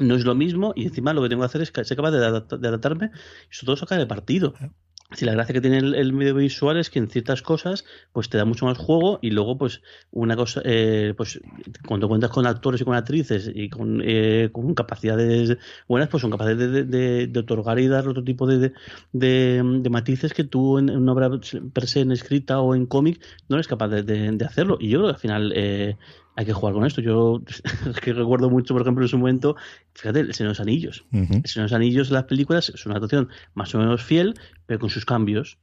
[0.00, 2.24] no es lo mismo y encima lo que tengo que hacer es ser capaz de,
[2.24, 3.10] adaptarme
[3.50, 4.54] y sobre todo sacar de partido.
[5.12, 8.38] Si la gracia que tiene el, medio visual es que en ciertas cosas pues te
[8.38, 9.82] da mucho más juego y luego pues
[10.12, 11.40] una cosa eh, pues
[11.86, 15.56] cuando cuentas con actores y con actrices y con, eh, con capacidades
[15.88, 18.72] buenas pues son capaces de, de, otorgar y dar otro tipo de,
[19.12, 21.30] de, matices que tú en, una obra
[21.72, 24.78] per se en escrita o en cómic no eres capaz de, hacerlo.
[24.80, 25.96] Y yo creo que al final eh,
[26.40, 27.02] hay que jugar con esto.
[27.02, 27.42] Yo
[27.90, 29.56] es que recuerdo mucho, por ejemplo, en su momento,
[29.94, 31.04] fíjate, el Señor de los Anillos.
[31.12, 34.34] El Señor de los Anillos las películas es una actuación más o menos fiel,
[34.64, 35.58] pero con sus cambios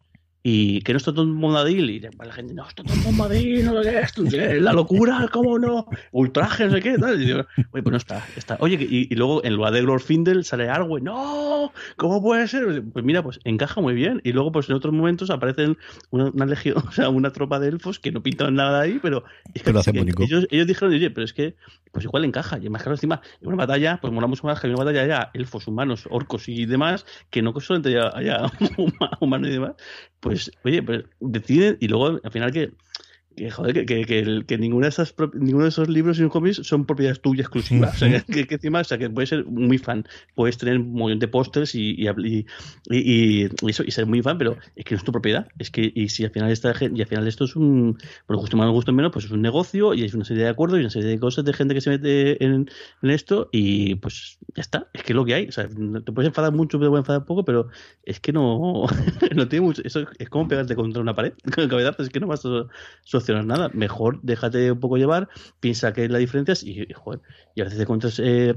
[0.50, 3.66] y que no está todo un bombadil y la gente no está todo un bombadil
[3.66, 7.22] no sé qué la locura cómo no ultraje no sé qué tal.
[7.22, 8.56] Y oye pues no está, está.
[8.62, 13.22] oye y, luego en lugar de Glorfindel sale Arwen no cómo puede ser pues mira
[13.24, 15.78] pues encaja muy bien y luego pues en otros momentos aparecen
[16.12, 19.64] una, legión o sea una tropa de elfos que no pintan nada ahí pero, es
[19.64, 21.58] que, ellos, ellos dijeron oye pero es que
[21.92, 24.68] pues igual encaja y más claro encima en una batalla pues mola mucho más que
[24.68, 28.52] en una batalla haya elfos humanos orcos y demás que no solamente haya, haya
[29.20, 29.74] humanos y demás
[30.20, 32.72] pues, oye, pues deciden y luego al final que
[33.38, 36.86] que, joder, que, que, que, ninguna de esas, ninguno de esos libros y cómics son
[36.86, 37.96] propiedades tuyas exclusivas.
[37.96, 41.20] O sea, que, encima, o sea, que puedes ser muy fan, puedes tener un montón
[41.20, 42.46] de pósters y y,
[42.90, 45.48] y, y, eso, y ser muy fan, pero es que no es tu propiedad.
[45.60, 48.58] Es que, y si al final esta y al final esto es un, por gusto
[48.58, 50.90] más, gusto menos, pues es un negocio y hay una serie de acuerdos y una
[50.90, 52.70] serie de cosas de gente que se mete en,
[53.04, 54.88] en esto y pues ya está.
[54.94, 55.48] Es que es lo que hay.
[55.48, 57.68] O sea, te puedes enfadar mucho, te puedes enfadar poco, pero
[58.04, 58.86] es que no,
[59.36, 59.84] no tiene mucho.
[59.86, 61.34] Eso es como pegarte contra una pared.
[62.00, 62.66] es que no vas a
[63.34, 63.70] nada.
[63.74, 65.30] Mejor déjate un poco llevar,
[65.60, 67.22] piensa que es la diferencia y, joder,
[67.56, 68.56] y a veces te encuentras eh,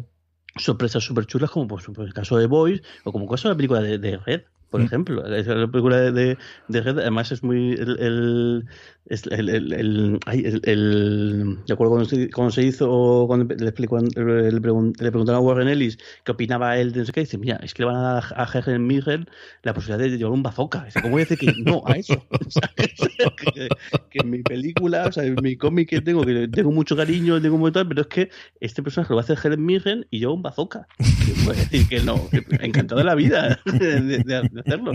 [0.56, 3.80] sorpresas súper chulas como por, el caso de Boys o como caso de la película
[3.80, 4.84] de Red por mm.
[4.84, 5.22] ejemplo.
[5.26, 6.38] La, película de,
[6.68, 7.72] de, Red, además, es muy.
[7.72, 8.66] El,
[9.08, 10.20] el, el,
[10.62, 15.40] el, de acuerdo cuando se, cuando se hizo, cuando le, explicó, le, le, preguntaron a
[15.40, 17.96] Warren Ellis qué opinaba él de no sé qué, dice: Mira, es que le van
[17.96, 19.28] a dar a Helen Miguel
[19.62, 20.84] la posibilidad de llevar un bazooka.
[20.84, 22.24] Dice: ¿Cómo voy a decir que no a eso?
[23.54, 23.68] que,
[24.10, 27.40] que, en mi película, o sea, en mi cómic que tengo, que tengo mucho cariño,
[27.40, 28.30] tengo mucho tal, pero es que
[28.60, 30.86] este personaje lo va a hacer Helen Mirren y yo un bazooka.
[31.44, 34.92] Puede decir que no, que encantado de la vida de, hacerlo.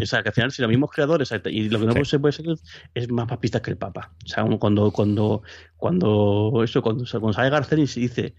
[0.00, 2.32] O sea, que al final, si los mismos creadores, y lo que no se puede
[2.32, 2.46] ser
[2.94, 4.12] es más papista que el Papa.
[4.24, 5.42] O sea, cuando, cuando,
[5.76, 8.34] cuando, eso, cuando, cuando sale Garcenis y dice,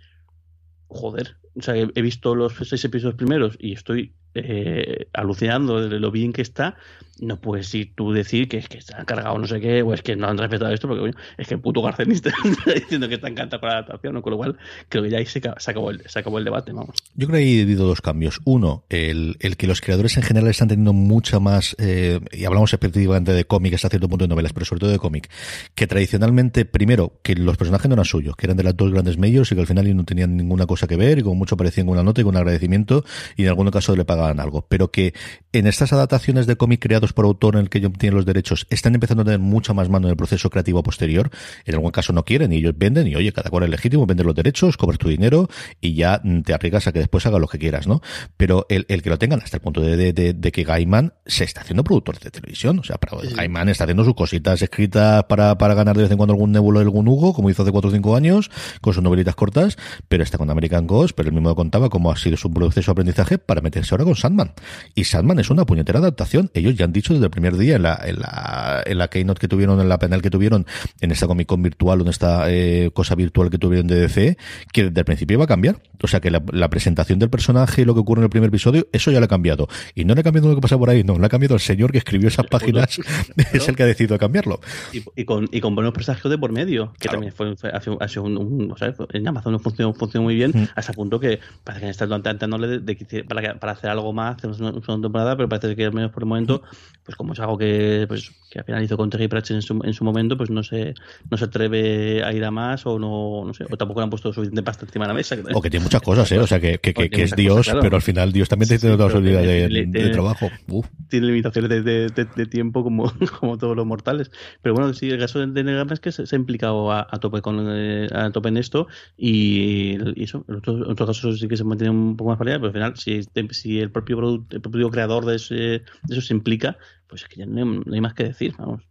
[0.88, 6.12] joder, o sea, he, visto los seis episodios primeros y estoy eh, alucinando de lo
[6.12, 6.78] bien que está,
[7.20, 10.02] no puedes ir tú decir que es que está cargado no sé qué, o es
[10.02, 13.28] que no han respetado esto, porque es que el puto Garcenista está diciendo que está
[13.28, 14.58] encantado con la adaptación, con lo cual
[14.90, 16.95] creo que ya ahí se, acabó, el, se acabó el debate, vamos.
[17.16, 18.41] Yo creo que he habido dos cambios.
[18.45, 22.74] Uno, el, el, que los creadores en general están teniendo mucha más, eh, y hablamos
[22.74, 25.30] específicamente de cómic hasta cierto punto de novelas, pero sobre todo de cómic,
[25.76, 29.18] que tradicionalmente, primero, que los personajes no eran suyos, que eran de las dos grandes
[29.18, 31.88] medios y que al final no tenían ninguna cosa que ver y como mucho parecían
[31.88, 33.04] con una nota y con un agradecimiento
[33.36, 35.14] y en algún caso le pagaban hagan algo, pero que
[35.54, 38.68] en estas adaptaciones de cómic creados por autor en el que ellos tienen los derechos,
[38.70, 41.30] están empezando a tener mucha más mano en el proceso creativo posterior.
[41.66, 44.28] En algún caso no quieren y ellos venden y oye, cada cual es legítimo, venden
[44.28, 45.49] los derechos, cobras tu dinero
[45.82, 48.02] y ya te arriesgas a que después haga lo que quieras, ¿no?
[48.38, 51.44] Pero el, el que lo tengan hasta el punto de, de, de, que Gaiman se
[51.44, 55.58] está haciendo productor de televisión, o sea, para, Gaiman está haciendo sus cositas escritas para,
[55.58, 57.94] para ganar de vez en cuando algún nebulo, algún Hugo, como hizo hace 4 o
[57.94, 58.52] 5 años,
[58.82, 59.78] con sus novelitas cortas,
[60.08, 62.94] pero está con American Ghost, pero él mismo contaba cómo ha sido su proceso de
[62.94, 64.53] aprendizaje para meterse ahora con Sandman.
[64.95, 66.49] Y Sandman es una puñetera adaptación.
[66.53, 69.39] Ellos ya han dicho desde el primer día en la, en la, en la keynote
[69.39, 70.65] que tuvieron, en la panel que tuvieron,
[71.01, 74.38] en esta Comic Con virtual o en esta eh, cosa virtual que tuvieron de DC,
[74.71, 75.81] que desde el principio iba a cambiar.
[76.01, 78.49] O sea que la, la, presentación del personaje y lo que ocurre en el primer
[78.49, 79.67] episodio, eso ya lo ha cambiado.
[79.95, 81.61] Y no le ha cambiado lo que pasa por ahí, no, le ha cambiado el
[81.61, 82.99] señor que escribió esas páginas,
[83.53, 84.59] es el que ha decidido cambiarlo.
[84.93, 88.07] Y, y, con, y con buenos presagios de por medio, que también fue, fue, ha
[88.07, 90.67] sido un, un, o sea, en Amazon funcionó, funcionó muy bien, mm.
[90.75, 93.97] hasta el punto que parece que están planteándole de, de, de, para, para hacer algo
[94.14, 96.61] más, hacemos una, una temporada, pero parece que al menos por el momento,
[97.03, 99.80] pues como es algo que, pues, que al final hizo con Terry Pratchett en su,
[99.84, 100.94] en su momento, pues no se,
[101.30, 104.10] no se atreve a ir a más o no, no sé, o tampoco le han
[104.10, 105.36] puesto suficiente pasta encima de la mesa.
[105.53, 106.40] O que tiene muchas cosas, ¿eh?
[106.40, 107.82] O sea, que, que, que, que es Dios, cosas, claro.
[107.82, 110.49] pero al final Dios también sí, tiene toda la de, de, de, trabajo.
[110.68, 110.88] Uf.
[111.10, 114.32] Tiene limitaciones de, de, tiempo como, como todos los mortales.
[114.61, 117.19] Pero bueno, sí, el caso de Negama es que se, se, ha implicado a, a
[117.19, 118.88] tope con eh, a tope en esto
[119.18, 122.40] y, y eso, en otros, en otros, casos sí que se mantiene un poco más
[122.40, 123.22] variedad, pero al final, si,
[123.52, 126.77] si el propio producto, el propio creador de, ese, de eso se implica,
[127.07, 128.84] pues es que ya no hay, no hay más que decir, vamos.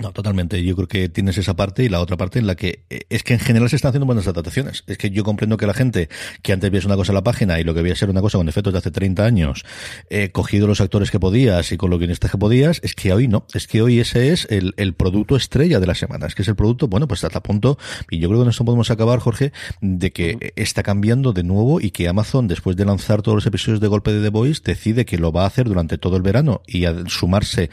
[0.00, 0.64] No, totalmente.
[0.64, 3.22] Yo creo que tienes esa parte y la otra parte en la que eh, es
[3.22, 4.82] que en general se están haciendo buenas adaptaciones.
[4.86, 6.08] Es que yo comprendo que la gente
[6.42, 8.38] que antes veía una cosa en la página y lo que veía ser una cosa
[8.38, 9.64] con efectos de hace 30 años,
[10.08, 13.28] eh, cogido los actores que podías y con los guionistas que podías, es que hoy
[13.28, 13.44] no.
[13.52, 16.26] Es que hoy ese es el, el producto estrella de la semana.
[16.26, 17.78] Es que es el producto, bueno, pues hasta punto,
[18.10, 19.52] y yo creo que en esto podemos acabar, Jorge,
[19.82, 20.52] de que uh -huh.
[20.56, 24.12] está cambiando de nuevo y que Amazon, después de lanzar todos los episodios de golpe
[24.12, 27.08] de The Voice, decide que lo va a hacer durante todo el verano y al
[27.10, 27.68] sumarse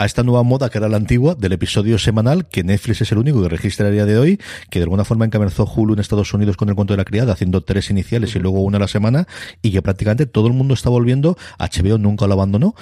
[0.00, 3.18] a esta nueva moda que era la antigua del episodio semanal que Netflix es el
[3.18, 4.40] único que registra a día de hoy,
[4.70, 7.32] que de alguna forma encabezó Hulu en Estados Unidos con el cuento de la criada,
[7.32, 9.26] haciendo tres iniciales y luego una a la semana,
[9.62, 12.74] y que prácticamente todo el mundo está volviendo, HBO nunca lo abandonó.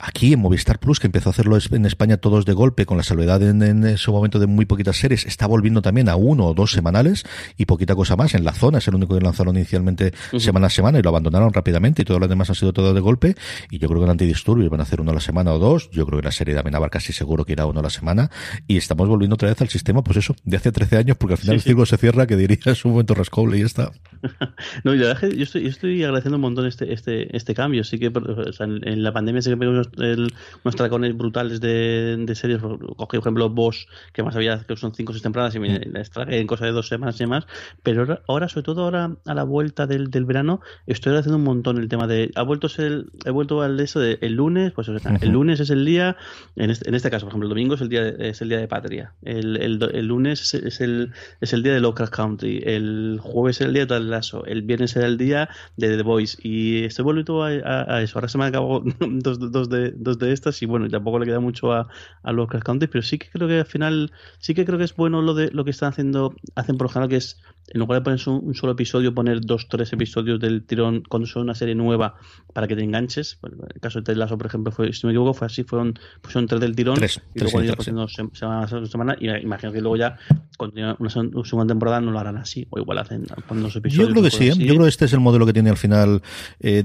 [0.00, 3.02] Aquí en Movistar Plus, que empezó a hacerlo en España todos de golpe, con la
[3.02, 6.54] salvedad en, en ese momento de muy poquitas series, está volviendo también a uno o
[6.54, 7.24] dos semanales
[7.56, 8.34] y poquita cosa más.
[8.34, 10.40] En la zona es el único que lanzaron inicialmente uh -huh.
[10.40, 13.00] semana a semana y lo abandonaron rápidamente y todo lo demás ha sido todo de
[13.00, 13.34] golpe.
[13.70, 15.90] Y yo creo que en Antidisturbios van a hacer uno a la semana o dos.
[15.90, 18.19] Yo creo que la serie de Amenábar casi seguro que irá uno a la semana
[18.66, 21.38] y estamos volviendo otra vez al sistema, pues eso, de hace 13 años, porque al
[21.38, 21.90] final sí, el círculo sí.
[21.90, 23.92] se cierra, que diría es un momento rascable y ya está.
[24.84, 27.84] no, yo, yo, estoy, yo estoy agradeciendo un montón este, este, este cambio.
[27.84, 30.32] Sí que o sea, en, en, la pandemia sí que pegó unos, el,
[30.64, 32.60] unos tracones brutales de, de series.
[32.60, 35.78] Cogí, por ejemplo, Bosch, que más había, que son 5 o 6 temporadas, y me
[35.78, 35.92] mm.
[35.92, 37.46] las traje en cosa de dos semanas y demás.
[37.82, 41.44] Pero ahora, ahora, sobre todo ahora, a la vuelta del, del verano, estoy agradeciendo un
[41.44, 42.30] montón el tema de.
[42.34, 45.22] Ha vuelto el, he vuelto al eso de el lunes, pues o sea, uh -huh.
[45.22, 46.16] el lunes es el día,
[46.56, 48.48] en este, en este caso, por ejemplo, el domingo es el día de, es el
[48.48, 52.10] día de patria, el, el, el lunes es, es, el, es el día de Local
[52.10, 55.96] Country, el jueves es el día de Tal Lasso, el viernes era el día de
[55.96, 58.18] The Voice y estoy volviendo a, a, a, eso.
[58.18, 61.40] Ahora se me acabó dos, dos, de, dos de estas y bueno, tampoco le queda
[61.40, 61.88] mucho a,
[62.22, 64.94] a Local Country, pero sí que creo que al final, sí que creo que es
[64.94, 67.40] bueno lo de lo que están haendo, hacen por lo general que es
[67.72, 71.26] en lugar de poner un, un, solo episodio, poner dos, tres episodios del tirón cuando
[71.26, 72.16] son una serie nueva
[72.52, 73.38] para que te enganches.
[73.40, 75.62] Bueno, el caso de Ted Lasso, por ejemplo, fue, si no me equivoco, fue así,
[75.62, 79.72] fueron, pusieron tres del tirón tres, y luego iban poniendo semana a semana y imagino
[79.72, 80.16] que luego ya
[80.60, 84.08] continúa una segunda temporada no lo harán así, o igual hacen poniendo los episodios.
[84.08, 84.54] Yo creo que sí, ¿eh?
[84.58, 86.22] yo creo que este es el modelo que tiene al final.
[86.60, 86.84] Eh,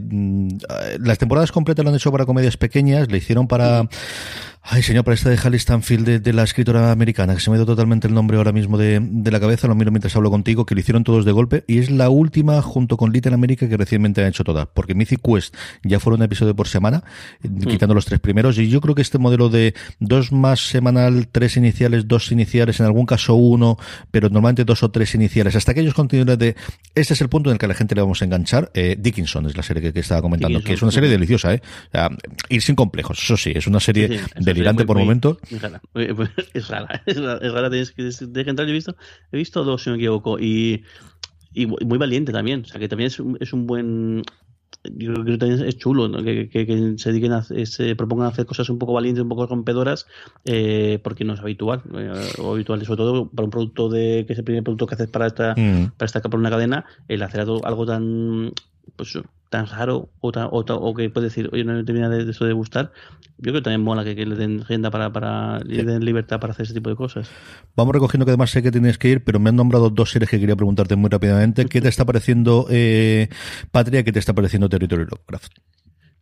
[1.00, 3.84] las temporadas completas lo han hecho para comedias pequeñas, le hicieron para...
[3.84, 3.90] Mm
[4.68, 7.56] Ay, señor, para esta de Hallie Stanfield, de, de, la escritora americana, que se me
[7.56, 10.32] ha ido totalmente el nombre ahora mismo de, de, la cabeza, lo miro mientras hablo
[10.32, 13.70] contigo, que lo hicieron todos de golpe, y es la última, junto con Little America,
[13.70, 17.04] que recientemente han hecho todas, porque Mythic Quest ya fueron un episodio por semana,
[17.44, 17.60] mm.
[17.68, 21.58] quitando los tres primeros, y yo creo que este modelo de dos más semanal, tres
[21.58, 23.65] iniciales, dos iniciales, en algún caso uno,
[24.12, 26.56] pero normalmente dos o tres iniciales, hasta aquellos contenidos de,
[26.94, 28.96] este es el punto en el que a la gente le vamos a enganchar, eh,
[29.00, 31.62] Dickinson es la serie que, que estaba comentando, Dickinson, que es una serie deliciosa, eh,
[31.64, 32.10] o sea,
[32.50, 35.40] ir sin complejos, eso sí, es una serie sí, sí, de delirante por muy, momento.
[35.50, 35.82] Muy rara.
[36.54, 38.68] Es rara, es rara, es rara tienes que, de que entrar.
[38.68, 38.96] He visto,
[39.32, 40.84] he visto dos, si no me equivoco, y,
[41.54, 42.62] y muy valiente también.
[42.62, 44.24] O sea, que también es un, es un buen.
[44.94, 46.24] Yo creo que también es chulo ¿no?
[46.24, 49.48] que, que, que, se dediquen a, se propongan hacer cosas un poco valientes, un poco
[49.48, 50.06] rompedoras,
[50.46, 54.34] eh, porque no es habitual, eh, o habitual, sobre todo para un producto de que
[54.34, 55.94] es el primer producto que haces para esta, mm.
[55.98, 58.54] para esta para una cadena, el hacer algo, algo tan
[58.96, 59.18] pues
[59.56, 62.32] tan raro o, tan, o, o, que puede decir, oye, no me termina de, de,
[62.32, 62.92] eso de gustar,
[63.38, 66.42] yo creo que también mola que, que le den agenda para, para le den libertad
[66.42, 67.30] para hacer ese tipo de cosas.
[67.74, 70.30] Vamos recogiendo que además sé que tienes que ir, pero me han nombrado dos series
[70.30, 71.64] que quería preguntarte muy rápidamente.
[71.66, 73.30] ¿Qué te está pareciendo eh,
[73.72, 74.04] Patria?
[74.04, 75.54] ¿Qué te está pareciendo Territory Lovecraft?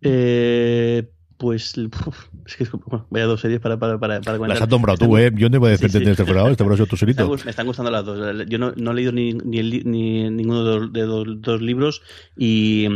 [0.01, 1.73] Eh, pues
[2.45, 5.31] es que bueno, vaya dos series para, para, para, para Las has nombrado tú, ¿eh?
[5.35, 6.11] Yo no voy a decirte sí, sí.
[6.11, 7.35] este programa, este programa tu solito.
[7.43, 8.47] Me están gustando las dos.
[8.47, 11.61] Yo no, no he leído ni, ni, el, ni ninguno de los, de los dos
[11.61, 12.01] libros
[12.37, 12.87] y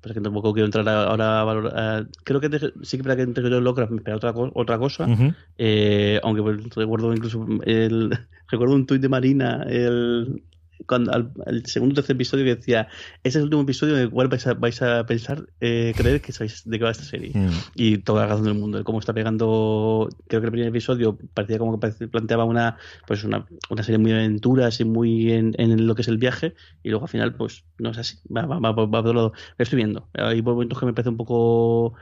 [0.00, 2.06] pues que tampoco quiero entrar ahora a valorar.
[2.24, 5.06] Creo que te, sí que para que entre yo Lovecraft me espera otra, otra cosa,
[5.06, 5.34] uh -huh.
[5.58, 8.10] eh, aunque pues, recuerdo incluso el,
[8.48, 10.42] recuerdo un tuit de Marina el
[10.86, 12.88] cuando al, al segundo o tercer episodio que decía
[13.22, 16.20] ese es el último episodio en el cual vais a, vais a pensar eh, creer
[16.20, 17.50] que sabéis de qué va esta serie mm.
[17.74, 21.58] y toda la razón del mundo cómo está pegando creo que el primer episodio parecía
[21.58, 22.76] como que planteaba una
[23.06, 26.18] pues una, una serie muy de aventuras y muy en, en, lo que es el
[26.18, 29.12] viaje y luego al final pues no es así va, va, va, va por otro
[29.12, 29.32] lado.
[29.56, 30.08] Lo estoy viendo.
[30.14, 31.94] Hay momentos que me parece un poco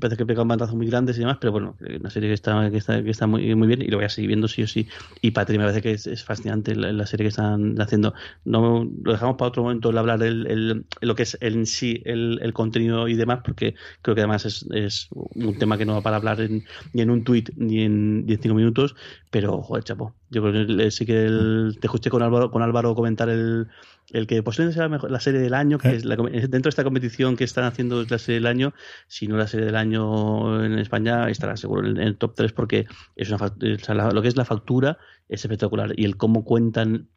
[0.00, 2.70] parece que pega un bandazos muy grandes y demás, pero bueno, una serie que está,
[2.70, 4.66] que está, que está muy, muy bien y lo voy a seguir viendo sí o
[4.66, 4.88] sí.
[5.20, 8.14] Y Patri me parece que es, es fascinante la, la, serie que están haciendo.
[8.44, 12.02] No lo dejamos para otro momento el hablar el, el, lo que es en sí
[12.04, 15.94] el, el, contenido y demás, porque creo que además es, es un tema que no
[15.94, 18.94] va para hablar en, ni en un tuit ni en, ni en cinco minutos,
[19.30, 20.14] pero joder, chapo.
[20.30, 21.28] Yo creo que sí que
[21.78, 23.68] te escuché con Álvaro, con Álvaro comentar el,
[24.12, 26.68] el que posiblemente sea la, mejor, la serie del año, que es la, dentro de
[26.68, 28.74] esta competición que están haciendo la serie del año,
[29.08, 32.52] si no la serie del año en España, estará seguro en, en el top 3
[32.52, 32.86] porque
[33.16, 34.98] es una, o sea, la, lo que es la factura
[35.28, 37.08] es espectacular y el cómo cuentan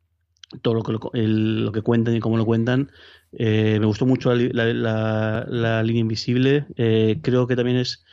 [0.61, 2.91] todo lo que, el, lo que cuentan y cómo lo cuentan.
[3.31, 6.65] Eh, me gustó mucho la, la, la línea invisible.
[6.77, 8.05] Eh, creo que también es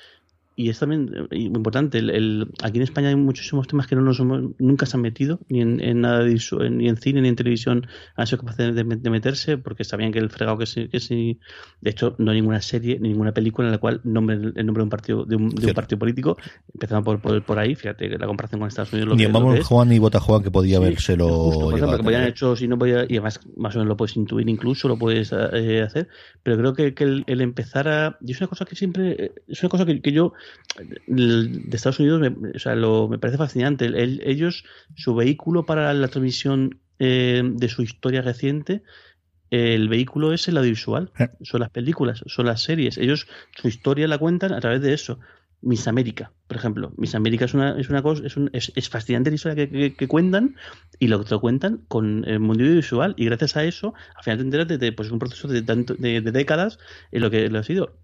[0.62, 1.98] y es también muy importante.
[1.98, 5.40] El, el, aquí en España hay muchísimos temas que no nos nunca se han metido,
[5.48, 6.40] ni en, en nada de,
[6.70, 10.20] ni en cine ni en televisión han sido capaces de, de, meterse, porque sabían que
[10.20, 11.40] el fregado que sí, que sí.
[11.80, 14.80] De hecho, no hay ninguna serie, ni ninguna película en la cual nombre el nombre
[14.80, 16.36] de un partido, de un, de un partido político,
[16.72, 19.09] empezando por, por, por, ahí, fíjate la comparación con Estados Unidos.
[19.09, 21.28] Lo ni que, vamos Juan ni Bota Juan que podía sí, habérselo.
[21.28, 23.97] Justo, por ejemplo, que podían hecho, si no podía, y además más o menos lo
[23.97, 26.09] puedes intuir, incluso lo puedes eh, hacer,
[26.43, 28.18] pero creo que, que el, el, empezar a.
[28.20, 29.32] Y es una cosa que siempre.
[29.48, 30.32] Es una cosa que, que yo
[31.06, 33.86] de Estados Unidos me, o sea, lo, me parece fascinante.
[33.86, 34.64] El, ellos,
[34.96, 38.82] su vehículo para la transmisión eh, de su historia reciente,
[39.50, 41.28] el vehículo es el audiovisual, eh.
[41.42, 42.96] son las películas, son las series.
[42.96, 45.18] Ellos su historia la cuentan a través de eso.
[45.60, 46.92] Miss América, por ejemplo.
[46.96, 49.70] Miss América es una, es una cosa, es, un, es, es fascinante la historia que,
[49.70, 50.56] que, que, cuentan
[50.98, 54.24] y lo que te lo cuentan con el mundo audiovisual y gracias a eso, al
[54.24, 56.78] final te enteras de, de pues, un proceso de, tanto, de, de décadas
[57.12, 57.94] en lo que lo ha sido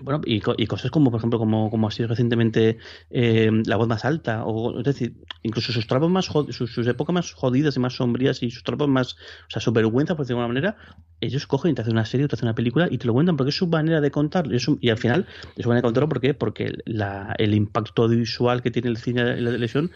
[0.00, 2.78] bueno, y, y, cosas como, por ejemplo, como, como ha sido recientemente
[3.10, 7.32] eh, La voz más alta, o es decir, incluso sus trapos más sus, épocas más
[7.32, 10.44] jodidas y más sombrías y sus trapos más, o sea, su vergüenza, por decirlo de
[10.44, 10.76] alguna manera,
[11.20, 13.36] ellos cogen y te hacen una serie, te hacen una película y te lo cuentan
[13.36, 14.56] porque es su manera de contarlo.
[14.56, 16.34] Y, y al final, es su manera de contarlo, ¿por qué?
[16.34, 19.90] Porque la, el impacto audiovisual que tiene el cine la televisión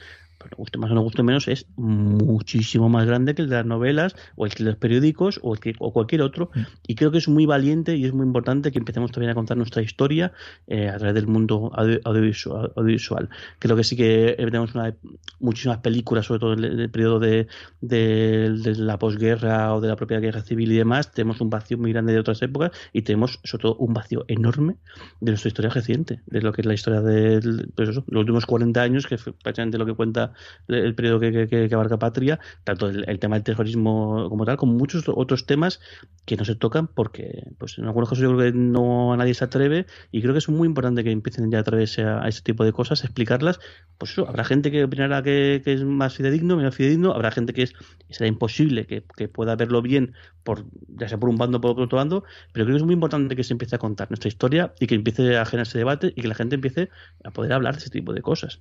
[0.45, 3.67] nos guste más o nos guste menos, es muchísimo más grande que el de las
[3.67, 6.51] novelas o el de los periódicos o, el que, o cualquier otro.
[6.87, 9.57] Y creo que es muy valiente y es muy importante que empecemos también a contar
[9.57, 10.33] nuestra historia
[10.67, 13.29] eh, a través del mundo audio, audiovisual, audiovisual.
[13.59, 14.95] Creo que sí que tenemos una,
[15.41, 17.47] muchísimas películas, sobre todo en el, periodo de,
[17.81, 21.13] de, de, la posguerra o de la propia guerra civil y demás.
[21.13, 24.77] Tenemos un vacío muy grande de otras épocas y tenemos, sobre todo, un vacío enorme
[25.21, 27.41] de nuestra historia reciente, de lo que es la historia de
[27.75, 30.26] pues eso, los últimos 40 años, que es prácticamente lo que cuenta
[30.69, 35.47] el periodo que, abarca Patria, tanto el, tema del terrorismo como tal, como muchos otros
[35.47, 35.81] temas
[36.25, 39.35] que no se tocan porque pues en algunos casos yo creo que no a nadie
[39.35, 42.29] se atreve y creo que es muy importante que empiecen ya a atreverse a, a
[42.29, 43.61] ese tipo de cosas, explicarlas.
[43.99, 47.63] Pues eso, habrá gente que opinará que, es más fidedigno, menos fidedigno, habrá gente que
[47.63, 47.75] es
[48.11, 51.99] será imposible que, pueda verlo bien por ya sea por un bando o por otro
[51.99, 54.87] bando, pero creo que es muy importante que se empiece a contar nuestra historia y
[54.87, 56.91] que empiece a generarse debate y que la gente empiece
[57.25, 58.61] a poder hablar de ese tipo de cosas.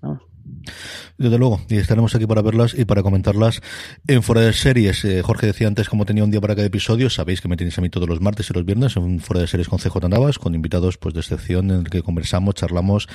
[1.17, 3.61] Desde luego, y estaremos aquí para verlas y para comentarlas
[4.07, 5.03] en fuera de series.
[5.05, 7.09] Eh, Jorge decía antes cómo tenía un día para cada episodio.
[7.09, 9.47] Sabéis que me tenéis a mí todos los martes y los viernes en fuera de
[9.47, 13.07] series con CJ Navas, con invitados pues de excepción en el que conversamos, charlamos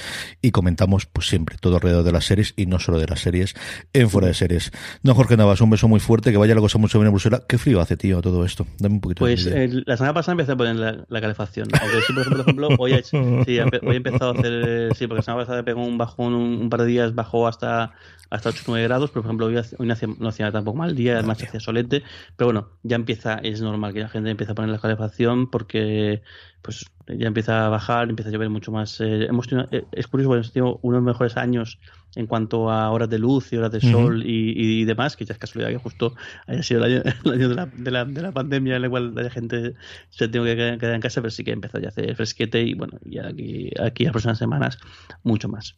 [0.42, 3.54] y comentamos pues siempre todo alrededor de las series y no solo de las series
[3.92, 4.72] en fuera de series.
[5.02, 7.42] No, Jorge Navas, un beso muy fuerte, que vaya la cosa mucho bien en Bruselas.
[7.48, 8.66] Qué frío hace, tío, todo esto.
[8.78, 11.68] Dame un poquito Pues eh, la semana pasada empecé a poner la, la calefacción.
[11.80, 15.06] Aunque sí, por ejemplo, por ejemplo hoy, he, sí, hoy he empezado a hacer, sí,
[15.06, 17.92] porque la semana pasada pegó un bajón, un, un par de días bajó hasta
[18.30, 20.78] hasta 8 o 9 grados, pero por ejemplo hoy, hoy no, hacía, no hacía tampoco
[20.78, 22.02] mal día, además hacía solete,
[22.36, 26.22] pero bueno, ya empieza, es normal que la gente empiece a poner la calefacción porque
[26.62, 29.00] pues ya empieza a bajar, empieza a llover mucho más.
[29.00, 31.78] Eh, hemos tenido, eh, es curioso, bueno, hemos tenido unos mejores años
[32.16, 34.26] en cuanto a horas de luz y horas de sol uh -huh.
[34.26, 36.14] y, y, demás, que ya es casualidad que justo
[36.46, 38.90] haya sido el año, el año de, la, de, la, de, la, pandemia en el
[38.90, 39.74] cual la gente
[40.10, 42.74] se tiene que quedar en casa, pero sí que empezó ya a hacer fresquete y
[42.74, 44.78] bueno, y aquí, aquí las próximas semanas
[45.22, 45.76] mucho más.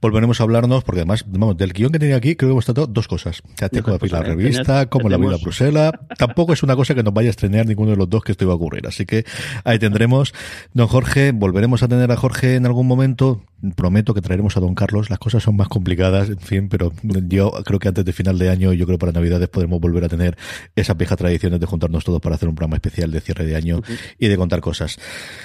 [0.00, 2.86] Volveremos a hablarnos, porque además, vamos, del guion que tenía aquí, creo que hemos tratado
[2.86, 3.42] dos cosas.
[3.60, 5.92] Ya tengo la pues, revista, como la vida Bruselas.
[6.16, 8.44] Tampoco es una cosa que nos vaya a estrenar ninguno de los dos que esto
[8.44, 9.24] iba a ocurrir, así que
[9.64, 10.21] ahí tendremos.
[10.72, 14.74] Don Jorge, volveremos a tener a Jorge en algún momento prometo que traeremos a don
[14.74, 15.10] Carlos.
[15.10, 18.50] Las cosas son más complicadas, en fin, pero yo creo que antes de final de
[18.50, 20.36] año, yo creo para Navidades podremos volver a tener
[20.74, 23.80] esas viejas tradiciones de juntarnos todos para hacer un programa especial de cierre de año
[24.18, 24.98] y de contar cosas.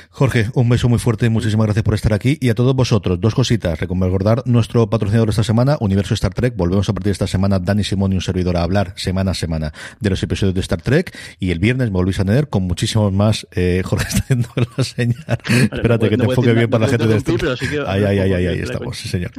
[0.09, 3.35] Jorge, un beso muy fuerte, muchísimas gracias por estar aquí y a todos vosotros, dos
[3.35, 3.79] cositas.
[3.79, 6.55] Recordar nuestro patrocinador esta semana, Universo Star Trek.
[6.55, 9.33] Volvemos a partir de esta semana, Dani Simón y un servidor a hablar semana a
[9.33, 12.63] semana de los episodios de Star Trek y el viernes me volvéis a tener con
[12.63, 13.47] muchísimos más.
[13.51, 15.37] Eh, Jorge está haciendo la señal.
[15.71, 18.59] Espérate que te enfoque bien para la gente de Star Trek ay, ay, ay, ahí
[18.59, 19.31] estamos, sí, señor.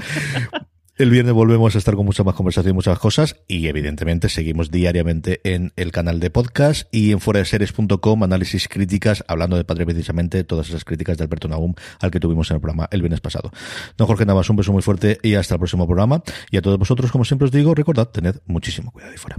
[0.98, 4.72] El viernes volvemos a estar con mucha más conversación y muchas cosas y evidentemente seguimos
[4.72, 10.42] diariamente en el canal de podcast y en fueradeseries.com análisis críticas hablando de padre precisamente
[10.42, 13.52] todas esas críticas de Alberto Nahum al que tuvimos en el programa el viernes pasado.
[13.96, 16.20] Don Jorge Navas, un beso muy fuerte y hasta el próximo programa
[16.50, 19.38] y a todos vosotros como siempre os digo recordad tened muchísimo cuidado ahí fuera.